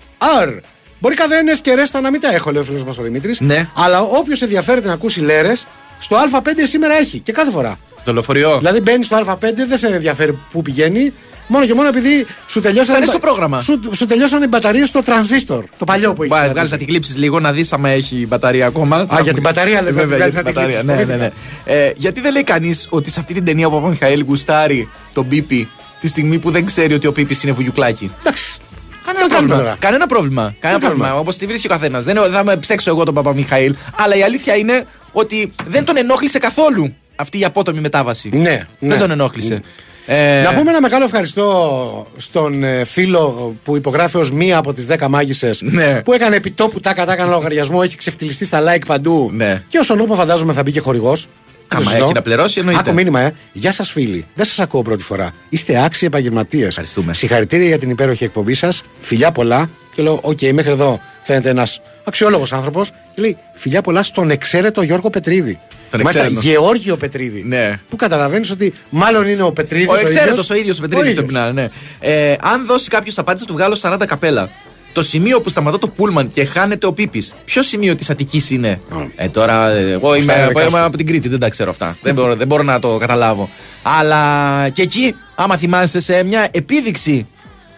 Μπορεί 1.06 1.18
καθένα 1.18 1.58
και 1.58 1.74
ρέστα 1.74 2.02
να 2.02 2.12
μην 2.12 2.20
τα 2.20 2.34
έχω, 2.34 2.52
λέει 2.52 2.62
ο 2.62 2.64
φίλος 2.66 2.84
μας 2.84 2.98
ο 2.98 3.02
Δημήτρης. 3.02 3.40
Ναι. 3.40 3.68
Αλλά 3.74 4.02
όποιος 4.02 4.42
ενδιαφέρεται 4.42 4.88
να 4.88 4.94
ακούσει 4.94 5.20
λέρες, 5.20 5.68
στο 6.00 6.16
Α5 6.16 6.48
σήμερα 6.64 6.94
έχει 6.94 7.20
και 7.20 7.32
κάθε 7.32 7.52
φορά. 7.52 7.78
Το 8.04 8.14
λεωφορείο. 8.14 8.58
Δηλαδή 8.58 8.82
μπαίνεις 8.82 9.06
στο 9.06 9.18
Α5, 9.26 9.36
δεν 9.68 9.78
σε 9.78 9.88
ενδιαφέρει 9.88 10.40
πού 10.52 10.62
πηγαίνει. 10.62 11.14
Μόνο 11.48 11.66
και 11.66 11.74
μόνο 11.74 11.88
επειδή 11.88 12.26
σου 12.48 12.60
τελειώσανε, 12.60 12.98
αρέσει 12.98 13.12
το 13.12 13.20
πρόγραμμα. 13.20 13.62
Σου, 13.62 13.80
σου 13.92 14.06
τελειώσανε 14.06 14.46
οι 14.46 14.48
μπαταρίες 14.52 14.88
στο 14.88 15.02
τρανζίστορ. 15.02 15.66
Το 15.78 15.86
παλιό 15.86 16.14
που 16.14 16.24
έχεις. 16.24 16.38
Μπα, 16.38 16.50
βγάλεις 16.50 16.72
να 16.72 16.78
την 16.78 16.88
κλείψεις 16.88 17.18
λίγο 17.18 17.40
να 17.40 17.52
δεις 17.52 17.74
άμα 17.74 17.90
έχει 17.90 18.26
μπαταρία 18.28 18.66
ακόμα. 18.66 18.96
Α, 18.98 19.20
για 19.24 19.34
την 19.34 19.42
μπαταρία 19.42 19.82
λες, 19.82 19.94
να 19.94 20.00
την 20.00 20.10
Βέβαια, 20.10 20.18
βγάλεις 20.18 20.34
για 20.34 20.44
να 20.44 20.52
την 20.52 20.62
την 20.62 20.64
μπαταρία. 20.64 20.84
Ναι, 20.84 20.94
κλείψεις, 20.94 21.16
ναι, 21.16 21.32
ναι. 21.66 21.84
Ε, 21.86 21.92
γιατί 21.96 22.22
δεν 22.22 22.32
λέει 22.32 22.44
κανείς 22.44 22.88
ότι 22.90 23.12
σε 23.12 23.20
αυτή 23.20 23.34
την 23.34 23.46
ταινία 23.46 23.68
ο 23.68 23.70
Παπα-Μιχαήλ 23.70 24.24
γουστάρει 24.28 24.90
τον 25.14 25.28
Πίπη 25.28 25.70
τη 26.02 26.08
στιγμή 26.08 26.40
που 26.40 26.52
δεν 26.52 26.66
ξέρει 26.66 26.94
ότι 26.94 27.08
ο 27.08 27.12
Πίπης 27.12 27.44
είναι 27.44 27.52
βουγιουκλάκι; 27.52 28.12
Εντάξει. 28.20 28.60
Κανένα 29.06 29.26
Τι 29.26 29.32
κάνουμε 29.34 29.48
πρόβλημα. 29.54 29.58
τώρα; 29.58 29.76
Κανένα 29.80 30.06
πρόβλημα. 30.06 30.56
Κανένα 30.60 30.80
κάνουμε; 30.82 31.00
πρόβλημα. 31.00 31.20
Όπως 31.20 31.38
τη 31.38 31.46
βρίσκει 31.46 31.68
ο 31.68 31.70
καθένας. 31.70 32.06
Δεν 32.06 32.16
θα 32.32 32.44
με 32.44 32.56
ψέξω 32.58 32.90
εγώ 32.90 33.04
τον 33.04 33.14
Παπα-Μιχαήλ. 33.14 33.76
Αλλά 33.98 34.16
η 34.16 34.24
αλήθεια 34.24 34.56
είναι 34.56 34.86
ότι 35.12 35.52
δεν 35.68 35.84
τον 35.86 35.98
ενόχλησε 35.98 36.40
καθόλου 36.40 36.96
αυτή 37.16 37.40
η 37.40 37.44
απότομη 37.46 37.80
μετάβαση. 37.80 38.30
Ναι, 38.34 38.40
ναι. 38.80 38.90
Δεν 38.90 39.00
τον 39.00 39.12
ενόχλησε. 39.12 39.62
Ε, 40.08 40.42
Να 40.42 40.54
πούμε 40.54 40.70
ένα 40.70 40.82
μεγάλο 40.82 41.04
ευχαριστώ 41.04 42.08
στον 42.18 42.64
ε, 42.64 42.84
φίλο 42.84 43.56
που 43.64 43.76
υπογράφει 43.76 44.18
ως 44.18 44.32
μία 44.32 44.58
από 44.58 44.74
τις 44.74 44.88
10 45.00 45.08
μάγισσες 45.10 45.62
Ναι. 45.62 46.02
που 46.06 46.14
έκανε 46.14 46.36
επιτόπου 46.36 46.80
τάκα 46.80 47.06
τάκα 47.06 47.26
λογαριασμό, 47.26 47.80
έχει 47.84 47.98
ξεφτιλιστεί 47.98 48.46
στα 48.46 48.62
like 48.62 48.82
παντού. 48.88 49.30
Ναι. 49.34 49.64
Και 49.68 49.78
όσον 49.78 50.00
ούπο 50.00 50.16
φαντάζομαι 50.16 50.54
θα 50.54 50.62
μπει 50.64 50.72
και 50.72 50.80
χορηγός. 50.80 51.28
Άμα 51.68 51.96
έχει 51.96 52.14
να 52.14 52.22
πληρώσει, 52.22 52.60
εννοείται. 52.60 52.80
Άκου 52.80 52.94
μήνυμα, 52.94 53.20
ε. 53.20 53.32
Γεια 53.52 53.72
σας, 53.72 53.92
φίλοι. 53.92 54.26
Δεν 54.34 54.46
σας 54.46 54.60
ακούω 54.60 54.82
πρώτη 54.82 55.04
φορά. 55.04 55.34
Είστε 55.50 55.84
άξιοι 55.84 56.08
επαγγελματίες. 56.08 56.68
Ευχαριστούμε. 56.68 57.14
Συγχαρητήρια 57.14 57.68
για 57.68 57.80
την 57.80 57.90
υπέροχη 57.90 58.24
εκπομπή 58.24 58.54
σας. 58.54 58.84
Φιλιά 59.00 59.32
πολλά. 59.32 59.70
Και 59.96 60.02
λέω, 60.02 60.20
Οκ, 60.22 60.40
μέχρι 60.54 60.72
εδώ 60.72 61.00
φαίνεται 61.24 61.50
ένας 61.50 61.82
αξιόλογος 62.04 62.54
άνθρωπος. 62.54 62.90
Και 62.90 63.22
λέει, 63.22 63.38
Φιλιά 63.54 63.82
πολλά 63.82 64.04
στον 64.04 64.30
εξαίρετο 64.30 64.82
Γιώργο 64.82 65.10
Πετρίδη. 65.10 65.60
Τον 65.90 66.00
Και 66.00 66.06
μάλιστα, 66.06 66.26
εξαίρετο. 66.26 66.48
Γεώργιο 66.50 66.98
Πετρίδη. 66.98 67.44
Ναι. 67.44 67.80
Που 67.90 67.96
καταλαβαίνεις 67.96 68.52
ότι 68.52 68.74
μάλλον 68.90 69.28
είναι 69.28 69.44
ο 69.44 69.52
Πετρίδης. 69.52 69.88
Ο 69.88 69.96
εξαίρετος 69.96 70.50
ο 70.50 70.56
ίδιος 70.56 70.78
ο 70.78 70.82
Πετρίδης 70.82 71.12
στον 71.12 71.26
πινά, 71.26 71.52
ναι. 71.52 71.68
Ε, 72.00 72.36
αν 72.42 72.66
δώσει 72.66 72.90
κάποιος 72.90 73.18
απάντηση, 73.18 73.46
θα 73.46 73.52
του 73.52 73.58
βγάλω 73.58 73.76
40 73.82 74.06
καπέλα. 74.06 74.50
Το 74.96 75.04
σημείο 75.04 75.42
που 75.42 75.50
σταματά 75.50 75.78
το 75.80 75.88
πούλμαν 75.88 76.32
και 76.32 76.46
χάνεται 76.46 76.86
ο 76.86 76.94
Πίπης, 76.94 77.34
ποιο 77.46 77.64
σημείο 77.64 77.96
της 77.96 78.10
Αττικής 78.10 78.50
είναι; 78.50 78.80
Ε, 79.16 79.28
τώρα, 79.30 79.70
ε, 79.70 79.92
εγώ 79.92 80.16
είμαι, 80.16 80.32
Αυτά 80.32 80.34
είναι 80.34 80.42
εγώ 80.42 80.50
δικά 80.50 80.62
είμαι 80.62 80.78
σου. 80.78 80.84
από 80.84 80.98
την 80.98 81.06
Κρήτη, 81.06 81.28
δεν 81.28 81.40
τα 81.40 81.50
ξέρω 81.50 81.70
αυτά. 81.70 81.98
δεν, 82.02 82.14
μπορώ, 82.14 82.36
δεν 82.36 82.48
μπορώ 82.48 82.64
να 82.64 82.80
το 82.80 82.98
καταλάβω. 82.98 83.50
Αλλά 83.82 84.70
και 84.70 84.82
εκεί, 84.82 85.16
άμα 85.36 85.58
θυμάσαι, 85.58 86.00
σε 86.00 86.24
μια 86.24 86.48
επίδειξη 86.52 87.28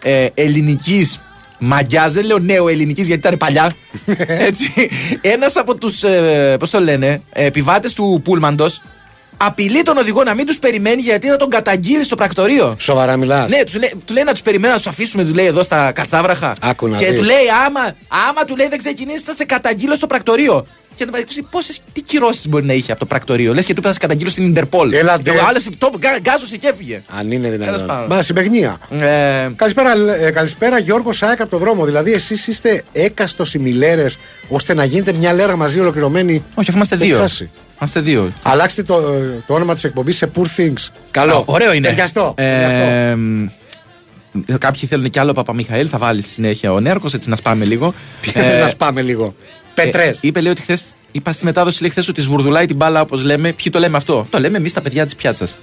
ε, 0.03 0.27
ελληνικής 0.33 1.19
μαγιά, 1.59 2.09
δεν 2.09 2.25
λέω 2.25 2.39
νέο 2.39 2.67
ελληνικής 2.67 3.07
γιατί 3.07 3.27
ήταν 3.27 3.37
παλιά. 3.37 3.73
έτσι, 4.47 4.89
ένας 5.21 5.55
από 5.55 5.75
τους, 5.75 6.03
ε, 6.03 6.55
πώς 6.59 6.69
το 6.69 6.79
λένε, 6.79 7.21
επιβάτες 7.29 7.93
του 7.93 8.21
πούλμαντος 8.23 8.81
απειλεί 9.37 9.81
τον 9.81 9.97
οδηγό 9.97 10.23
να 10.23 10.33
μην 10.33 10.45
τους 10.45 10.59
περιμένει 10.59 11.01
γιατί 11.01 11.27
θα 11.27 11.35
τον 11.37 11.49
καταγγείλει 11.49 12.03
στο 12.03 12.15
πρακτορείο. 12.15 12.75
Σοβαρά 12.79 13.17
μιλάς. 13.17 13.49
Ναι, 13.49 13.63
τους 13.63 13.75
λέει, 13.75 13.93
του 14.05 14.13
λέει 14.13 14.23
να 14.23 14.31
τους 14.31 14.41
περιμένει 14.41 14.71
να 14.73 14.77
τους 14.79 14.87
αφήσουμε, 14.87 15.23
τους 15.23 15.33
λέει 15.33 15.45
εδώ 15.45 15.63
στα 15.63 15.91
κατσάβραχα. 15.91 16.55
Άκου 16.61 16.87
να 16.87 16.97
και 16.97 17.05
δεις. 17.05 17.17
του 17.19 17.23
λέει, 17.25 17.35
άμα, 17.65 17.95
άμα 18.29 18.45
του 18.45 18.55
λέει 18.55 18.67
δεν 18.67 18.77
ξεκινήσει, 18.77 19.23
θα 19.25 19.33
σε 19.33 19.43
καταγγείλω 19.45 19.95
στο 19.95 20.07
πρακτορείο. 20.07 20.67
Και 20.95 21.05
να 21.05 21.11
πόσες 21.49 21.79
τι 21.93 22.01
κυρώσεις 22.01 22.47
μπορεί 22.47 22.65
να 22.65 22.73
είχε 22.73 22.91
από 22.91 22.99
το 22.99 23.05
πρακτορείο. 23.05 23.53
Λες 23.53 23.65
και 23.65 23.73
του 23.73 23.79
είπε 23.79 23.87
θα 23.87 23.93
σε 23.93 23.99
καταγγείλω 23.99 24.29
στην 24.29 24.45
Ιντερπολ. 24.45 24.93
Έλα, 24.93 25.15
και 25.15 25.21
ντε. 25.21 25.31
ο 25.31 25.45
άλλος 25.47 25.67
το 25.77 25.91
γκά- 25.97 26.19
γκάζωσε 26.21 26.57
και 26.57 26.67
έφυγε. 26.67 27.01
Αν 27.19 27.31
είναι 27.31 27.47
Τέλος 27.49 27.57
δυνατόν. 27.65 27.87
πάντων. 27.87 28.07
Μπα, 28.07 28.21
συμπεγνία. 28.21 28.79
Ε, 28.89 29.47
Καλησπέρα, 29.55 29.91
ε, 30.25 30.31
καλησπέρα 30.31 30.79
Γιώργο 30.79 31.11
Σάεκ 31.11 31.41
από 31.41 31.49
το 31.49 31.57
δρόμο. 31.57 31.85
Δηλαδή, 31.85 32.11
εσείς 32.13 32.47
είστε 32.47 32.83
έκαστος 32.91 33.53
ημιλέρες 33.53 34.17
ώστε 34.47 34.73
να 34.73 34.83
γίνετε 34.83 35.13
μια 35.13 35.33
λέρα 35.33 35.55
μαζί 35.55 35.79
ολοκληρωμένη. 35.79 36.43
όχι, 36.55 36.69
αφού 36.69 36.75
είμαστε 36.77 36.95
Έχει 36.95 37.03
δύο. 37.05 37.17
φτάσει. 37.17 37.49
Είμαστε 37.79 37.99
δύο. 37.99 38.33
Αλλάξτε 38.43 38.83
το, 38.83 39.01
το 39.47 39.53
όνομα 39.53 39.73
της 39.73 39.83
εκπομπής 39.83 40.17
σε 40.17 40.31
Poor 40.35 40.45
Things. 40.57 40.87
Καλό. 41.11 41.37
Α, 41.37 41.43
ωραίο 41.45 41.73
είναι. 41.73 41.87
Ταιριαστό. 41.87 42.33
Ε, 42.37 42.43
ταιριαστό. 42.43 43.17
μ, 43.17 43.45
κάποιοι 44.59 44.87
θέλουν 44.87 45.09
κι 45.09 45.19
άλλο 45.19 45.33
Παπαμιχαήλ, 45.33 45.87
θα 45.91 45.97
βάλει 45.97 46.21
στη 46.21 46.31
συνέχεια 46.31 46.73
ο 46.73 46.79
Νέαρκο, 46.79 47.07
έτσι 47.13 47.29
να 47.29 47.35
σπάμε 47.35 47.65
λίγο. 47.65 47.93
Τι 48.21 48.29
θέλεις 48.29 48.59
να 48.59 48.67
σπάμε 48.67 49.01
λίγο; 49.01 49.35
Πετρές. 49.73 50.17
Ε, 50.17 50.19
είπε 50.21 50.41
λέει 50.41 50.51
ότι 50.51 50.61
χθες. 50.61 50.83
Είπα 51.11 51.31
στη 51.31 51.45
μετάδοση 51.45 51.81
λέει 51.81 51.89
χθες 51.89 52.07
ότι 52.07 52.21
σβουρδουλάει 52.21 52.65
την 52.65 52.75
μπάλα 52.75 53.01
όπως 53.01 53.23
λέμε. 53.23 53.51
Ποιοι 53.51 53.71
το 53.71 53.79
λέμε 53.79 53.97
αυτό; 53.97 54.27
Το 54.29 54.39
λέμε 54.39 54.57
εμείς 54.57 54.73
τα 54.73 54.81
παιδιά 54.81 55.05
της 55.05 55.15
πιάτσας. 55.15 55.59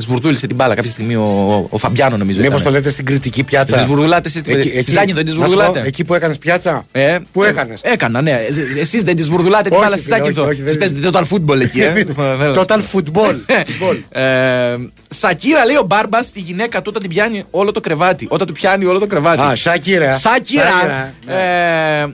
Σβουρδούλησε 0.00 0.46
την 0.46 0.56
μπάλα 0.56 0.74
κάποια 0.74 0.90
στιγμή 0.90 1.14
ο, 1.16 1.22
ο, 1.22 1.66
ο 1.70 1.78
Φαμπιάνο 1.78 2.16
νομίζω. 2.16 2.40
Μήπως 2.40 2.60
ήταν. 2.60 2.72
το 2.72 2.78
λέτε 2.78 2.90
στην 2.90 3.04
κριτική 3.04 3.44
πιάτσα; 3.44 3.76
Τη 3.76 3.82
σβουρδουλάτε 3.82 4.28
εσεί. 4.28 4.38
Στη 4.82 4.90
Ζάνη 4.90 5.12
δεν 5.12 5.24
τη 5.24 5.30
να 5.30 5.30
σου 5.34 5.40
πω, 5.40 5.46
σβουρδουλάτε. 5.46 5.82
Εκεί 5.86 6.04
που 6.04 6.14
έκανες 6.14 6.38
πιάτσα; 6.38 6.86
Ε, 6.92 7.18
Πού 7.32 7.42
ε, 7.44 7.48
έκανες; 7.48 7.80
Έκανα, 7.82 8.20
ναι. 8.22 8.38
Εσείς 8.80 9.02
δεν 9.02 9.16
τη 9.16 9.22
σβουρδουλάτε 9.22 9.62
την 9.62 9.72
Όχι, 9.72 9.82
μπάλα 9.82 9.96
στη 9.96 10.04
φίλε, 10.04 10.16
Ζάκυνθο. 10.16 10.42
όχι, 10.42 10.50
όχι, 10.50 10.60
Εσείς 10.62 10.76
δεν- 10.76 10.92
παίζετε 10.92 11.10
total 11.12 11.36
football 11.36 11.60
εκεί, 11.60 11.80
ε. 11.80 12.06
Total 12.58 12.78
football. 12.92 13.34
Football. 13.46 14.20
Ε, 14.20 14.76
Σακύρα 15.08 15.64
λέει 15.64 15.76
ο 15.76 15.84
Μπάρμπας 15.86 16.26
στη 16.26 16.40
γυναίκα 16.40 16.78
του 16.78 16.86
όταν 16.88 17.02
την 17.02 17.10
πιάνει 17.10 17.44
όλο 17.50 17.72
το 17.72 17.80
κρεβάτι. 17.80 18.26
Όταν 18.30 18.46
του 18.46 18.52
πιάνει 18.52 18.84
όλο 18.84 18.98
το 18.98 19.06
κρεβάτι. 19.06 19.40
Α, 19.40 19.56
Σάκυρα. 19.56 20.14
Σάκυρα. 20.14 20.62
Σάκυρα, 20.64 21.14
Ε, 21.26 22.06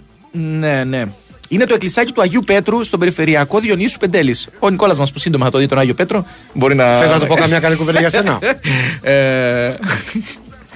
ναι, 0.59 0.85
ναι. 0.85 1.05
Είναι 1.49 1.67
το 1.67 1.75
εκκλησάκι 1.75 2.13
του 2.13 2.21
Αγίου 2.21 2.43
Πέτρου 2.47 2.85
στον 2.85 2.99
περιφερειακό 2.99 3.59
Διονύσου 3.59 3.99
Πεντέλης. 3.99 4.49
Ο 4.59 4.71
Νικόλας 4.71 4.97
μας 4.97 5.13
που 5.13 5.19
σύντομα 5.19 5.45
θα 5.45 5.51
το 5.51 5.59
δει 5.59 5.67
τον 5.67 5.79
Άγιο 5.79 5.95
Πέτρο. 5.95 6.27
Μπορεί 6.53 6.75
να. 6.75 6.97
Θες 6.97 7.11
να 7.11 7.19
το 7.19 7.27
πω 7.27 7.35
καμιά 7.35 7.61
καλή 7.61 7.77
κουβέντα 7.77 8.01
για 8.01 8.11
σένα; 8.11 8.39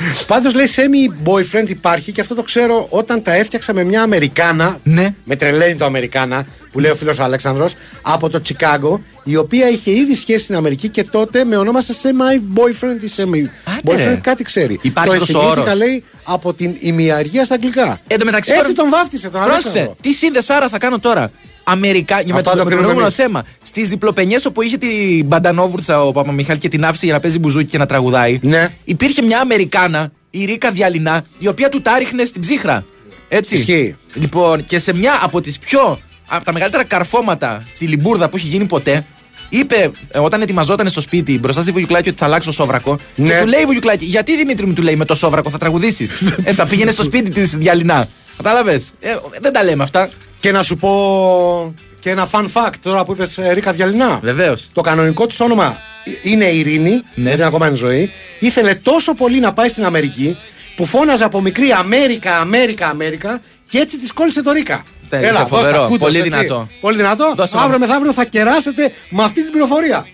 Ε, 0.01 0.23
Πάντως 0.27 0.55
λέει 0.55 0.67
semi 0.77 1.29
boyfriend 1.29 1.69
υπάρχει 1.69 2.13
και 2.13 2.21
αυτό 2.21 2.35
το 2.35 2.43
ξέρω 2.43 2.87
όταν 2.91 3.23
τα 3.23 3.35
έφτιαξα 3.35 3.75
με 3.75 3.85
μια 3.85 4.03
Αμερικάνα. 4.03 4.79
Ναι. 4.83 5.15
Με 5.25 5.37
τρελαίνει 5.37 5.77
το 5.77 5.85
Αμερικάνα 5.85 6.45
που 6.73 6.79
λέει 6.81 6.91
ο 6.91 6.95
φίλος 6.95 7.21
Αλέξανδρος 7.21 7.75
από 8.03 8.29
το 8.29 8.41
Τσικάγκο, 8.41 9.01
η 9.25 9.37
οποία 9.37 9.69
είχε 9.69 9.91
ήδη 9.91 10.15
σχέση 10.15 10.43
στην 10.45 10.55
Αμερική 10.55 10.89
και 10.89 11.05
τότε 11.05 11.45
με 11.45 11.57
ονόμασε 11.57 11.95
semi 12.03 12.59
boyfriend 12.59 13.03
ή 13.03 13.09
semi 13.17 13.49
Άντε, 13.65 13.81
boyfriend, 13.85 13.97
ρε. 13.97 14.19
κάτι 14.23 14.43
ξέρει. 14.43 14.79
Υπάρχει 14.83 15.17
το 15.17 15.23
αυτός 15.23 15.35
ο 15.35 15.39
εξηγήθηκα, 15.39 15.63
όρος. 15.73 15.77
λέει 15.79 16.05
από 16.25 16.55
την 16.55 16.75
ημιαργία 16.79 17.45
στα 17.45 17.55
αγγλικά. 17.55 17.99
Εν 18.07 18.19
τω 18.19 18.25
μεταξύ, 18.25 18.51
Έτσι 18.51 18.63
τώρα- 18.63 18.75
τον 18.75 18.89
βάφτισε 18.91 19.29
τον 19.31 19.41
Πρόσεξε, 19.43 19.69
Αλέξανδρο. 19.69 19.97
τι 20.01 20.13
σύνδεση 20.13 20.53
άρα 20.53 20.69
θα 20.69 20.79
κάνω 20.79 20.99
τώρα. 20.99 21.31
Αμερικά, 21.71 22.21
για 22.21 22.35
με 22.35 22.39
Αυτό 22.39 22.51
το 22.51 22.57
το 22.57 22.65
κρίνουμε 22.65 22.87
προηγούμενο 22.87 23.01
εμείς. 23.01 23.15
θέμα. 23.15 23.45
Στις 23.63 23.89
διπλοπενιές 23.89 24.45
όπου 24.45 24.63
είχε 24.63 24.77
την 24.77 25.25
Μπαντανόβουρτσα 25.27 26.03
ο 26.03 26.13
Παπαμιχάλη 26.13 26.59
και 26.59 26.69
την 26.69 26.85
άφησε 26.85 27.05
για 27.05 27.15
να 27.15 27.21
παίζει 27.21 27.39
μπουζούκι 27.39 27.65
και 27.71 27.79
να 27.79 27.87
τραγουδάει. 27.87 28.39
Ναι. 28.43 28.75
Υπήρχε 28.85 29.23
μια 29.23 29.41
Αμερικάνα, 29.41 30.13
η 30.31 30.45
Ρίκα 30.45 30.71
Διαλυνά, 30.71 31.25
η 31.39 31.49
οποία 31.49 31.69
του 31.69 31.81
τα 31.83 31.99
ρίχνε 31.99 32.25
στην 32.25 32.41
ψύχρα. 32.41 32.85
Έτσι. 33.29 33.55
Ισχύει. 33.55 33.97
Λοιπόν, 34.15 34.65
και 34.65 34.79
σε 34.79 34.95
μια 34.95 35.19
από 35.23 35.41
τις 35.41 35.59
πιο. 35.59 35.99
από 36.29 36.45
τα 36.45 36.53
μεγαλύτερα 36.53 36.85
καρφώματα 36.85 37.63
τσιλιμπούρδα 37.75 38.29
που 38.29 38.37
έχει 38.37 38.47
γίνει 38.47 38.65
ποτέ, 38.65 39.07
είπε 39.49 39.91
ε, 40.11 40.19
όταν 40.19 40.43
ετοιμαζόταν 40.43 40.89
στο 40.89 41.01
σπίτι 41.01 41.39
μπροστά 41.39 41.63
στη 41.63 41.71
Βουγιουκλάκη 41.71 42.09
ότι 42.09 42.19
θα 42.19 42.25
αλλάξω 42.25 42.53
σόβρακο. 42.53 42.99
Ναι. 43.15 43.29
Και 43.29 43.41
του 43.41 43.47
λέει 43.47 43.61
η 43.61 43.65
Βουγιουκλάκη, 43.65 44.05
Γιατί 44.05 44.37
Δημήτρη 44.37 44.67
μου 44.67 44.73
του 44.73 44.83
λέει 44.83 44.97
με 44.97 45.05
το 45.05 45.15
σόβρακο 45.15 45.51
θα 45.51 45.59
τραγουδήσεις; 45.59 46.11
ε, 46.45 46.53
θα 46.53 46.67
πήγαινε 46.67 46.91
στο 46.91 47.03
σπίτι 47.03 47.31
της 47.31 47.57
Διαλυνά. 47.57 48.07
Κατάλαβες; 48.37 48.93
Ε, 49.01 49.15
δεν 49.41 49.53
τα 49.53 49.65
λέμε 49.65 49.83
αυτά. 49.83 50.11
Και 50.41 50.53
να 50.53 50.63
σου 50.63 50.77
πω 50.77 51.75
και 52.01 52.11
ένα 52.11 52.29
fun 52.31 52.45
fact 52.53 52.75
τώρα 52.83 53.05
που 53.05 53.13
είπες 53.13 53.39
Ρίκα 53.53 53.73
Διαλυνά. 53.73 54.19
Βεβαίως. 54.23 54.67
Το 54.73 54.81
κανονικό 54.81 55.27
της 55.27 55.41
όνομα 55.41 55.77
είναι 56.23 56.45
Ειρήνη, 56.45 56.91
Ναι. 56.91 57.03
δεν 57.15 57.33
είναι 57.33 57.45
ακόμα 57.45 57.67
εν 57.67 57.75
ζωή. 57.75 58.13
Ήθελε 58.39 58.75
τόσο 58.75 59.15
πολύ 59.15 59.41
να 59.41 59.53
πάει 59.53 59.69
στην 59.69 59.85
Αμερική 59.85 60.37
που 60.77 60.87
φώναζε 60.87 61.25
από 61.25 61.41
μικρή 61.41 61.73
Αμέρικα, 61.73 62.37
Αμέρικα, 62.39 62.89
Αμέρικα 62.89 63.41
και 63.69 63.79
έτσι 63.79 63.99
της 63.99 64.13
κόλλησε 64.13 64.43
το 64.43 64.51
Ρίκα. 64.53 64.83
Τέλεια, 65.09 65.31
είσαι 65.31 65.39
δώσ' 65.39 65.49
τα 65.51 65.57
φοβερό. 65.57 65.83
κούτος, 65.87 65.99
Πολύ 65.99 66.19
έτσι. 66.19 66.31
δυνατό. 66.31 66.69
Πολύ 66.81 66.97
δυνατό. 66.97 67.33
Δώσε 67.37 67.57
Αύριο 67.57 67.79
μας. 67.79 67.89
μεθαύριο 67.89 68.13
θα 68.13 68.25
κεράσετε 68.25 68.93
με 69.09 69.23
αυτή 69.23 69.43
την 69.43 69.51
πληροφορία. 69.51 70.07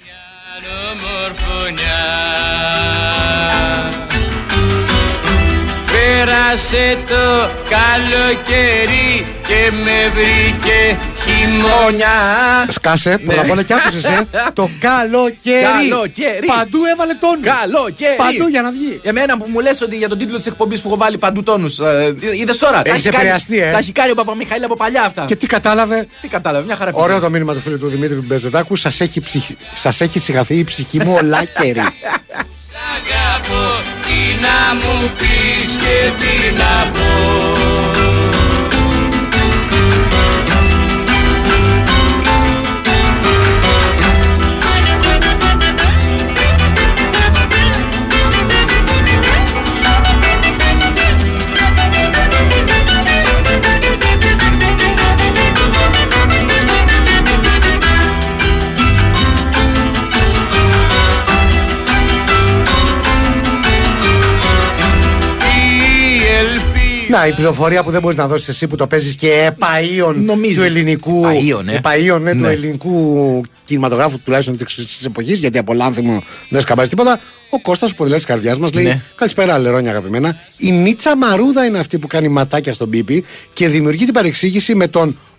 Πέρασε 6.26 6.96
το 7.08 7.50
καλοκαίρι 7.74 9.26
και 9.48 9.70
με 9.84 9.98
βρήκε 10.14 10.98
χειμώνα 11.22 12.14
Σκάσε, 12.68 13.18
πρώτα 13.18 13.40
απ' 13.40 13.50
όλα 13.50 13.62
και 13.62 13.74
άκουσες. 13.74 14.04
Ε, 14.04 14.26
το 14.58 14.70
καλοκαίρι. 14.80 15.62
Καλοκαίρι. 15.90 16.46
Παντού 16.46 16.78
έβαλε 16.92 17.14
τόνους. 17.14 17.46
Καλοκαίρι. 17.46 18.16
Παντού 18.16 18.48
για 18.48 18.62
να 18.62 18.70
βγει. 18.70 19.00
Εμένα 19.02 19.38
που 19.38 19.46
μου 19.48 19.60
λες 19.60 19.80
ότι 19.80 19.96
για 19.96 20.08
τον 20.08 20.18
τίτλο 20.18 20.36
της 20.36 20.46
εκπομπής 20.46 20.80
που 20.80 20.88
έχω 20.88 20.96
βάλει 20.96 21.18
παντού 21.18 21.42
τόνους. 21.42 21.78
Ε, 21.78 22.14
Είδες 22.40 22.58
τώρα. 22.58 22.82
τα 22.82 22.90
Έχεις 22.90 22.94
έχει 22.94 23.04
κάνει- 23.04 23.16
επηρεαστεί, 23.16 23.60
ε. 23.60 23.70
Τα 23.72 23.78
έχει 23.78 23.92
κάνει 23.92 24.10
ο 24.10 24.14
Παπαμιχαήλ 24.14 24.64
από 24.64 24.76
παλιά 24.76 25.02
αυτά. 25.02 25.24
Και 25.24 25.36
τι 25.36 25.46
κατάλαβε; 25.46 26.06
Τι 26.20 26.28
κατάλαβε, 26.28 26.64
μια 26.64 26.76
χαρά 26.76 26.90
Ωραίο 26.94 27.06
πήγε. 27.06 27.20
το 27.20 27.30
μήνυμα 27.30 27.52
του 27.54 27.60
φίλου 27.60 27.78
του 27.78 27.88
Δημήτρη 27.88 28.16
του 28.16 28.24
Μπεζετάκου. 28.26 28.76
Σας 28.76 29.00
έχει, 29.00 29.20
ψυχ... 29.20 29.44
σας 29.74 30.00
έχει 30.00 30.18
σιγαθεί 30.18 30.54
η 30.54 30.64
ψυχή 30.64 31.04
μου 31.04 31.18
ολάκερη. 31.22 31.80
Αγαπώ 34.36 34.42
τι 34.42 34.42
να 34.42 34.74
μου 34.74 35.12
πεις 35.18 35.76
και 35.76 36.12
τι 36.16 36.56
να 36.56 36.90
πω 36.90 37.95
Να, 67.08 67.26
η 67.26 67.32
πληροφορία 67.32 67.82
που 67.82 67.90
δεν 67.90 68.00
μπορείς 68.00 68.16
να 68.16 68.26
δώσεις 68.26 68.48
εσύ 68.48 68.66
που 68.66 68.76
το 68.76 68.86
παίζεις 68.86 69.14
και 69.14 69.50
επαΐων 69.50 70.14
Νομίζεις. 70.14 70.56
του 70.56 70.62
ελληνικού. 70.62 71.22
Επαΐων, 71.26 71.68
ε. 71.68 71.80
επαΐων, 71.82 72.20
ναι, 72.20 72.34
του 72.34 72.40
Ναι. 72.42 72.50
ελληνικού 72.52 73.40
κινηματογράφου, 73.64 74.20
τουλάχιστον 74.24 74.56
της 74.56 75.04
εποχής, 75.04 75.38
γιατί 75.38 75.58
από 75.58 75.72
λάνθιμο 75.74 76.22
δεν 76.48 76.60
σκαμπάζει 76.60 76.88
τίποτα. 76.88 77.20
Ο 77.50 77.60
Κώστας, 77.60 77.90
ο 77.90 77.94
ποδηλάτη 77.94 78.22
της 78.24 78.30
καρδιάς 78.32 78.58
μας, 78.58 78.72
λέει: 78.72 78.84
Ναι. 78.84 79.02
Καλησπέρα, 79.14 79.54
Αλερόνια 79.54 79.90
αγαπημένα. 79.90 80.36
Η 80.56 80.72
Νίτσα 80.72 81.16
Μαρούδα 81.16 81.64
είναι 81.64 81.78
αυτή 81.78 81.98
που 81.98 82.06
κάνει 82.06 82.28
ματάκια 82.28 82.72
στον 82.72 82.90
Πίπι 82.90 83.24
και 83.52 83.68
δημιουργεί 83.68 84.04
την 84.04 84.14
παρεξήγηση 84.14 84.74
με 84.74 84.88
τον 84.88 85.08
80.000 85.10 85.35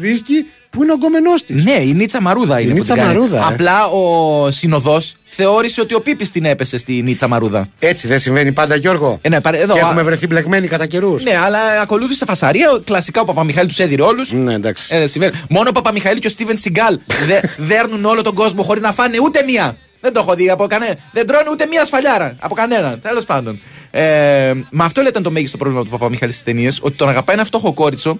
δίσκοι 0.00 0.46
Πού 0.74 0.82
είναι 0.82 0.92
ο 0.92 0.94
γκόμενό 0.94 1.32
της. 1.46 1.64
Ναι, 1.64 1.72
η 1.72 1.92
Νίτσα 1.94 2.20
Μαρούδα 2.20 2.60
είναι. 2.60 2.68
Η 2.68 2.72
που 2.72 2.78
Νίτσα 2.78 2.94
την 2.94 3.02
κάνει. 3.02 3.14
Μαρούδα, 3.14 3.38
ε. 3.38 3.42
Απλά 3.52 3.86
ο 3.86 4.50
συνοδός 4.50 5.14
θεώρησε 5.28 5.80
ότι 5.80 5.94
ο 5.94 6.00
Πίπης 6.00 6.30
την 6.30 6.44
έπεσε 6.44 6.78
στη 6.78 6.92
Νίτσα 7.02 7.28
Μαρούδα. 7.28 7.68
Έτσι 7.78 8.06
δεν 8.06 8.18
συμβαίνει 8.18 8.52
πάντα, 8.52 8.74
Γιώργο. 8.74 9.18
Ε, 9.22 9.28
ναι, 9.28 9.40
παρε- 9.40 9.62
εδώ, 9.62 9.74
και 9.74 9.80
α- 9.80 9.82
έχουμε 9.82 10.02
βρεθεί 10.02 10.26
μπλεκμένοι 10.26 10.66
κατά 10.66 10.86
καιρούς. 10.86 11.22
Ναι, 11.24 11.36
αλλά 11.36 11.58
ακολούθησε 11.82 12.24
φασαρία. 12.24 12.80
Κλασικά 12.84 13.20
ο 13.20 13.24
Παπαμιχάλη 13.24 13.68
τους 13.68 13.78
έδιρε 13.78 14.02
όλους. 14.02 14.32
Ναι, 14.32 14.54
εντάξει. 14.54 14.96
Ε, 14.96 15.06
συμβαίνει. 15.06 15.32
Μόνο 15.48 15.68
ο 15.68 15.72
Παπαμιχαήλ 15.72 16.18
και 16.18 16.26
ο 16.26 16.30
Στίβεν 16.30 16.58
Σιγκάλ 16.58 16.98
δε, 17.28 17.40
δέρνουν 17.56 18.04
όλο 18.04 18.22
τον 18.22 18.34
κόσμο 18.34 18.62
χωρίς 18.62 18.82
να 18.82 18.92
φάνε 18.92 19.16
ούτε 19.22 19.42
μία. 19.46 19.76
Δεν 20.00 20.12
το 20.12 20.20
έχω 20.20 20.34
δει 20.34 20.50
από 20.50 20.66
κανένα. 20.66 20.94
Δεν 21.12 21.26
τρώνε 21.26 21.48
ούτε 21.50 21.66
μία 21.66 21.84
σφαλιάρα 21.84 22.36
από 22.40 22.54
κανέναν. 22.54 23.00
Τέλος 23.00 23.24
πάντων. 23.24 23.60
Ε, 23.90 24.52
με 24.70 24.84
αυτό 24.84 25.00
ήταν 25.08 25.22
το 25.22 25.30
μέγιστο 25.30 25.56
πρόβλημα 25.56 25.84
του 25.84 25.90
Παπαμιχαήλ 25.90 26.30
στις 26.32 26.44
ταινίες. 26.44 26.78
Ότι 26.82 26.96
τον 26.96 27.08
αγαπάει 27.08 27.36
ένα 27.36 27.44
φτωχό 27.44 27.72
κόριτσο, 27.72 28.18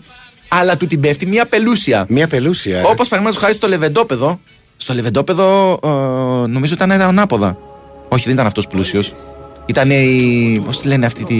αλλά 0.58 0.76
του 0.76 0.86
την 0.86 1.00
πέφτει 1.00 1.26
μία 1.26 1.46
πελούσια. 1.46 2.04
Μία 2.08 2.26
πελούσια. 2.26 2.78
ε. 2.78 2.82
Όπως 2.82 3.08
παραδείγματος 3.08 3.36
χάρη 3.42 3.54
στο 3.54 3.68
λεβεντόπεδο. 3.68 4.40
Στο 4.76 4.94
λεβεντόπεδο 4.94 5.78
ε, 5.84 5.88
νομίζω 6.46 6.74
ήταν 6.74 6.90
ανάποδα. 6.90 7.56
Όχι, 8.08 8.24
δεν 8.24 8.34
ήταν 8.34 8.46
αυτός 8.46 8.66
πλούσιος. 8.66 9.12
Ήταν 9.66 9.90
η. 9.90 10.62
Πώς 10.66 10.80
τη 10.80 10.88
λένε 10.88 11.06
αυτή 11.06 11.24
τη. 11.24 11.34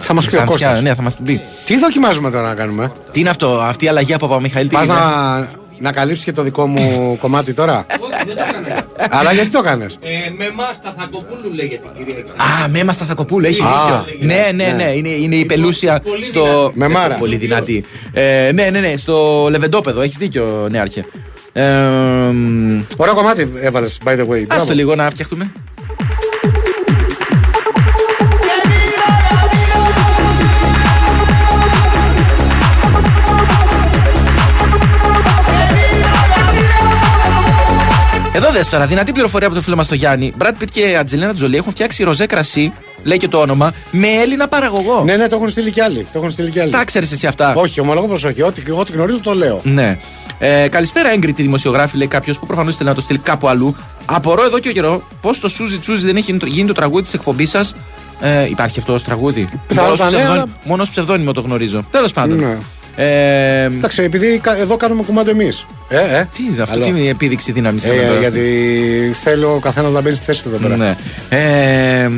Θα 0.00 0.14
μας 0.14 0.24
πει 0.26 0.34
ο 0.34 0.36
Ξανθιά. 0.36 0.44
Κώστας. 0.66 0.82
Ναι, 0.82 0.94
θα 0.94 1.02
μας 1.02 1.16
την 1.16 1.24
πει. 1.24 1.40
Τι 1.64 1.78
δοκιμάζουμε 1.78 2.30
τώρα 2.30 2.48
να 2.48 2.54
κάνουμε; 2.54 2.92
Τι 3.12 3.20
είναι 3.20 3.28
αυτό, 3.28 3.60
αυτή 3.60 3.84
η 3.84 3.88
αλλαγή 3.88 4.14
από 4.14 4.26
Παπαμιχαήλ. 4.28 4.68
τι 4.68 4.74
Πας 4.74 4.84
είναι; 4.86 4.94
να, 4.94 5.48
να 5.82 5.92
καλύψεις 5.92 6.24
και 6.24 6.32
το 6.32 6.42
δικό 6.42 6.66
μου 6.66 7.16
κομμάτι 7.20 7.54
τώρα; 7.54 7.86
Αλλά 9.10 9.32
γιατί 9.32 9.48
το 9.48 9.58
έκανες; 9.58 9.98
Ε, 10.02 10.30
με 10.36 10.44
εμά 10.44 10.64
τα 10.82 10.94
Θακοπούλου 10.98 11.54
λέγεται 11.54 11.88
κυρία 11.98 12.14
Εξάρτητα. 12.18 12.64
Α, 12.64 12.68
Μέμα 12.68 12.92
Σταθακοπούλου, 12.92 13.46
έχει 13.46 13.62
Α, 13.62 13.66
δίκιο. 14.04 14.26
Ναι, 14.26 14.50
ναι, 14.54 14.64
ναι. 14.64 14.84
ναι, 14.84 14.90
είναι, 14.90 15.08
είναι 15.08 15.34
η 15.36 15.44
πελούσια 15.44 16.00
Πολύ 16.00 16.22
στο. 16.22 16.42
δυνατή. 16.44 16.78
Με 16.78 16.88
μάρα. 16.88 17.14
Πολύ 17.14 17.36
δυνατή. 17.36 17.84
Ε, 18.12 18.50
ναι, 18.54 18.70
ναι, 18.70 18.80
ναι, 18.80 18.96
στο 18.96 19.46
Λεβεντόπεδο, 19.50 20.00
έχεις 20.00 20.16
δίκιο, 20.16 20.66
Νέαρχε. 20.70 21.04
Ε, 21.52 21.62
μ, 22.32 22.80
Ωραίο 22.96 23.14
κομμάτι 23.14 23.52
έβαλες, 23.60 23.98
by 24.04 24.10
the 24.10 24.26
way. 24.28 24.40
Ας 24.40 24.46
Μπράβο. 24.46 24.64
το 24.66 24.72
λίγο 24.74 24.94
να 24.94 25.10
φτιαχτούμε. 25.10 25.52
Δες 38.52 38.68
τώρα, 38.68 38.86
δυνατή 38.86 39.12
πληροφορία 39.12 39.46
από 39.46 39.56
το 39.56 39.62
φίλο 39.62 39.76
μας 39.76 39.88
το 39.88 39.94
Γιάννη. 39.94 40.32
Μπρατ 40.36 40.56
Πιτ 40.58 40.68
και 40.72 40.96
Ατζελίνα 41.00 41.34
Τζολί 41.34 41.56
έχουν 41.56 41.70
φτιάξει 41.70 42.02
ροζέ 42.02 42.26
κρασί, 42.26 42.72
λέει 43.02 43.18
και 43.18 43.28
το 43.28 43.38
όνομα, 43.38 43.72
με 43.90 44.08
Έλληνα 44.08 44.48
παραγωγό. 44.48 45.02
Ναι, 45.04 45.16
ναι, 45.16 45.28
το 45.28 45.36
έχουν 45.36 45.48
στείλει 45.48 45.70
κι 45.70 45.80
άλλοι. 45.80 46.06
Το 46.12 46.18
έχουν 46.18 46.30
στείλει 46.30 46.50
κι 46.50 46.60
άλλοι. 46.60 46.70
Τα 46.70 46.84
ξέρεις 46.84 47.12
εσύ 47.12 47.26
αυτά; 47.26 47.54
Όχι, 47.54 47.80
ομολογώ 47.80 48.06
πως 48.06 48.24
όχι. 48.24 48.42
Ό,τι, 48.42 48.62
ό,τι 48.70 48.92
γνωρίζω 48.92 49.20
το 49.20 49.34
λέω. 49.34 49.60
Ναι. 49.62 49.98
Ε, 50.38 50.68
καλησπέρα, 50.68 51.12
έγκριτη 51.12 51.42
δημοσιογράφη, 51.42 51.96
λέει 51.96 52.06
κάποιος 52.06 52.38
που 52.38 52.46
προφανώς 52.46 52.74
ήθελε 52.74 52.88
να 52.88 52.94
το 52.94 53.00
στείλει 53.00 53.18
κάπου 53.18 53.48
αλλού. 53.48 53.76
Απορώ 54.06 54.44
εδώ 54.44 54.58
και 54.58 54.72
καιρό 54.72 55.02
πώς 55.20 55.40
το 55.40 55.48
Σούζι 55.48 55.78
Τσούζι 55.78 56.06
δεν 56.06 56.16
έχει 56.16 56.36
γίνει 56.46 56.66
το 56.68 56.74
τραγούδι 56.74 57.02
της 57.02 57.14
εκπομπής 57.14 57.50
σας. 57.50 57.74
Ε, 58.20 58.48
υπάρχει 58.48 58.78
αυτός 58.78 59.00
ω 59.02 59.04
τραγούδι; 59.04 59.48
Πιθανότατα, 59.68 60.04
Μόνος 60.04 60.06
ως 60.06 60.12
ναι, 60.12 60.18
ψευδόνι- 60.18 60.42
αλλά- 60.42 60.58
Μόνος 60.64 60.84
ως 60.86 60.90
ψευδόνυμο 60.90 61.32
το 61.32 61.40
γνωρίζω. 61.40 61.84
Τέλος 61.90 62.12
πάντων. 62.12 62.58
Ναι. 62.96 63.04
Ε, 63.04 63.64
Εντάξει, 63.64 64.02
επειδή 64.02 64.38
κα- 64.38 64.56
εδώ 64.56 64.76
κάνουμε 64.76 65.02
κουμάντο 65.02 65.30
εμείς. 65.30 65.66
Ε, 65.88 65.96
ε. 66.18 66.28
τι 66.32 66.42
είναι 66.42 66.62
αυτό, 66.62 66.74
Άλλο. 66.74 66.84
τι 66.84 66.90
είναι 66.90 66.98
η 67.00 67.08
επίδειξη 67.08 67.52
δύναμης 67.52 67.84
Ε, 67.84 68.16
γιατί 68.20 68.40
θέλω 69.22 69.54
ο 69.54 69.58
καθένας 69.58 69.92
να 69.92 70.00
μπαίνει 70.00 70.14
στη 70.14 70.24
θέση 70.24 70.42
του 70.42 70.48
εδώ 70.48 70.58
πέρα. 70.58 70.76
Ναι. 70.76 70.96
Ε, 71.28 72.08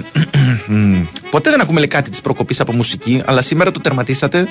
μ, 0.66 1.02
ποτέ 1.30 1.50
δεν 1.50 1.60
ακούμε 1.60 1.78
λέει, 1.78 1.88
κάτι 1.88 2.10
της 2.10 2.20
προκοπής 2.20 2.60
από 2.60 2.72
μουσική, 2.72 3.22
αλλά 3.24 3.42
σήμερα 3.42 3.72
το 3.72 3.80
τερματίσατε. 3.80 4.46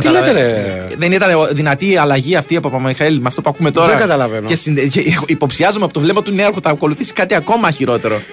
Τι 0.00 0.08
λέτε, 0.08 0.32
ρε; 0.32 0.86
Δεν 0.96 1.12
ήταν 1.12 1.30
δυνατή 1.52 1.90
η 1.92 1.96
αλλαγή 1.96 2.36
αυτή 2.36 2.56
από 2.56 2.68
Παπαμιχαήλ 2.70 3.18
με 3.20 3.28
αυτό 3.28 3.42
που 3.42 3.50
ακούμε 3.54 3.70
τώρα; 3.70 3.88
Δεν 3.88 3.98
καταλαβαίνω. 3.98 4.48
Και, 4.48 4.56
συνδε- 4.56 4.88
και 4.90 5.00
υποψιάζομαι 5.26 5.84
από 5.84 5.92
το 5.94 6.00
βλέμμα 6.00 6.22
του 6.22 6.32
νέου 6.32 6.52
θα 6.62 6.70
ακολουθήσει 6.70 7.12
κάτι 7.12 7.34
ακόμα 7.34 7.70
χειρότερο. 7.70 8.20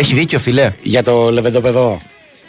Έχει 0.00 0.14
δίκιο, 0.14 0.38
φιλέ. 0.38 0.72
Για 0.82 1.02
το 1.02 1.30
λεβεντοπεδό. 1.30 2.00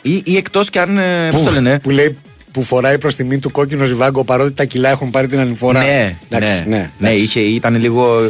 Ή, 0.02 0.22
ή 0.26 0.38
εκτός 0.38 0.70
κι 0.70 0.80
αν. 0.80 0.98
ε, 0.98 1.30
Πώς 1.32 1.44
το 1.44 1.52
λένε; 1.52 1.80
Που 1.80 1.90
λέει 1.90 2.18
που 2.52 2.64
φοράει 2.64 2.98
προς 2.98 3.16
τιμή 3.16 3.40
του 3.40 3.52
κόκκινο 3.52 3.84
ζιβάγκο 3.86 4.24
παρότι 4.24 4.52
τα 4.54 4.64
κιλά 4.66 4.90
έχουν 4.90 5.10
πάρει 5.10 5.28
την 5.28 5.40
ανηφορά. 5.40 5.84
Ναι, 5.84 6.16
Εντάξει, 6.30 6.54
ναι, 6.68 6.76
ναι, 6.76 6.90
ναι, 6.98 7.08
εντάξει. 7.08 7.24
είχε, 7.26 7.40
ήταν 7.40 7.76
λίγο. 7.80 8.30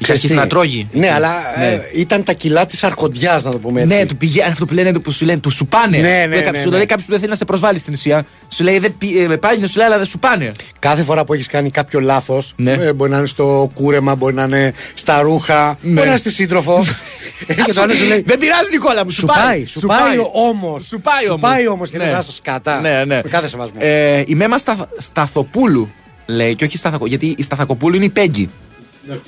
Είχε 0.00 0.12
Ξέρεις 0.12 0.22
αρχίσει 0.22 0.34
τι, 0.34 0.38
να 0.40 0.46
τρώγει. 0.46 0.88
Ναι, 0.92 1.12
αλλά 1.12 1.32
Ναι. 1.58 1.66
ε, 1.66 1.80
ήταν 1.96 2.24
τα 2.24 2.32
κιλά 2.32 2.66
της 2.66 2.84
αρχοντιάς, 2.84 3.44
να 3.44 3.50
το 3.50 3.58
πούμε 3.58 3.80
έτσι. 3.82 3.96
Ναι, 3.96 4.06
του 4.06 4.16
πηγαίνει 4.16 4.50
αυτό 4.50 4.66
που 4.66 4.74
λένε, 4.74 4.98
που 4.98 5.10
σου 5.12 5.24
λένε, 5.24 5.40
του 5.40 5.50
σου 5.50 5.66
πάνε. 5.66 5.96
Ναι, 5.98 6.08
ναι, 6.08 6.26
Δεν- 6.40 6.52
ναι, 6.52 6.58
Σου 6.60 6.68
ναι. 6.68 6.76
λέει 6.76 6.86
κάποιος 6.86 7.04
που 7.06 7.10
δεν 7.10 7.18
θέλει 7.20 7.30
να 7.30 7.36
σε 7.36 7.44
προσβάλλει 7.44 7.78
στην 7.78 7.92
ουσία. 7.92 8.26
Σου 8.48 8.64
λέει, 8.64 8.78
δεν 8.78 8.94
πη- 8.98 9.30
ε, 9.30 9.36
πάλι 9.36 9.60
να 9.60 9.66
σου 9.66 9.76
λέει, 9.78 9.86
αλλά 9.86 9.96
δεν 9.98 10.06
σου 10.06 10.18
πάνε. 10.18 10.52
Κάθε 10.78 11.02
φορά 11.02 11.24
που 11.24 11.32
έχεις 11.32 11.46
κάνει 11.46 11.70
κάποιο 11.70 12.00
λάθος, 12.00 12.52
Ναι. 12.56 12.92
μπορεί 12.92 13.10
να 13.10 13.16
είναι 13.18 13.26
στο 13.26 13.70
κούρεμα, 13.74 14.14
μπορεί 14.14 14.34
να 14.34 14.42
είναι 14.42 14.72
στα 14.94 15.20
ρούχα, 15.20 15.66
Ναι. 15.80 15.90
μπορεί 15.92 16.04
να 16.06 16.12
είναι 16.12 16.16
στη 16.20 16.30
σύντροφο. 16.30 16.84
και 17.66 17.72
το 17.72 17.80
άλλος 17.82 17.96
σου 17.96 18.04
λέει. 18.04 18.22
Δεν 18.26 18.38
πειράζει, 18.38 18.68
Νικόλα 18.72 19.04
μου, 19.04 19.10
σου, 19.10 19.20
Σου 19.20 19.26
πάει, 19.26 19.64
σου 19.66 19.80
πάει 19.86 20.16
όμως. 20.32 20.84
Σου 20.84 21.00
πάει 21.00 21.28
όμως. 21.30 21.50
πάει 21.50 21.68
όμως 21.68 21.90
και 21.90 21.96
Ναι. 21.98 22.04
δεν 22.04 22.14
άσο 22.14 22.32
σκατά. 22.32 22.80
Ναι, 22.80 23.04
ναι. 23.06 23.20
Με 23.24 23.28
κάθε 23.30 23.48
σεβασμό. 23.48 23.76
Ε, 23.80 24.22
η 24.26 24.34
Μέμα 24.34 24.58
Στα, 24.58 24.88
Σταθοπούλου 24.96 25.88
λέει, 26.26 26.54
και 26.54 26.64
όχι 26.64 26.76
Σταθακο, 26.76 27.06
γιατί 27.06 27.34
η 27.38 27.42
Σταθακοπούλου 27.42 27.96
είναι 27.96 28.04
η 28.04 28.08
Πέγγι. 28.08 28.48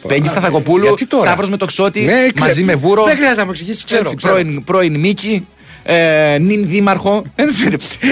Πέγγι 0.06 0.28
Σταθακοπούλου, 0.28 0.84
Γιατί 0.84 1.06
τώρα; 1.06 1.24
Σταύρος 1.24 1.48
με 1.50 1.56
το 1.56 1.64
ξότι, 1.64 2.00
Ναι, 2.00 2.12
ξέ- 2.12 2.38
μαζί 2.38 2.62
με 2.62 2.74
Βούρο. 2.74 3.04
Δεν 3.04 3.14
χρειάζεται 3.16 3.38
να 3.40 3.44
μου 3.44 3.50
εξηγήσεις, 3.50 3.84
ξέρω. 3.84 4.00
Έτσι, 4.02 4.16
ξέρω. 4.16 4.32
πρώην, 4.34 4.64
πρώην 4.64 4.96
Μίκη, 5.00 5.46
ε, 5.82 6.38
νυν 6.40 6.66
δήμαρχο. 6.68 7.22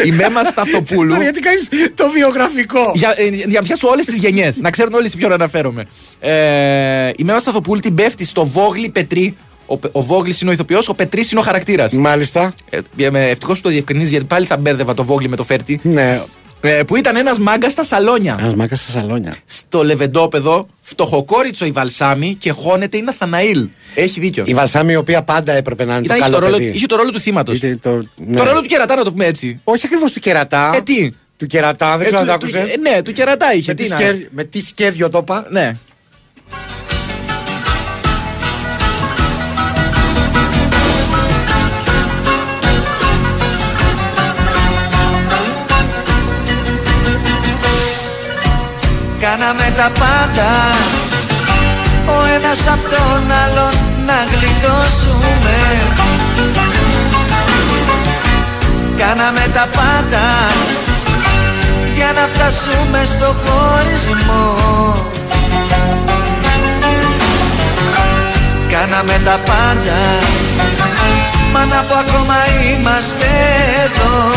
η 0.07 0.11
Μέμα 0.11 0.45
Σταθοπούλου. 0.45 1.11
Τώρα 1.11 1.23
γιατί 1.23 1.41
κάνεις 1.41 1.69
το 1.95 2.11
βιογραφικό; 2.11 2.93
Για, 2.95 3.15
ε, 3.17 3.27
για 3.29 3.47
να 3.61 3.63
πιάσω 3.63 3.89
όλες 3.89 4.05
τις 4.05 4.17
γενιές, 4.17 4.57
να 4.61 4.71
ξέρουν 4.71 4.95
όλοι 4.95 5.11
σε 5.11 5.17
ποιον 5.17 5.33
αναφέρομαι. 5.33 5.85
Ε, 6.21 7.11
η 7.17 7.25
Μέμα 7.25 7.39
Σταθοπούλου 7.39 7.81
την 7.81 7.95
πέφτει 7.95 8.25
στο 8.25 8.45
Βόγλι 8.47 8.89
Πετρί. 8.89 9.37
Ο, 9.71 9.77
Πε- 9.77 9.91
ο 9.97 10.03
Βόγλι 10.03 10.35
είναι 10.41 10.51
ο 10.51 10.53
ηθοποιός, 10.53 10.89
ο 10.89 10.95
Πετρί 10.95 11.25
είναι 11.31 11.41
ο 11.41 11.43
χαρακτήρας. 11.43 11.93
Μάλιστα. 11.93 12.55
Ευτυχώς 13.13 13.57
που 13.57 13.63
το 13.63 13.69
διευκρινίζει, 13.69 14.11
γιατί 14.11 14.25
πάλι 14.25 14.47
θα 14.47 14.57
μπέρδευα 14.57 14.95
το 14.95 15.05
Βόγλι 15.05 15.29
με 15.29 15.37
το 15.37 15.45
Φέρτι. 15.45 15.81
Ναι. 15.83 16.21
Ε, 16.61 16.83
που 16.83 16.97
ήταν 16.97 17.17
ένας 17.17 17.39
μάγκας 17.39 17.73
στα 17.73 17.85
σαλόνια. 17.85 18.37
Ένας 18.41 18.55
μάκα 18.55 18.77
στα 18.77 18.91
σαλόνια. 18.91 19.37
Στο 19.45 19.85
λεβεντόπεδο, 19.85 20.69
φτωχοκόριτσο 20.81 21.65
η 21.65 21.71
Βαλσάμι 21.71 22.37
και 22.41 22.51
χώνεται 22.51 22.97
η 22.97 23.01
Ναθαναήλ. 23.03 23.69
Έχει 23.95 24.21
δίκιο. 24.21 24.45
Η 24.47 24.55
Βαλσάμι 24.55 24.93
η 24.93 24.97
οποία 24.97 25.23
πάντα 25.23 25.53
έπρεπε 25.53 25.85
να 25.85 25.97
είναι 25.97 26.05
Ήταν, 26.05 26.17
το 26.19 26.23
είχε, 26.25 26.25
καλό 26.25 26.39
το 26.39 26.45
ρόλο, 26.45 26.57
παιδί. 26.59 26.77
είχε 26.77 26.87
το 26.87 26.97
ρόλο 26.97 27.11
του 27.11 27.21
θύματος. 27.21 27.57
Είχε 27.57 27.77
το- 27.83 28.07
ναι. 28.17 28.37
Το 28.37 28.45
ρόλο 28.45 28.61
του 28.61 28.69
κερατά, 28.69 28.95
να 28.95 29.05
το 29.05 29.11
πούμε 29.13 29.25
έτσι. 29.27 29.61
Όχι 29.65 29.87
ακριβώς 29.87 30.13
του 30.13 30.21
κερατά. 30.21 30.73
Ε, 30.77 30.81
τι; 30.81 31.11
Του 31.37 31.47
κερατά, 31.47 31.97
δεν 31.97 32.01
Ε, 32.01 32.05
ξέρω 32.05 32.19
αν 32.19 32.27
του- 32.27 32.33
το 32.33 32.39
του- 32.51 32.59
άκουσες. 32.59 32.75
ε, 32.75 32.79
ναι, 32.79 33.03
του 33.03 33.13
κερατά 33.13 33.55
είχε. 33.55 33.65
Με, 33.67 33.75
τι 33.75 33.83
τι 33.83 33.89
να- 33.89 33.97
σκέρ- 33.97 34.27
με 34.31 34.45
τι 34.45 34.61
σκέδιο 34.61 35.11
το 35.11 35.19
είπα. 35.19 35.47
Ναι. 35.51 35.77
Κάναμε 49.31 49.73
τα 49.77 49.91
πάντα. 50.01 50.51
Ο 52.07 52.25
ένας 52.35 52.59
απ' 52.69 52.89
τον 52.93 53.33
άλλον 53.43 53.75
να 54.07 54.19
γλιτώσουμε. 54.31 55.57
Κάναμε 58.99 59.51
τα 59.55 59.67
πάντα 59.77 60.25
Για 61.97 62.13
να 62.13 62.29
φτάσουμε 62.33 63.05
στο 63.05 63.35
χωρισμό. 63.43 64.55
Κάναμε 68.73 69.21
τα 69.25 69.39
πάντα 69.45 69.99
Μα 71.53 71.65
να 71.65 71.83
πω 71.83 71.95
ακόμα 71.95 72.37
είμαστε 72.71 73.27
εδώ. 73.85 74.33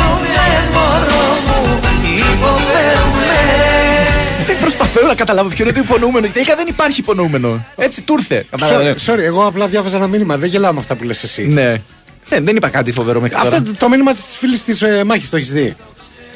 Δεν 4.45 4.59
προσπαθώ 4.59 5.07
να 5.07 5.15
καταλάβω 5.15 5.49
ποιο 5.49 5.63
είναι 5.63 5.73
το 5.73 5.79
υπονοούμενο. 5.83 6.19
Γιατί 6.19 6.33
τελικά 6.33 6.55
δεν 6.55 6.67
υπάρχει 6.67 6.99
υπονοούμενο. 6.99 7.65
Έτσι 7.75 8.01
του 8.01 8.15
ήρθε. 8.19 8.45
Κατάλαβες. 8.49 9.05
Sorry, 9.07 9.11
sorry, 9.13 9.19
εγώ 9.19 9.45
απλά 9.45 9.67
διάβαζα 9.67 9.97
ένα 9.97 10.07
μήνυμα. 10.07 10.37
Δεν 10.37 10.49
γελάω 10.49 10.73
με 10.73 10.79
αυτά 10.79 10.95
που 10.95 11.03
λες 11.03 11.23
εσύ. 11.23 11.47
Ναι. 11.47 11.81
Δεν, 12.29 12.45
δεν 12.45 12.55
είπα 12.55 12.69
κάτι 12.69 12.91
φοβερό 12.91 13.21
μέχρι 13.21 13.37
Αυτό 13.37 13.49
τώρα. 13.49 13.61
το, 13.63 13.71
το 13.77 13.89
μήνυμα 13.89 14.13
της 14.13 14.37
φίλης 14.37 14.63
της 14.63 14.81
ε, 14.81 15.03
μάχης 15.03 15.29
το 15.29 15.37
έχεις 15.37 15.51
δει; 15.51 15.75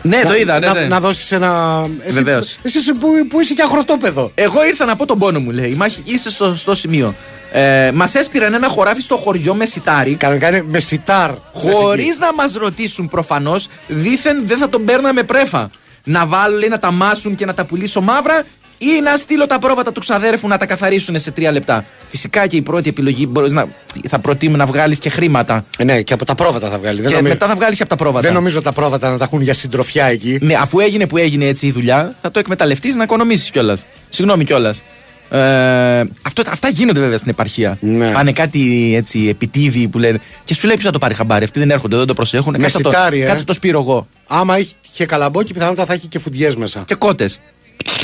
Ναι, 0.02 0.18
να, 0.18 0.30
το 0.30 0.36
είδα, 0.36 0.60
ναι, 0.60 0.68
να, 0.68 0.74
ναι. 0.74 0.86
να 0.86 1.00
δώσεις 1.00 1.32
ένα. 1.32 1.82
Εσύ, 2.02 2.14
Βεβαίως. 2.14 2.58
Εσύ 2.64 2.78
είσαι 2.78 2.94
που, 2.94 3.08
που 3.30 3.40
είσαι 3.42 3.54
και 3.54 3.62
αγροτόπεδο. 3.62 4.32
Εγώ 4.36 4.66
ήρθα 4.66 4.86
να 4.86 4.96
πω 4.96 5.06
τον 5.06 5.20
πόνο 5.20 5.40
μου, 5.40 5.52
λέει. 5.52 5.70
Η 5.70 5.74
μάχη 5.76 6.02
είσαι 6.06 6.30
στο 6.30 6.46
σωστό 6.46 6.76
σημείο. 6.76 7.16
Ε, 7.52 7.92
μας 7.94 8.16
έσπηραν 8.16 8.54
ένα 8.54 8.68
χωράφι 8.68 9.02
στο 9.02 9.18
χωριό 9.18 9.54
με 9.54 9.66
σιτάρι. 9.66 10.16
Κανονικά 10.16 10.48
είναι 10.48 10.64
με 10.68 10.80
σιτάρ. 10.80 11.32
Χωρίς 11.54 12.20
να 12.20 12.34
μας 12.34 12.54
ρωτήσουν 12.54 13.10
προφανώς, 13.10 13.68
δήθεν 13.88 14.42
δεν 14.46 14.58
θα 14.58 14.70
τον 14.70 14.86
παίρναμε 14.86 15.24
πρέφα. 15.24 15.70
Να 16.08 16.26
βάλω, 16.26 16.58
λέει, 16.58 16.70
να 16.70 16.80
τα 16.80 16.92
μάσουν 16.92 17.36
και 17.36 17.46
να 17.46 17.54
τα 17.54 17.66
πουλήσω 17.66 18.02
μαύρα 18.02 18.44
ή 18.78 19.02
να 19.04 19.18
στείλω 19.18 19.48
τα 19.48 19.60
πρόβατα 19.60 19.92
του 19.92 20.00
ξαδέρφου 20.00 20.48
να 20.48 20.58
τα 20.58 20.66
καθαρίσουν 20.66 21.20
σε 21.20 21.32
τρία 21.32 21.52
λεπτά. 21.52 21.86
Φυσικά 22.10 22.48
και 22.48 22.56
η 22.56 22.62
πρώτη 22.62 22.90
επιλογή 22.90 23.28
μπορείς 23.30 23.52
να, 23.52 23.68
θα 24.10 24.20
προτείνω 24.20 24.58
να 24.58 24.66
βγάλεις 24.66 25.00
και 25.00 25.10
χρήματα. 25.10 25.66
Ναι, 25.84 26.02
και 26.02 26.14
από 26.14 26.26
τα 26.26 26.36
πρόβατα 26.36 26.70
θα 26.70 26.80
βγάλει. 26.80 27.02
Δεν 27.02 27.10
και 27.10 27.16
νομίζω- 27.16 27.34
μετά 27.34 27.48
θα 27.48 27.56
βγάλεις 27.56 27.78
και 27.78 27.84
από 27.84 27.92
τα 27.92 27.98
πρόβατα. 27.98 28.26
Δεν 28.26 28.34
νομίζω 28.34 28.62
τα 28.62 28.72
πρόβατα 28.72 29.10
να 29.10 29.18
τα 29.18 29.24
έχουν 29.24 29.42
για 29.42 29.54
συντροφιά 29.54 30.06
εκεί. 30.06 30.38
Ναι, 30.42 30.54
αφού 30.54 30.80
έγινε 30.80 31.08
που 31.08 31.18
έγινε 31.18 31.46
έτσι 31.46 31.66
η 31.68 31.72
δουλειά, 31.72 32.16
θα 32.22 32.32
το 32.32 32.40
εκμεταλλευτείς 32.40 32.96
να 32.96 33.04
οικονομήσεις 33.04 33.50
κιόλας. 33.50 33.86
Συγγνώμη 34.10 34.44
κιόλας. 34.44 34.84
Ε, 35.30 36.04
αυτό, 36.22 36.44
αυτά 36.50 36.70
γίνονται 36.70 37.00
βέβαια 37.00 37.18
στην 37.18 37.30
επαρχία. 37.30 37.78
Ναι. 37.82 38.12
Πάνε 38.12 38.32
κάτι 38.32 38.94
έτσι 38.96 39.28
επιτίβοι 39.30 39.88
που 39.88 39.98
λένε. 40.00 40.20
Και 40.44 40.54
σου 40.54 40.66
λέει 40.66 40.76
ποιος 40.76 40.86
θα 40.86 40.92
το 40.92 41.00
πάρει 41.00 41.14
χαμπάρι. 41.14 41.44
Αυτοί 41.44 41.60
δεν 41.60 41.72
έρχονται, 41.72 41.98
δεν 41.98 42.06
το 42.06 42.14
προσέχουν. 42.14 42.56
Με 42.58 42.58
Κάτσε 42.58 42.82
το, 42.82 42.90
σιτάρι, 42.90 43.22
ε. 43.22 43.26
κάτσε 43.26 43.44
το 43.44 43.54
σπείρω 43.54 43.80
εγώ. 43.80 44.08
Άμα 44.28 44.56
είχε 44.96 45.06
καλαμπόκι, 45.06 45.54
πιθανότατα 45.54 45.86
θα 45.88 45.94
έχει 45.94 46.08
και 46.08 46.20
φουντιέ 46.20 46.50
μέσα. 46.58 46.84
Και 46.88 46.96
κότες. 46.96 47.42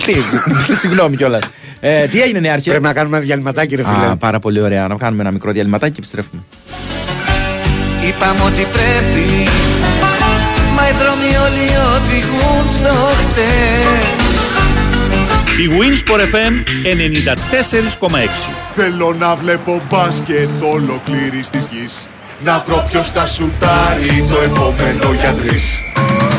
τι, 0.05 0.13
συγγνώμη 0.81 1.15
κιόλας. 1.17 1.43
Ε, 1.79 2.05
τι 2.07 2.21
έγινε, 2.21 2.39
Νεάρχε; 2.39 2.69
Πρέπει 2.69 2.83
να 2.83 2.93
κάνουμε 2.93 3.17
ένα 3.17 3.25
διαλυματάκι, 3.25 3.75
ρε 3.75 3.83
φίλε. 3.83 4.05
Α, 4.05 4.17
πάρα 4.17 4.39
πολύ 4.39 4.61
ωραία. 4.61 4.87
Να 4.87 4.95
κάνουμε 4.95 5.21
ένα 5.21 5.31
μικρό 5.31 5.51
διαλυματάκι 5.51 5.91
και 5.91 5.97
επιστρέφουμε. 5.99 6.41
Είπαμε 8.07 8.41
ότι 8.41 8.67
πρέπει 8.71 9.49
Μα 10.75 10.89
οι 10.89 10.93
δρόμοι 10.99 11.29
όλοι 11.45 11.67
οδηγούν 11.95 12.63
στο 12.77 12.93
χτες 12.93 14.01
Η 15.63 15.69
Winsport 15.77 16.19
FM 16.19 16.53
94,6 18.07 18.17
Θέλω 18.75 19.15
να 19.19 19.35
βλέπω 19.35 19.81
μπάσκετ 19.89 20.49
ολοκλήρης 20.73 21.49
της 21.49 21.67
γης 21.71 22.07
Να 22.43 22.63
βρω 22.67 22.85
ποιος 22.89 23.11
θα 23.11 23.27
σουτάρει 23.27 24.25
το 24.29 24.41
επόμενο 24.41 25.13
για 25.19 25.33
τρεις 25.33 25.91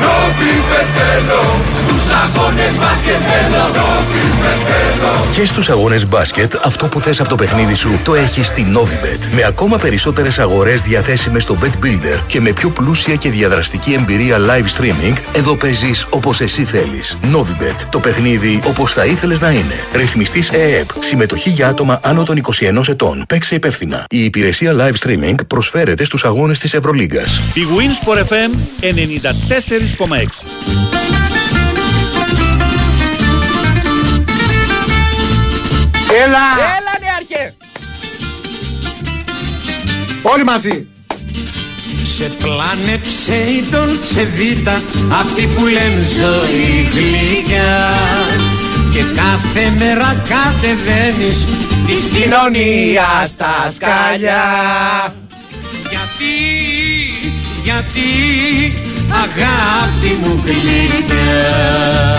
Νόβι 0.02 0.54
θέλω 0.96 1.60
στους 1.74 2.10
αγώνες 2.10 2.76
μπάσκετ 2.76 3.16
θέλω 3.30 3.64
Νόβι 3.78 4.20
θέλω 4.40 5.26
Και 5.34 5.44
στους 5.44 5.68
αγώνες 5.70 6.06
μπάσκετ, 6.06 6.54
αυτό 6.62 6.86
που 6.86 7.00
θες 7.00 7.20
από 7.20 7.28
το 7.28 7.34
παιχνίδι 7.34 7.74
σου 7.74 8.00
το 8.04 8.14
έχεις 8.14 8.46
στη 8.46 8.66
Novibet. 8.76 9.34
Με 9.34 9.44
ακόμα 9.44 9.76
περισσότερες 9.76 10.38
αγορές 10.38 10.80
διαθέσιμες 10.80 11.42
στο 11.42 11.56
Bet 11.62 11.84
Builder 11.84 12.20
και 12.26 12.40
με 12.40 12.52
πιο 12.52 12.68
πλούσια 12.68 13.14
και 13.14 13.30
διαδραστική 13.30 13.92
εμπειρία 13.92 14.38
live 14.38 14.80
streaming, 14.80 15.16
εδώ 15.32 15.54
παίζεις 15.54 16.06
όπως 16.10 16.40
εσύ 16.40 16.64
θέλεις. 16.64 17.18
Novibet. 17.34 17.86
Το 17.90 17.98
παιχνίδι 17.98 18.60
όπως 18.66 18.92
θα 18.92 19.04
ήθελες 19.04 19.40
να 19.40 19.50
είναι. 19.50 19.74
Ρυθμιστής 19.94 20.48
ΕΕΠ. 20.50 20.88
Συμμετοχή 21.00 21.50
για 21.50 21.68
άτομα 21.68 22.00
άνω 22.02 22.24
των 22.24 22.36
21 22.36 22.88
ετών. 22.88 23.24
Παίξε 23.28 23.54
υπεύθυνα. 23.54 24.04
Η 24.10 24.24
υπηρεσία 24.24 24.74
live 24.78 25.06
streaming 25.06 25.34
προσφέρεται 25.46 26.04
στους 26.04 26.24
αγώνες 26.24 26.58
της 26.58 26.74
Ευρωλίγκας. 26.74 27.40
Η 27.54 27.60
Winsport 27.76 28.18
FM 28.18 28.50
94,6 28.80 29.91
Έλα! 36.24 36.46
Έλα, 36.76 36.94
Νεάρχε! 37.02 37.54
Όλοι 40.22 40.44
μαζί! 40.44 40.86
Σε 42.16 42.24
πλάνε 42.24 42.98
ψέιτον 42.98 43.98
σε 44.12 44.24
βίτα 44.24 44.82
Αυτοί 45.20 45.46
που 45.46 45.66
λένε 45.66 46.02
ζωή 46.20 46.88
γλυκιά 46.92 47.96
Και 48.92 49.02
κάθε 49.14 49.74
μέρα 49.78 50.22
κατεβαίνεις 50.28 51.46
Της 51.86 52.20
κοινωνία 52.20 53.26
στα 53.26 53.70
σκαλιά 53.74 54.44
Γιατί, 55.90 56.34
γιατί 57.64 58.91
αγάπη 59.14 60.20
μου 60.22 60.42
γλυκιά 60.44 62.16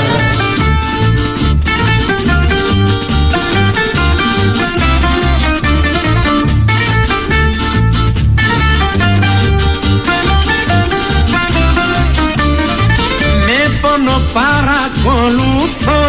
Με 13.45 13.79
πόνο 13.81 14.21
παρακολουθώ 14.33 16.03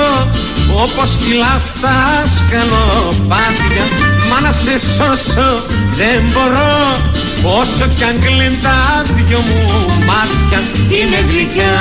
όπως 0.83 1.17
κυλά 1.25 1.59
στα 1.59 2.23
σκαλοπάτια. 2.37 3.85
Μα 4.31 4.41
να 4.41 4.53
σε 4.53 4.79
σώσω 4.79 5.67
δεν 5.97 6.23
μπορώ 6.33 6.97
Όσο 7.47 7.89
κι 7.97 8.05
αν 8.05 8.19
κλείνουν 8.21 8.61
τα 8.63 9.03
δυο 9.15 9.39
μου 9.39 9.87
μάτια 10.07 10.73
Είναι 10.99 11.17
γλυκιά 11.31 11.75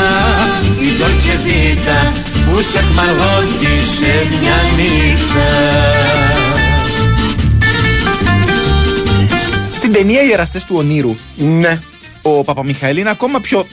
η 0.82 0.88
Dolce 0.99 1.45
Vita 1.45 2.16
Που 2.51 2.61
σε 2.61 2.80
χμαγώτησε 2.80 4.22
μια 4.41 4.55
νύχτα 4.78 5.47
Στην 9.74 9.93
ταινία 9.93 10.22
Οι 10.24 10.30
Εραστέ 10.32 10.61
του 10.68 10.76
Ονείρου, 10.78 11.16
Ναι. 11.36 11.80
ο 12.22 12.43
Παπαμιχαήλ 12.43 12.97
είναι 12.97 13.09
ακόμα 13.09 13.39
πιο 13.39 13.66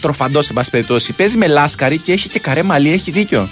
τροφαντός, 0.00 0.44
σε 0.46 0.52
πάση 0.52 0.70
περιπτώσει. 0.70 1.12
Παίζει 1.12 1.36
με 1.36 1.46
λάσκαρη 1.46 1.98
και 1.98 2.12
έχει 2.12 2.28
και 2.28 2.38
καρέ 2.38 2.62
μαλλί, 2.62 2.92
έχει 2.92 3.10
δίκιο. 3.10 3.48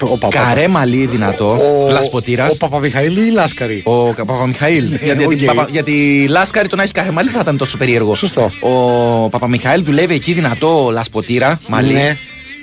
Ο 0.00 0.18
Παπα- 0.18 0.44
Καρέ 0.44 0.68
μαλλί 0.68 1.06
δυνατό, 1.06 1.50
Ο- 1.86 1.90
λασποτήρας. 1.90 2.50
Ο 2.50 2.56
Παπαμιχαήλ 2.56 3.16
ή 3.16 3.24
η 3.26 3.30
Λάσκαρη; 3.30 3.82
Ο 3.84 4.12
Παπαμιχαήλ. 4.14 4.84
γιατί, 5.02 5.24
οκ. 5.24 5.30
γιατί, 5.32 5.44
Παπα- 5.44 5.68
γιατί 5.70 6.26
Λάσκαρη 6.28 6.68
το 6.68 6.76
να 6.76 6.82
έχει 6.82 6.92
καρέ 6.92 7.10
μαλλί 7.10 7.28
θα 7.30 7.38
ήταν 7.42 7.56
τόσο 7.56 7.76
περίεργο. 7.76 8.14
Σωστό. 8.14 8.50
Ο 8.60 9.28
Παπαμιχαήλ 9.28 9.84
δουλεύει 9.84 10.14
εκεί 10.14 10.32
δυνατό 10.32 10.88
λασποτήρα, 10.92 11.60
μαλλί. 11.68 11.92
Ναι. 11.92 12.16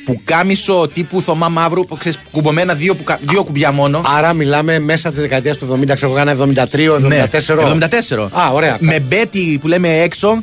Που 0.05 0.21
κάμισο 0.23 0.89
τύπου 0.93 1.21
Θωμά 1.21 1.49
Μαύρου, 1.49 1.85
που 1.85 1.97
ξέρεις, 1.97 2.19
κουμπωμένα 2.31 2.73
δύο, 2.73 2.95
που, 2.95 3.03
δύο 3.29 3.43
κουμπιά 3.43 3.71
μόνο. 3.71 4.01
Άρα 4.17 4.33
μιλάμε 4.33 4.79
μέσα 4.79 5.09
της 5.09 5.19
δεκαετίας 5.19 5.57
του 5.57 5.65
70, 5.65 5.93
ξέρω 5.93 6.07
εγώ, 6.11 6.17
κάνα 6.19 6.31
73, 6.31 6.95
74. 6.95 7.55
Ναι, 7.55 7.63
74. 7.63 8.29
Α, 8.31 8.49
ωραία. 8.53 8.77
Με 8.79 8.99
μπέτι 8.99 9.57
που 9.61 9.67
λέμε 9.67 10.01
έξω. 10.01 10.37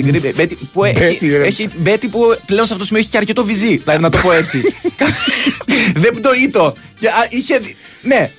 Στην 0.00 0.12
κρύβη, 0.12 0.32
μπέτι, 0.36 0.54
που 0.72 0.80
Μπέτι, 0.80 1.02
έχει, 1.04 1.36
ρε. 1.36 1.44
έχει 1.46 1.68
μπέτι 1.76 2.08
που 2.08 2.20
πλέον 2.46 2.66
σε 2.66 2.72
αυτό 2.72 2.76
το 2.78 2.84
σημείο 2.84 3.00
έχει 3.00 3.10
και 3.10 3.16
αρκετό 3.16 3.44
βυζί. 3.44 3.76
Δηλαδή 3.76 4.02
να 4.02 4.08
το 4.08 4.18
πω 4.18 4.32
έτσι. 4.32 4.62
Δεν 6.02 6.14
πτωείτο. 6.14 6.74
Και, 7.00 7.06
α, 7.08 7.12
Είχε. 7.28 7.58
δι- 7.58 7.76
Ναι. 8.02 8.30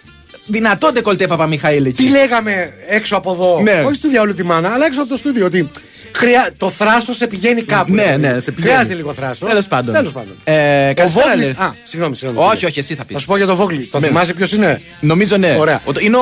Δυνατό 0.46 0.92
ντεκολτέ 0.92 1.28
Παπαμιχαήλ 1.28 1.86
εκεί. 1.86 2.04
Τι 2.04 2.10
λέγαμε 2.10 2.74
έξω 2.88 3.16
από 3.16 3.32
εδώ, 3.32 3.60
Ναι. 3.62 3.82
όχι 3.86 3.96
στο 3.96 4.10
διάολο 4.10 4.34
τη 4.34 4.44
μάνα, 4.44 4.70
αλλά 4.74 4.86
έξω 4.86 5.00
από 5.02 5.10
το 5.10 5.16
στούντιο. 5.16 5.46
Ότι 5.46 5.70
χρειά... 6.12 6.52
το 6.58 6.70
θράσος 6.70 7.16
σε 7.16 7.28
πηγαίνει 7.28 7.62
κάπου. 7.64 7.94
Ναι, 7.94 8.16
ναι, 8.20 8.40
σε 8.40 8.52
πηγαίνει. 8.52 8.72
Χρειάζεται 8.74 8.96
λίγο 8.96 9.14
θράσος. 9.14 9.50
Τέλος 9.50 9.68
πάντων. 9.68 9.94
Τέλος 9.94 10.12
πάντων. 10.12 10.36
Ε, 10.44 10.90
ο 10.90 10.94
καλησπέρα, 10.94 11.26
Βόγλης... 11.28 11.48
λες. 11.48 11.58
Α, 11.58 11.74
συγγνώμη, 11.84 12.16
συγγνώμη. 12.16 12.48
Όχι, 12.54 12.66
όχι, 12.66 12.80
εσύ 12.80 12.96
θα 12.96 13.06
πεις. 13.06 13.14
Θα 13.16 13.22
σου 13.22 13.28
πω 13.28 13.38
για 13.38 13.46
τον 13.46 13.56
Βόγλη. 13.56 13.84
Το 13.86 14.00
Ναι. 14.00 14.08
θυμάσαι 14.08 14.34
ποιος 14.34 14.52
είναι; 14.52 14.82
Νομίζω 15.00 15.38
ναι. 15.38 15.56
Ωραία. 15.60 15.82
Ο- 15.86 15.92
είναι 16.00 16.18
ο. 16.18 16.22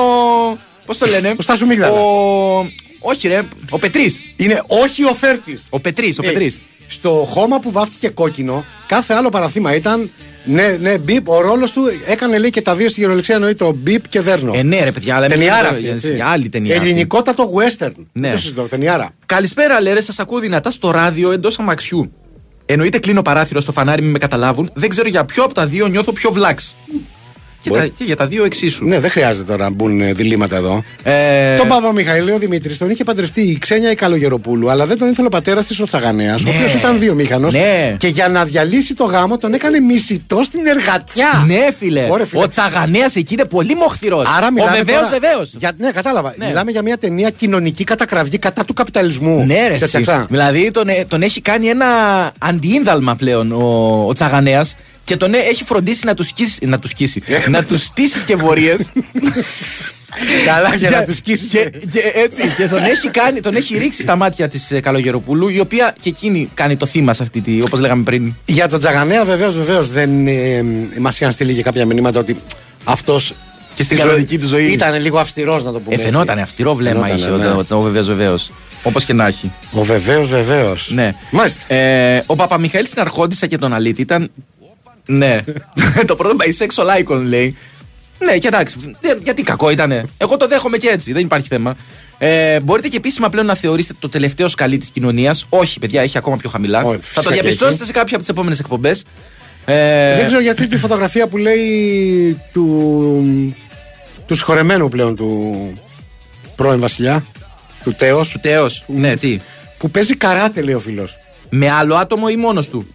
Πώς 0.86 0.98
το 0.98 1.06
λένε; 1.06 1.34
Ο 1.38 1.42
Στάσου 1.42 1.66
Μίγδαλα. 1.66 1.92
Ο. 1.92 2.70
Όχι, 3.00 3.28
ρε. 3.28 3.42
Ο 3.70 3.78
Πετρής. 3.78 4.20
Είναι 4.36 4.62
όχι 4.66 5.04
ο 5.04 5.14
Φέρτης. 5.14 5.66
Ο 5.70 5.80
Πετρής, 5.80 6.18
ο 6.18 6.22
Ε, 6.24 6.26
Πετρής. 6.26 6.60
στο 6.86 7.10
χώμα 7.30 7.60
που 7.60 7.70
βάφτηκε 7.70 8.08
κόκκινο, 8.08 8.64
κάθε 8.86 9.14
άλλο 9.14 9.28
παραθύμα 9.28 9.74
ήταν. 9.74 10.10
Ναι, 10.44 10.76
ναι, 10.80 10.98
μπιπ. 10.98 11.28
Ο 11.28 11.40
ρόλος 11.40 11.70
του 11.72 11.82
έκανε 12.06 12.38
λέει 12.38 12.50
και 12.50 12.60
τα 12.60 12.74
δύο 12.76 12.88
στη 12.88 13.00
γερολεξία 13.00 13.34
εννοεί 13.34 13.54
το 13.54 13.72
μπιπ 13.72 14.08
και 14.08 14.20
δέρνο. 14.20 14.52
Ε, 14.54 14.62
ναι, 14.62 14.84
ρε 14.84 14.92
παιδιά, 14.92 15.16
αλλά 15.16 15.24
εμείς 15.24 15.38
Ταινιάρα 15.38 15.62
λέμε 15.62 15.70
αυτή, 15.74 15.82
για- 15.84 15.92
έτσι. 15.92 16.14
για 16.14 16.26
άλλη 16.26 16.48
ταινία 16.48 16.76
αυτή. 16.76 16.88
Ελληνικότατο 16.88 17.52
western. 17.54 17.90
Ναι. 18.12 18.26
Δεν 18.26 18.30
το 18.32 18.36
συζητώ, 18.38 18.62
ταινιάρα. 18.62 19.10
Καλησπέρα, 19.26 19.80
λέρε. 19.80 20.00
Σας 20.00 20.18
ακούω 20.18 20.38
δυνατά 20.38 20.70
στο 20.70 20.90
ράδιο 20.90 21.30
εντός 21.32 21.58
αμαξιού. 21.58 22.12
Εννοείται 22.66 22.98
κλείνω 22.98 23.22
παράθυρο 23.22 23.60
στο 23.60 23.72
φανάρι, 23.72 24.02
μην 24.02 24.10
με 24.10 24.18
καταλάβουν. 24.18 24.70
Δεν 24.74 24.88
ξέρω 24.88 25.08
για 25.08 25.24
ποιο 25.24 25.42
από 25.44 25.54
τα 25.54 25.66
δύο 25.66 25.86
νιώθω 25.86 26.12
πιο 26.12 26.30
βλάξ. 26.32 26.74
Και, 27.62 27.70
Μπορεί. 27.70 27.80
τα, 27.80 27.86
και 27.98 28.04
για 28.04 28.16
τα 28.16 28.26
δύο 28.26 28.44
εξίσου. 28.44 28.84
Ναι, 28.84 29.00
δεν 29.00 29.10
χρειάζεται 29.10 29.52
τώρα 29.52 29.64
να 29.64 29.70
μπουν 29.70 30.00
ε, 30.00 30.12
διλήμματα 30.12 30.56
εδώ. 30.56 30.84
Ε, 31.02 31.56
Τον 31.56 31.68
Παπα 31.68 31.92
Μιχαήλ, 31.92 32.28
ο 32.30 32.38
Δημήτρης, 32.38 32.78
τον 32.78 32.90
είχε 32.90 33.04
παντρευτεί 33.04 33.40
η 33.40 33.58
Ξένια 33.58 33.90
η 33.90 33.94
Καλογεροπούλου, 33.94 34.70
αλλά 34.70 34.86
δεν 34.86 34.98
τον 34.98 35.08
ήθελε 35.08 35.26
ο 35.26 35.30
πατέρας 35.30 35.66
της 35.66 35.80
ο 35.80 35.84
Τσαγανέας, 35.86 36.44
ο 36.44 36.48
Ναι. 36.50 36.56
οποίος 36.56 36.74
ήταν 36.74 36.98
δύο 36.98 37.14
μήχανο. 37.14 37.48
Ναι. 37.50 37.94
Και 37.98 38.06
για 38.06 38.28
να 38.28 38.44
διαλύσει 38.44 38.94
το 38.94 39.04
γάμο 39.04 39.38
τον 39.38 39.54
έκανε 39.54 39.80
μισητό 39.80 40.42
στην 40.42 40.66
εργατιά. 40.66 41.44
ναι, 41.46 41.68
φίλε. 41.78 42.06
Ωραία, 42.10 42.26
φίλε. 42.26 42.42
Ο 42.42 42.48
Τσαγανέας 42.48 43.16
εκεί 43.16 43.34
είναι 43.34 43.44
πολύ 43.44 43.74
μοχθηρός. 43.74 44.24
Άρα 44.36 44.46
Ο 44.46 44.52
μιλάμε 44.52 44.76
βεβαίως, 44.76 44.98
τώρα- 44.98 45.18
βεβαίως. 45.20 45.50
Για, 45.58 45.72
ναι, 45.78 45.90
κατάλαβα. 45.90 46.34
Ναι. 46.38 46.46
Μιλάμε 46.46 46.70
για 46.70 46.82
μια 46.82 46.98
ταινία 46.98 47.30
κοινωνική 47.30 47.84
κατακραυγή 47.84 48.38
κατά 48.38 48.64
του 48.64 48.72
καπιταλισμού. 48.74 49.44
Ναι, 49.46 49.66
ρε. 49.68 49.76
Σε 49.76 49.84
εσύ. 49.84 50.00
τσαξά. 50.00 50.26
Δηλαδή 50.30 50.70
τον, 50.70 50.88
ε, 50.88 51.04
τον 51.08 51.22
έχει 51.22 51.40
κάνει 51.40 51.66
ένα 51.66 51.86
αντιίνδαλμα 52.38 53.14
πλέον 53.16 53.52
ο, 53.52 54.04
ο 54.08 54.12
Τσαγανέας 54.12 54.76
Και 55.10 55.16
τον 55.16 55.34
ε, 55.34 55.38
έχει 55.38 55.64
φροντίσει 55.64 56.06
να 56.06 56.14
τους 56.14 56.26
σκίσει. 56.26 56.66
Να 56.66 56.78
τους 56.78 56.90
σκίσει. 56.90 57.22
να 57.48 57.64
τους 57.64 57.84
στήσεις 57.84 58.22
και 58.22 58.36
βορείες. 58.36 58.90
Καλά, 60.46 60.74
για 60.74 60.90
να 60.90 61.04
τους 61.04 61.16
σκίσεις. 61.16 61.48
Και, 61.48 61.70
και 61.90 62.00
έτσι, 62.14 62.42
και 62.56 62.68
τον 62.68 62.84
έχει, 62.84 63.10
κάνει, 63.10 63.40
τον 63.40 63.56
έχει 63.56 63.78
ρίξει 63.78 64.02
στα 64.02 64.16
μάτια 64.16 64.48
της 64.48 64.72
Καλογεροπούλου, 64.82 65.48
η 65.48 65.60
οποία 65.60 65.94
και 66.00 66.08
εκείνη 66.08 66.50
κάνει 66.54 66.76
το 66.76 66.86
θύμα 66.86 67.12
σε 67.12 67.22
αυτή 67.22 67.40
τη, 67.40 67.58
όπως 67.64 67.80
λέγαμε 67.80 68.02
πριν. 68.02 68.34
Για 68.44 68.68
τον 68.68 68.78
Τζαγανέα, 68.78 69.24
βεβαίως, 69.24 69.56
βεβαίως 69.56 69.88
δεν 69.88 70.26
ε, 70.26 70.64
μας 70.98 71.20
είχαν 71.20 71.32
στείλει 71.32 71.54
και 71.54 71.62
κάποια 71.62 71.86
μηνύματα 71.86 72.20
ότι 72.20 72.36
αυτός. 72.84 73.34
Και 73.74 73.82
στην 73.82 73.96
κανονική 73.96 74.38
του 74.38 74.46
ζωή. 74.46 74.64
Ήταν 74.64 75.00
λίγο 75.00 75.18
αυστηρός, 75.18 75.64
να 75.64 75.72
το 75.72 75.80
πούμε. 75.80 75.94
Ε, 75.94 75.98
έτσι. 75.98 76.10
φαινόταν 76.10 76.38
αυστηρό 76.38 76.74
βλέμμα 76.74 77.06
Φαινότανε, 77.06 77.20
είχε 77.20 77.36
ναι. 77.36 77.46
ο, 77.46 77.64
ο, 77.70 77.76
ο 77.76 77.80
βεβαίως 77.80 78.06
βεβαίως. 78.06 78.50
Όπως 78.82 79.04
και 79.04 79.12
να 79.12 79.26
έχει. 79.26 79.52
Ο 79.72 79.82
βεβαίως, 79.82 80.28
βεβαίως. 80.28 80.90
Ναι. 80.94 81.14
Μάλιστα. 81.30 81.74
Ε, 81.74 82.22
ο 82.26 82.34
Παπαμιχαήλ 82.34 82.86
στην 82.86 83.00
Αρχόντισσα 83.00 83.46
και 83.46 83.58
τον 83.58 83.74
Αλίτη 83.74 84.00
ήταν. 84.00 84.30
Ναι. 85.06 85.40
το 86.06 86.16
πρώτο 86.16 86.36
bisexual 86.38 87.04
icon 87.04 87.22
λέει. 87.24 87.56
Ναι, 88.24 88.38
και 88.38 88.46
εντάξει. 88.46 88.76
Για- 89.02 89.18
Γιατί 89.22 89.42
κακό 89.42 89.70
ήτανε. 89.70 90.04
Εγώ 90.16 90.36
το 90.36 90.46
δέχομαι 90.46 90.76
και 90.76 90.88
έτσι. 90.88 91.12
Δεν 91.12 91.22
υπάρχει 91.22 91.48
θέμα. 91.48 91.76
Ε, 92.18 92.60
μπορείτε 92.60 92.88
και 92.88 92.96
επίσημα 92.96 93.28
πλέον 93.28 93.46
να 93.46 93.54
θεωρήσετε 93.54 93.94
το 93.98 94.08
τελευταίο 94.08 94.48
σκαλί 94.48 94.78
της 94.78 94.90
κοινωνίας. 94.90 95.46
Όχι, 95.48 95.78
παιδιά, 95.78 96.02
έχει 96.02 96.18
ακόμα 96.18 96.36
πιο 96.36 96.50
χαμηλά. 96.50 96.82
Όχι, 96.82 96.96
Θα 96.96 97.02
φυσικά 97.02 97.22
το 97.22 97.28
και 97.28 97.34
διαπιστώσετε 97.34 97.76
έχει. 97.76 97.84
σε 97.84 97.92
κάποια 97.92 98.10
από 98.14 98.18
τις 98.24 98.28
επόμενες 98.28 98.58
εκπομπές. 98.58 99.04
Ε, 99.64 100.14
Δεν 100.16 100.26
ξέρω 100.26 100.40
γιατί 100.40 100.66
τη 100.66 100.76
φωτογραφία 100.76 101.26
που 101.26 101.36
λέει 101.36 102.40
του, 102.52 103.56
του 104.26 104.34
συγχωρεμένου 104.34 104.88
πλέον 104.88 105.16
του 105.16 105.72
πρώην 106.56 106.80
βασιλιά, 106.80 107.24
του 107.84 107.94
Τέος, 107.98 108.28
Του 108.30 108.38
Τέος. 108.40 108.84
Ναι, 108.86 109.16
τι; 109.16 109.38
που 109.78 109.90
παίζει 109.90 110.16
καράτε 110.16 110.60
λέει 110.60 110.74
ο 110.74 110.78
φίλος. 110.80 111.18
Με 111.50 111.70
άλλο 111.70 111.94
άτομο 111.94 112.26
ή 112.30 112.36
μόνος 112.36 112.68
του; 112.68 112.86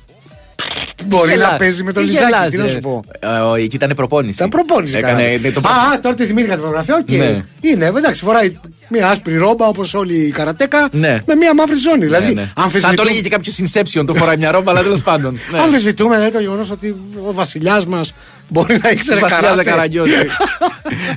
Μπορεί 1.08 1.30
Γελάς. 1.32 1.52
να 1.52 1.58
παίζει 1.58 1.84
με 1.84 1.92
τον 1.92 2.04
Τι 2.04 2.10
Λιζάκη, 2.10 2.26
γελάς, 2.32 2.50
τι 2.50 2.58
να 2.58 2.64
ρε. 2.64 2.70
σου 2.70 2.80
πω. 2.80 3.04
Ε, 3.20 3.28
ο- 3.28 3.56
Εκεί 3.56 3.76
ήταν 3.76 3.92
προπόνηση. 3.96 4.34
Ήταν 4.34 4.50
προπόνηση. 4.50 4.98
Έκανε, 4.98 5.24
καράτε. 5.24 5.40
ναι, 5.48 5.52
το 5.52 5.62
Α, 5.64 5.94
α, 5.94 6.00
τώρα 6.00 6.16
τη 6.16 6.26
θυμήθηκα 6.26 6.54
τη 6.56 6.60
φωτογραφία. 6.60 6.96
Οκ. 6.96 7.10
Ναι. 7.12 7.44
Είναι, 7.62 7.86
εντάξει, 7.86 8.24
φοράει 8.24 8.58
μια 8.90 9.10
άσπρη 9.10 9.38
ρόμπα 9.38 9.68
όπως 9.68 9.94
όλοι 9.94 10.16
οι 10.16 10.30
καρατέκα 10.32 10.88
Ναι. 10.92 11.20
με 11.26 11.36
μια 11.36 11.54
μαύρη 11.54 11.76
ζώνη. 11.76 11.98
Ναι, 11.98 12.06
Δηλαδή, 12.06 12.34
ναι. 12.34 12.42
Θα 12.42 12.52
το 12.56 12.62
αμφισβητούμε- 12.62 13.02
έλεγε 13.10 13.22
και 13.22 13.30
κάποιος 13.30 13.56
Inception, 13.64 14.04
το 14.06 14.14
φοράει 14.14 14.38
μια 14.38 14.52
ρόμπα, 14.52 14.72
αλλά 14.72 14.84
τέλος 14.84 15.02
πάντων. 15.02 15.38
Ναι. 15.52 15.60
αμφισβητούμε 15.60 16.16
δηλαδή, 16.16 16.32
το 16.34 16.40
γεγονός 16.40 16.72
ότι 16.72 16.96
ο 17.28 17.34
βασιλιάς 17.34 17.86
μας 17.86 18.14
μπορεί 18.48 18.80
να 18.84 18.90
ήξερε 18.90 19.20
Βασιλιάς 19.20 19.46
καράτε. 19.46 19.64
Καραγκιόζη. 19.70 20.12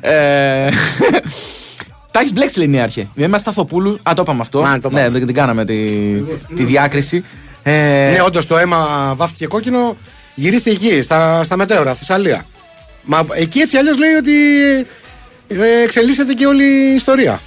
Ε, 0.00 0.68
Τα 2.10 2.20
έχεις 2.20 2.32
μπλέξει, 2.32 2.58
λέει 2.58 2.66
η 2.66 2.70
Νέαρχε. 2.70 3.06
Είμαι 3.14 3.38
Σταθοπούλου. 3.38 3.98
Α, 4.02 4.12
το 4.14 4.22
είπαμε 4.22 4.40
αυτό. 4.40 4.60
Μα, 4.60 4.80
το 4.80 4.90
ναι, 4.90 5.00
είπαμε. 5.00 5.18
δεν 5.18 5.26
την 5.26 5.34
κάναμε 5.34 5.64
τη, 5.64 5.74
τη 6.54 6.64
διάκριση. 6.64 7.24
Ε, 7.70 8.10
Ναι, 8.12 8.22
όντως 8.24 8.46
το 8.46 8.58
αίμα 8.58 9.12
βάφτηκε 9.16 9.46
κόκκινο, 9.46 9.96
γυρίστηκε 10.34 10.86
εκεί, 10.86 11.02
στα, 11.02 11.44
στα 11.44 11.56
μετέωρα, 11.56 11.94
Θεσσαλία. 11.94 12.46
Μα 13.02 13.26
εκεί 13.32 13.58
έτσι 13.58 13.76
αλλιώς 13.76 13.98
λέει 13.98 14.12
ότι 14.12 14.32
ε, 15.48 15.82
εξελίσσεται 15.84 16.32
και 16.32 16.46
όλη 16.46 16.64
η 16.64 16.94
ιστορία. 16.94 17.40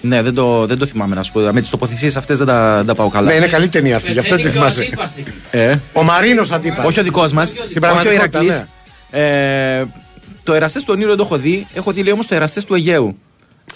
ναι, 0.00 0.22
δεν 0.22 0.34
το, 0.34 0.66
δεν 0.66 0.78
το 0.78 0.86
θυμάμαι 0.86 1.14
να 1.14 1.22
σου 1.22 1.32
πω. 1.32 1.40
Με 1.40 1.60
τις 1.60 1.70
τοποθεσίες 1.70 2.16
αυτές 2.16 2.38
δεν 2.38 2.46
τα, 2.46 2.76
δεν 2.76 2.86
τα 2.86 2.94
πάω 2.94 3.08
καλά. 3.08 3.28
Ναι, 3.30 3.34
είναι 3.36 3.46
καλή 3.46 3.68
ταινία 3.68 3.96
αυτή, 3.96 4.12
γι' 4.12 4.18
αυτό 4.18 4.36
τη 4.36 4.48
θυμάσαι. 4.48 4.88
Ε, 5.50 5.76
Ο 5.92 6.02
Μαρίνος 6.02 6.50
αντίπα. 6.50 6.84
όχι 6.84 7.00
ο 7.00 7.02
δικός 7.02 7.32
μας. 7.32 7.48
Στην 7.48 7.62
Όχι 7.64 7.76
ο 7.76 7.80
πραγματικότητα, 7.80 8.38
Ηρακλής. 8.40 8.64
Ε, 9.10 9.84
το 10.42 10.54
εραστές 10.54 10.82
του 10.82 10.88
Ονείρου 10.92 11.08
δεν 11.08 11.16
το 11.18 11.24
έχω 11.24 11.36
δει. 11.36 11.66
Έχω 11.74 11.92
δει 11.92 12.02
λέει 12.02 12.12
όμως 12.12 12.26
το 12.26 12.34
εραστές 12.34 12.64
του 12.64 12.74
Αιγαίου. 12.74 13.18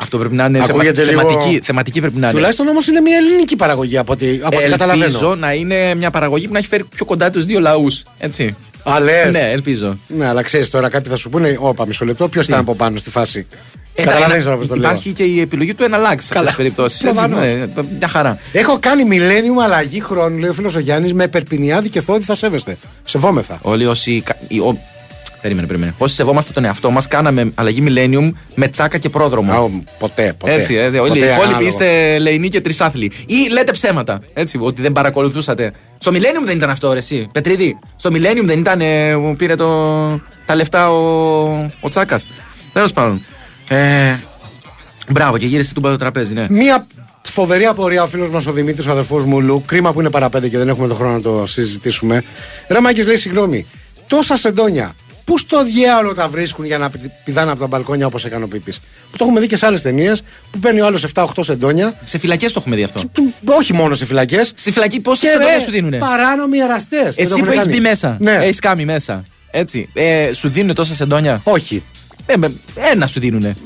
Αυτό 0.03 0.19
πρέπει 0.19 0.35
να 0.35 0.45
είναι 0.45 0.59
θεμα, 0.59 0.71
Ακούγεται 0.73 1.05
λίγο- 1.05 1.21
θεματική, 1.21 1.61
θεματική 1.65 2.01
πρέπει 2.01 2.19
να 2.19 2.27
είναι. 2.27 2.35
Τουλάχιστον 2.37 2.69
όμως 2.69 2.87
είναι 2.87 3.01
μια 3.01 3.17
ελληνική 3.17 3.57
παραγωγή 3.57 3.99
από 3.99 4.13
ό,τι, 4.13 4.41
από 4.43 4.57
ό,τι 4.57 4.69
καταλαβαίνω. 4.69 5.05
Ελπίζω 5.05 5.35
να 5.35 5.53
είναι 5.53 5.95
μια 5.95 6.11
παραγωγή 6.11 6.47
που 6.47 6.53
να 6.53 6.59
έχει 6.59 6.69
φέρει 6.69 6.85
πιο 6.95 7.05
κοντά 7.05 7.31
τους 7.31 7.45
δύο 7.45 7.61
λαούς. 7.61 8.03
Έτσι. 8.19 8.57
Α, 8.83 9.01
λες. 9.01 9.33
Ναι, 9.33 9.51
ελπίζω. 9.51 9.99
Ναι, 10.07 10.27
αλλά 10.27 10.43
ξέρεις 10.43 10.71
τώρα 10.71 10.89
κάποιοι 10.89 11.11
θα 11.11 11.17
σου 11.17 11.29
πούνε, 11.31 11.57
Όπα, 11.61 11.87
μισό 11.87 12.05
λεπτό, 12.05 12.29
ποιος 12.29 12.47
ήταν 12.47 12.59
από 12.61 12.75
πάνω 12.75 12.97
στη 12.97 13.11
φάση; 13.11 13.47
Ε, 13.95 14.03
Καταλαβαίνεις 14.03 14.37
να- 14.45 14.45
τώρα 14.45 14.57
πώς 14.57 14.67
το 14.67 14.75
λέω. 14.77 14.91
Υπάρχει 14.91 15.13
και 15.13 15.23
η 15.23 15.41
επιλογή 15.41 15.75
του 15.75 15.83
εναλλάξει 15.85 16.27
σε 16.27 16.35
αυτές 16.37 16.37
Καλά. 16.37 16.47
τις 16.47 16.57
περιπτώσεις. 16.57 17.01
Προφανώς. 17.01 17.39
Ναι, 17.41 17.67
μια 17.99 18.09
χαρά. 18.09 18.39
Έχω 18.53 18.79
κάνει 18.81 19.03
millennium 19.11 19.63
αλλαγή 19.65 20.01
χρόνου, 20.01 20.39
λέει 20.39 20.51
ο 20.51 20.53
φίλος 20.53 20.75
ο 20.75 20.79
Γιάννης, 20.79 21.13
με 21.15 21.29
περπινιάδη 21.29 21.89
και 21.89 22.01
θόδη 22.01 22.25
θα 22.25 22.35
σέβεστε. 22.35 22.77
Σεβόμεθα. 23.05 23.59
Όλοι 23.63 23.87
όσοι. 23.87 24.23
Κα- 25.43 25.49
οι- 25.49 25.51
ο- 25.51 25.51
Περίμενε, 25.57 25.67
περίμενε. 25.67 25.95
Όσοι 25.99 26.15
σεβόμαστε 26.15 26.53
τον 26.53 26.65
εαυτό 26.65 26.91
μας, 26.91 27.09
κάναμε 27.09 27.51
αλλαγή 27.55 27.85
Millennium 27.89 28.33
με 28.55 28.69
τσάκα 28.69 28.99
και 28.99 29.09
πρόδρομο. 29.09 29.53
Α, 29.53 29.59
ο, 29.61 29.71
ποτέ, 29.99 30.35
ποτέ. 30.39 30.53
Έτσι, 30.55 30.75
ε, 30.75 30.87
όλοι 30.87 30.95
οι 30.95 30.99
Ποτέ 30.99 31.17
υπόλοιποι 31.19 31.43
ανάλογο. 31.43 31.67
είστε 31.69 32.19
λεϊνοί 32.19 32.49
και 32.49 32.61
τρισάθλοι. 32.61 33.13
Ή 33.27 33.49
λέτε 33.53 33.73
ψέματα. 33.73 34.21
Έτσι, 34.35 34.59
ότι 34.61 34.83
δεν 34.83 34.93
παρακολουθούσατε. 34.93 35.73
Στο 35.99 36.11
Millennium 36.15 36.45
δεν 36.45 36.57
ήταν 36.57 36.71
αυτό, 36.71 36.93
ρε, 36.93 36.99
εσύ. 36.99 37.29
Πετρίδη. 37.33 37.79
Στο 37.97 38.11
Millennium 38.13 38.45
δεν 38.45 38.59
ήταν. 38.59 38.81
Ε, 38.81 39.13
που 39.15 39.35
πήρε 39.39 39.55
το, 39.55 39.67
τα 40.47 40.55
λεφτά 40.55 40.91
ο, 40.91 41.71
ο 41.81 41.89
Τσάκας. 41.89 42.27
Τέλος 42.73 42.93
πάντων. 42.93 43.25
Ε, 43.69 44.15
μπράβο, 45.09 45.39
και 45.39 45.47
γύρισε 45.47 45.75
του 45.75 45.81
το 45.81 45.97
τραπέζι, 45.97 46.33
ναι. 46.35 46.47
Μία 46.51 46.87
φοβερή 47.23 47.65
απορία 47.67 48.03
ο 48.03 48.07
φίλος 48.07 48.31
μας 48.31 48.47
ο 48.47 48.53
Δημήτρης, 48.53 48.87
ο 48.87 48.91
αδερφός 48.91 49.25
μου 49.25 49.41
Λου. 49.41 49.63
Κρίμα 49.67 49.93
που 49.93 50.01
είναι 50.01 50.11
παραπέντε 50.11 50.49
και 50.49 50.59
δεν 50.59 50.69
έχουμε 50.69 50.89
τον 50.89 50.97
χρόνο 50.97 51.13
να 51.13 51.21
το 51.21 51.47
συζητήσουμε. 51.47 52.23
Ρε 52.69 52.81
Μάκης 52.81 53.07
λέει 53.07 53.17
συγγνώμη. 53.17 53.67
Τόσα 54.07 54.37
σεντόνια. 54.37 54.93
Πού 55.25 55.39
στο 55.39 55.65
διάολο 55.65 56.15
τα 56.15 56.29
βρίσκουν 56.29 56.65
για 56.65 56.79
να 56.79 56.91
πη- 56.91 57.11
πηδάνε 57.25 57.51
από 57.51 57.61
τα 57.61 57.67
μπαλκόνια 57.67 58.07
όπως 58.07 58.25
έκανε 58.25 58.45
ο 58.45 58.49
Πίπης; 58.49 58.79
Που 59.11 59.17
το 59.17 59.25
έχουμε 59.25 59.41
δει 59.41 59.47
και 59.47 59.57
σε 59.57 59.67
άλλες 59.67 59.83
ταινίες 59.83 60.23
που 60.51 60.59
παίρνει 60.59 60.81
ο 60.81 60.87
άλλος 60.87 61.05
7-8 61.15 61.43
σεντόνια. 61.45 61.95
Σε 62.05 62.19
φυλακές 62.19 62.53
το 62.53 62.59
έχουμε 62.61 62.77
δει 62.77 62.83
αυτό. 62.83 63.03
Που- 63.13 63.33
Όχι 63.45 63.73
μόνο 63.73 63.95
σε 63.95 64.05
φυλακές. 64.05 64.53
Στη 64.55 64.73
φυλακή 64.73 65.01
πόσες 65.01 65.21
Και 65.21 65.29
σεντόνια 65.29 65.57
ρε, 65.57 65.63
σου 65.63 65.71
δίνουνε; 65.71 65.99
Παράνομοι 65.99 66.59
εραστές. 66.59 67.17
Εσύ 67.17 67.41
που 67.41 67.51
έχεις 67.51 67.67
μπει 67.67 67.81
μέσα. 67.81 68.17
Ναι. 68.21 68.33
Έχεις 68.33 68.59
κάνει 68.59 68.85
μέσα. 68.85 69.23
Έτσι. 69.51 69.89
Ε, 69.93 70.31
σου 70.33 70.49
δίνουν 70.49 70.75
τόσα 70.75 70.95
σεντόνια; 70.95 71.41
Όχι. 71.45 71.83
Ε, 72.27 72.37
με- 72.37 72.53
ένα 72.93 73.07
σου 73.07 73.21
δίνουνε. 73.21 73.57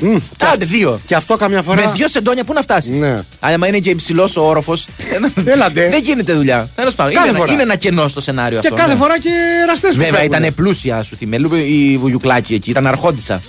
Άντε 0.52 0.64
δύο. 0.64 1.00
Και 1.06 1.14
αυτό 1.14 1.36
καμιά 1.36 1.62
φορά. 1.62 1.84
Με 1.86 1.92
δύο 1.94 2.08
σεντόνια 2.08 2.44
πού 2.44 2.52
να 2.52 2.60
φτάσεις; 2.62 2.98
Ναι. 2.98 3.22
Άμα 3.40 3.66
είναι 3.66 3.78
και 3.78 3.90
υψηλός 3.90 4.36
ο 4.36 4.40
όροφος. 4.48 4.86
Έλατε. 5.44 5.88
δεν 5.88 6.02
γίνεται 6.02 6.32
δουλειά. 6.32 6.68
Τέλος 6.74 6.94
πάντων. 6.94 7.12
Κάθε 7.12 7.26
Είναι, 7.26 7.36
ένα- 7.36 7.44
φορά. 7.46 7.52
είναι 7.52 7.62
ένα 7.62 7.76
κενό 7.76 8.08
στο 8.08 8.20
σενάριο 8.20 8.60
Και 8.60 8.66
αυτό. 8.66 8.78
κάθε 8.80 8.92
ναι. 8.92 8.98
φορά 8.98 9.18
και 9.18 9.28
εραστέ 9.62 9.88
που 9.88 9.96
Βέβαια 9.96 10.12
φεύγουνε. 10.20 10.36
ήταν 10.36 10.54
πλούσια 10.54 11.02
σου 11.02 11.16
τη 11.16 11.26
μελού 11.26 11.54
η 11.54 11.96
Βουγιουκλάκη 11.96 12.54
εκεί. 12.54 12.70
Ήταν 12.70 12.86
αρχόντισα. 12.86 13.40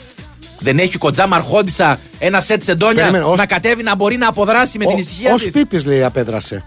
Δεν 0.60 0.80
έχει 0.80 0.98
κοντζάμα 0.98 1.36
αρχόντισα 1.36 2.00
ένα 2.20 2.42
σετ 2.42 2.64
σεντόνια 2.64 2.96
Περίμενε, 3.02 3.24
ως- 3.24 3.38
να 3.38 3.46
κατέβει 3.46 3.84
να 3.84 3.96
μπορεί 3.96 4.18
να 4.18 4.28
αποδράσει 4.28 4.78
με 4.78 4.86
την 4.86 4.98
ησυχία 4.98 5.32
Ω 5.34 5.36
της. 5.36 5.52
Πίπης 5.52 5.86
λέει 5.86 6.04
απέδρασε. 6.04 6.64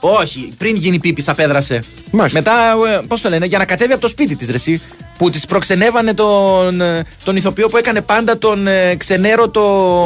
Όχι, 0.00 0.52
πριν 0.58 0.76
γίνει 0.76 0.98
πίπης, 0.98 1.28
απέδρασε. 1.28 1.82
Μάλιστα. 2.10 2.38
Μετά, 2.38 2.52
πώς 3.08 3.20
το 3.20 3.28
λένε, 3.28 3.46
για 3.46 3.58
να 3.58 3.64
κατέβει 3.64 3.92
από 3.92 4.00
το 4.00 4.08
σπίτι 4.08 4.36
της 4.36 4.48
Ρεσί. 4.50 4.80
Που 5.18 5.30
τη 5.30 5.40
προξενεύανε 5.48 6.14
τον, 6.14 6.80
ε, 6.80 7.04
τον 7.24 7.36
ηθοποιό 7.36 7.68
που 7.68 7.76
έκανε 7.76 8.00
πάντα 8.00 8.38
τον 8.38 8.66
ε, 8.66 8.94
ξενέρο 8.94 9.48
το 9.48 9.62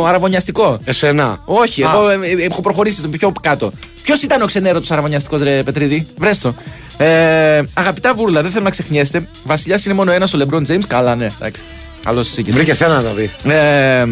αραβωνιαστικό. 0.07 0.79
Εσένα. 0.85 1.39
Όχι, 1.45 1.83
Α. 1.83 1.91
εγώ 1.93 2.09
ε, 2.09 2.15
ε, 2.15 2.45
έχω 2.45 2.61
προχωρήσει 2.61 3.01
το 3.01 3.09
πιο 3.09 3.33
κάτω. 3.43 3.73
Ποιος 4.03 4.23
ήταν 4.23 4.43
ο 4.43 4.47
ξενέρος 4.47 4.87
του 4.87 4.93
αραβωνιαστικός, 4.93 5.43
ρε 5.43 5.63
Πετρίδη, 5.63 6.07
βρες 6.17 6.39
το. 6.39 6.55
Ε, 6.97 7.63
αγαπητά 7.75 8.15
βούρλα, 8.15 8.43
δεν 8.43 8.51
θέλω 8.51 8.65
να 8.65 8.71
ξεχνιέστε. 8.71 9.29
Βασιλιάς 9.45 9.85
είναι 9.85 9.95
μόνο 9.95 10.13
ένας 10.13 10.35
ο 10.35 10.37
Λεμπρόν 10.37 10.63
Τζέιμς. 10.63 10.87
Καλά, 10.87 11.17
ναι, 11.17 11.27
εντάξει. 11.41 11.63
Καλό 12.05 12.21
εσύ 12.21 12.43
και 12.43 12.51
εσύ. 12.51 12.59
Βρήκες 12.59 12.81
ένα 12.81 13.01
να 13.01 13.11
δει. 13.11 13.31
Ε, 13.45 14.05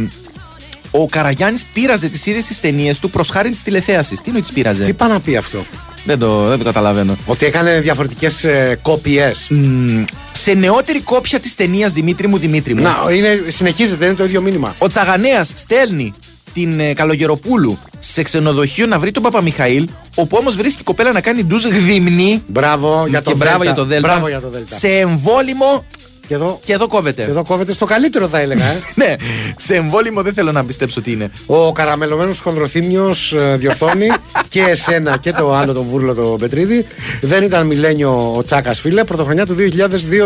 ο 0.91 1.07
Καραγιάννης 1.07 1.65
πείραζε 1.73 2.09
τις 2.09 2.27
ίδιες 2.27 2.45
τις 2.45 2.61
ταινίες 2.61 2.99
του 2.99 3.11
προς 3.11 3.29
χάρη 3.29 3.51
της 3.51 3.63
τηλεθέασης. 3.63 4.19
Τι 4.19 4.25
εννοεί 4.27 4.41
τις 4.41 4.53
πείραζε; 4.53 4.85
Τι 4.85 4.93
πάει 4.93 5.09
να 5.09 5.21
πει 5.21 5.37
αυτό; 5.37 5.65
Δεν 6.05 6.19
το, 6.19 6.45
δεν 6.45 6.59
το 6.59 6.65
καταλαβαίνω. 6.65 7.17
Ότι 7.27 7.47
έκανε 7.47 7.81
διαφορετικές 7.81 8.45
ε, 8.45 8.79
κόπιε. 8.83 9.31
Μ, 9.49 10.03
σε 10.41 10.53
νεότερη 10.55 11.01
κόπια 11.01 11.41
της 11.41 11.55
ταινίας 11.55 11.93
Δημήτρη 11.93 12.27
μου, 12.27 12.39
Δημήτρη 12.39 12.75
μου. 12.75 12.83
Να, 12.83 13.07
είναι, 13.15 13.45
συνεχίζεται, 13.49 14.05
είναι 14.05 14.15
το 14.15 14.25
ίδιο 14.25 14.41
μήνυμα. 14.41 14.75
Ο 14.79 14.89
Τσαγανέας 14.89 15.53
στέλνει 15.55 16.13
την 16.53 16.81
ε, 16.81 16.93
Καλογεροπούλου 16.93 17.79
σε 17.99 18.23
ξενοδοχείο 18.23 18.87
να 18.87 18.99
βρει 18.99 19.11
τον 19.11 19.23
Παπαμιχαήλ, 19.23 19.89
όπου 20.15 20.37
όμω 20.41 20.51
βρίσκει 20.51 20.81
η 20.81 20.85
κοπέλα 20.85 21.13
να 21.13 21.21
κάνει 21.21 21.45
ντουζ 21.45 21.65
γδυμνή. 21.65 22.43
Μπράβο 22.47 23.05
για 23.09 23.23
το 23.23 23.31
και 23.31 23.37
μπράβο 23.37 23.59
Δέλτα. 23.59 23.73
για 23.73 23.83
το 23.83 23.85
Δέλτα. 23.85 24.09
Μπράβο 24.09 24.29
για 24.29 24.41
το 24.41 24.49
Δέλτα. 24.49 24.77
Σε 24.77 24.89
εμβόλυμο. 24.89 25.85
Και 26.31 26.37
εδώ, 26.37 26.61
Και 26.65 26.73
εδώ 26.73 26.87
κόβεται. 26.87 27.23
και 27.25 27.31
εδώ 27.31 27.45
κόβεται 27.45 27.73
στο 27.73 27.85
καλύτερο, 27.85 28.29
θα 28.29 28.39
έλεγα. 28.39 28.65
Ε. 28.65 28.81
ναι, 29.05 29.15
σε 29.57 29.75
εμβόλυμο 29.75 30.23
δεν 30.23 30.35
θέλω 30.35 30.53
να 30.53 30.65
πιστέψω 30.65 31.01
τι 31.01 31.13
είναι. 31.13 31.31
Ο 31.47 31.73
καραμελωμένος 31.73 32.41
χονδροθύμιος 32.41 33.35
διορθώνει 33.57 34.09
και 34.49 34.61
εσένα 34.61 35.17
και 35.17 35.33
το 35.33 35.55
άλλο 35.55 35.73
το 35.73 35.83
βούρλο 35.83 36.15
το 36.15 36.37
Πετρίδη. 36.41 36.87
Δεν 37.21 37.43
ήταν 37.43 37.67
μιλένιο 37.67 38.35
ο 38.37 38.43
Τσάκας, 38.43 38.81
φίλε. 38.81 39.05
Πρωτοχρονιά 39.05 39.47
του 39.47 39.57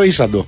2002 0.03 0.07
ήσαντο. 0.07 0.47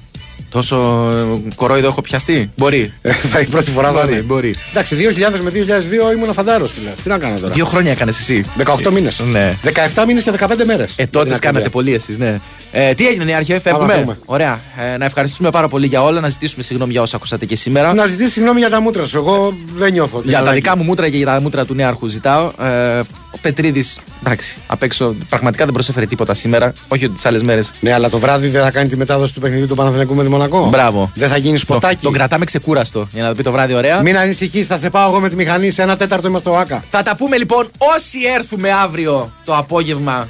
Τόσο 0.57 1.09
ε, 1.47 1.51
κορόιδο 1.55 1.87
έχω 1.87 2.01
πιαστεί; 2.01 2.51
Μπορεί. 2.57 2.93
Ε, 3.03 3.13
θα 3.13 3.41
η 3.41 3.45
πρώτη 3.45 3.71
φορά 3.71 3.93
θα 3.93 4.01
Μπορεί, 4.01 4.13
είναι. 4.13 4.23
μπορεί. 4.23 4.55
Εντάξει, 4.71 4.97
2000 4.97 5.41
με 5.43 5.51
2002 5.51 6.15
ήμουν 6.15 6.33
φαντάρος, 6.33 6.73
φίλε. 6.73 6.91
Τι 7.03 7.09
να 7.09 7.19
κάνω 7.19 7.39
τώρα; 7.39 7.53
Δύο 7.53 7.65
χρόνια 7.65 7.91
έκανες 7.91 8.19
εσύ. 8.21 8.45
18 8.87 8.91
μήνες. 8.93 9.21
Ναι. 9.33 9.57
17 9.95 10.05
μήνες 10.07 10.23
και 10.23 10.31
15 10.39 10.65
μέρες. 10.65 10.93
Ε, 10.97 11.07
τότε 11.07 11.39
κάνατε 11.41 11.69
πολύ 11.69 11.95
εσείς, 11.95 12.19
ναι. 12.19 12.41
Ε, 12.73 12.95
τι 12.95 13.07
έγινε, 13.09 13.25
Νέαρχε, 13.25 13.61
φεύγουμε. 13.61 13.93
φεύγουμε. 13.93 14.19
Ωραία. 14.25 14.61
Ε, 14.95 14.97
να 14.97 15.05
ευχαριστούμε 15.05 15.51
πάρα 15.51 15.69
πολύ 15.69 15.87
για 15.87 16.03
όλα, 16.03 16.21
να 16.21 16.29
ζητήσουμε 16.29 16.63
συγγνώμη 16.63 16.93
για 16.93 17.03
όσα 17.03 17.17
ακούσατε 17.17 17.45
και 17.47 17.57
σήμερα. 17.57 17.95
Να 17.95 18.07
ζητήσεις 18.07 18.33
συγγνώμη 18.33 18.59
για 18.59 18.71
τα 18.71 18.81
μούτρα 18.81 19.05
σου. 19.05 19.17
Εγώ 19.17 19.55
δεν 19.77 19.93
νιώθω. 19.93 20.19
ότι 20.19 20.29
Για 20.29 20.39
τα 20.39 20.45
είναι 20.45 20.53
δικά 20.55 20.77
μου 20.77 20.83
μούτρα 20.83 21.09
και 21.09 21.17
για 21.17 21.27
τα 21.27 21.41
μούτρα 21.41 21.65
του 21.65 21.75
Νέαρχου 21.75 22.07
ζητάω. 22.07 22.51
Ε, 22.63 23.01
Πετρίδης, 23.41 23.99
εντάξει, 24.27 24.57
απ' 24.67 24.83
έξω 24.83 25.15
πραγματικά 25.29 25.65
δεν 25.65 25.73
προσέφερε 25.75 26.07
τίποτα 26.07 26.35
σήμερα. 26.35 26.73
Όχι 26.89 27.05
ότι 27.05 27.15
τις 27.15 27.27
άλλες 27.27 27.43
μέρες. 27.43 27.71
Ναι, 27.81 27.93
αλλά 27.93 28.11
το 28.11 28.19
βράδυ 28.19 28.49
δεν 28.49 28.63
θα 28.63 28.71
κάνει 28.71 28.89
τη 28.89 28.97
μετάδοση 28.97 29.35
του 29.35 29.41
παιχνιδιού 29.41 29.67
του 29.67 29.75
Παναθηναϊκού 29.75 30.15
με 30.15 30.23
τη 30.23 30.29
Μονακό. 30.29 30.69
Μπράβο. 30.69 31.11
Δεν 31.15 31.29
θα 31.29 31.37
γίνει 31.37 31.57
σποτάκι. 31.57 32.03
Τον 32.03 32.13
κρατάμε 32.13 32.45
ξεκούραστο 32.45 33.09
για 33.13 33.23
να 33.23 33.29
το 33.29 33.35
πει 33.35 33.43
το 33.43 33.53
βράδυ 33.53 33.75
ωραία. 33.75 34.01
Μην 34.03 34.19
ανησυχείς, 34.19 34.67
θα 34.67 34.79
σε 34.79 34.91
πάω 34.91 35.09
εγώ 35.09 35.21
με 35.21 35.29
τη 35.29 35.37
μηχανή. 35.37 35.71
Σε 35.71 35.83
ένα 35.83 35.97
τέταρτο 35.97 36.29
είμαστε 36.29 36.49
ο 36.49 36.59
Άκα. 36.59 36.85
Θα 36.91 37.03
τα 37.03 37.17
πούμε 37.17 37.37
λοιπόν 37.37 37.69
όσοι 37.97 38.19
έρθουμε 38.37 38.73
αύριο 38.73 39.33
το 39.45 39.57
απόγευμα. 39.57 40.29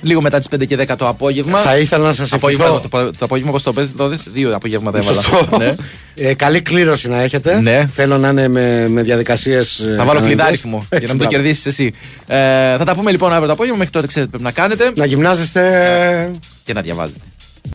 Λίγο 0.00 0.20
μετά 0.20 0.38
τις 0.38 0.48
5 0.54 0.66
και 0.66 0.76
10 0.88 0.96
το 0.98 1.08
απόγευμα. 1.08 1.58
Θα 1.58 1.78
ήθελα 1.78 2.04
να 2.04 2.12
σας 2.12 2.32
απόγευμα, 2.32 2.64
ευχηθώ. 2.64 2.88
Το, 2.88 3.10
το 3.10 3.24
απόγευμα, 3.24 3.52
πώ 3.52 3.60
το 3.60 3.72
πες, 3.72 3.88
το 3.96 4.08
δες, 4.08 4.22
δύο 4.32 4.54
απογεύματα 4.54 4.98
έβαλα. 4.98 5.22
Σωστό. 5.22 5.56
Ναι. 5.58 5.74
Ε, 6.14 6.34
καλή 6.34 6.60
κλήρωση 6.60 7.08
να 7.08 7.20
έχετε. 7.20 7.60
Ναι. 7.60 7.88
Θέλω 7.92 8.18
να 8.18 8.28
είναι 8.28 8.48
με, 8.48 8.88
με 8.88 9.00
ε, 9.00 9.04
διαδικασίε. 9.04 9.62
Θα 9.96 10.04
βάλω 10.04 10.20
κλειδάριθμο 10.20 10.86
για 10.90 11.06
να 11.06 11.14
μην 11.14 11.22
το 11.22 11.28
κερδίσεις 11.28 11.66
εσύ. 11.66 11.94
Ε, 12.26 12.36
θα 12.76 12.84
τα 12.84 12.94
πούμε 12.94 13.10
λοιπόν 13.10 13.30
αύριο 13.32 13.46
το 13.46 13.52
απόγευμα. 13.52 13.78
Μέχρι 13.78 13.92
τότε 13.92 14.06
ξέρετε 14.06 14.30
τι 14.30 14.36
πρέπει 14.38 14.54
να 14.56 14.62
κάνετε 14.62 14.92
Να 14.94 15.04
γυμνάζεστε. 15.04 16.30
και 16.64 16.72
να 16.72 16.80
διαβάζετε. 16.80 17.18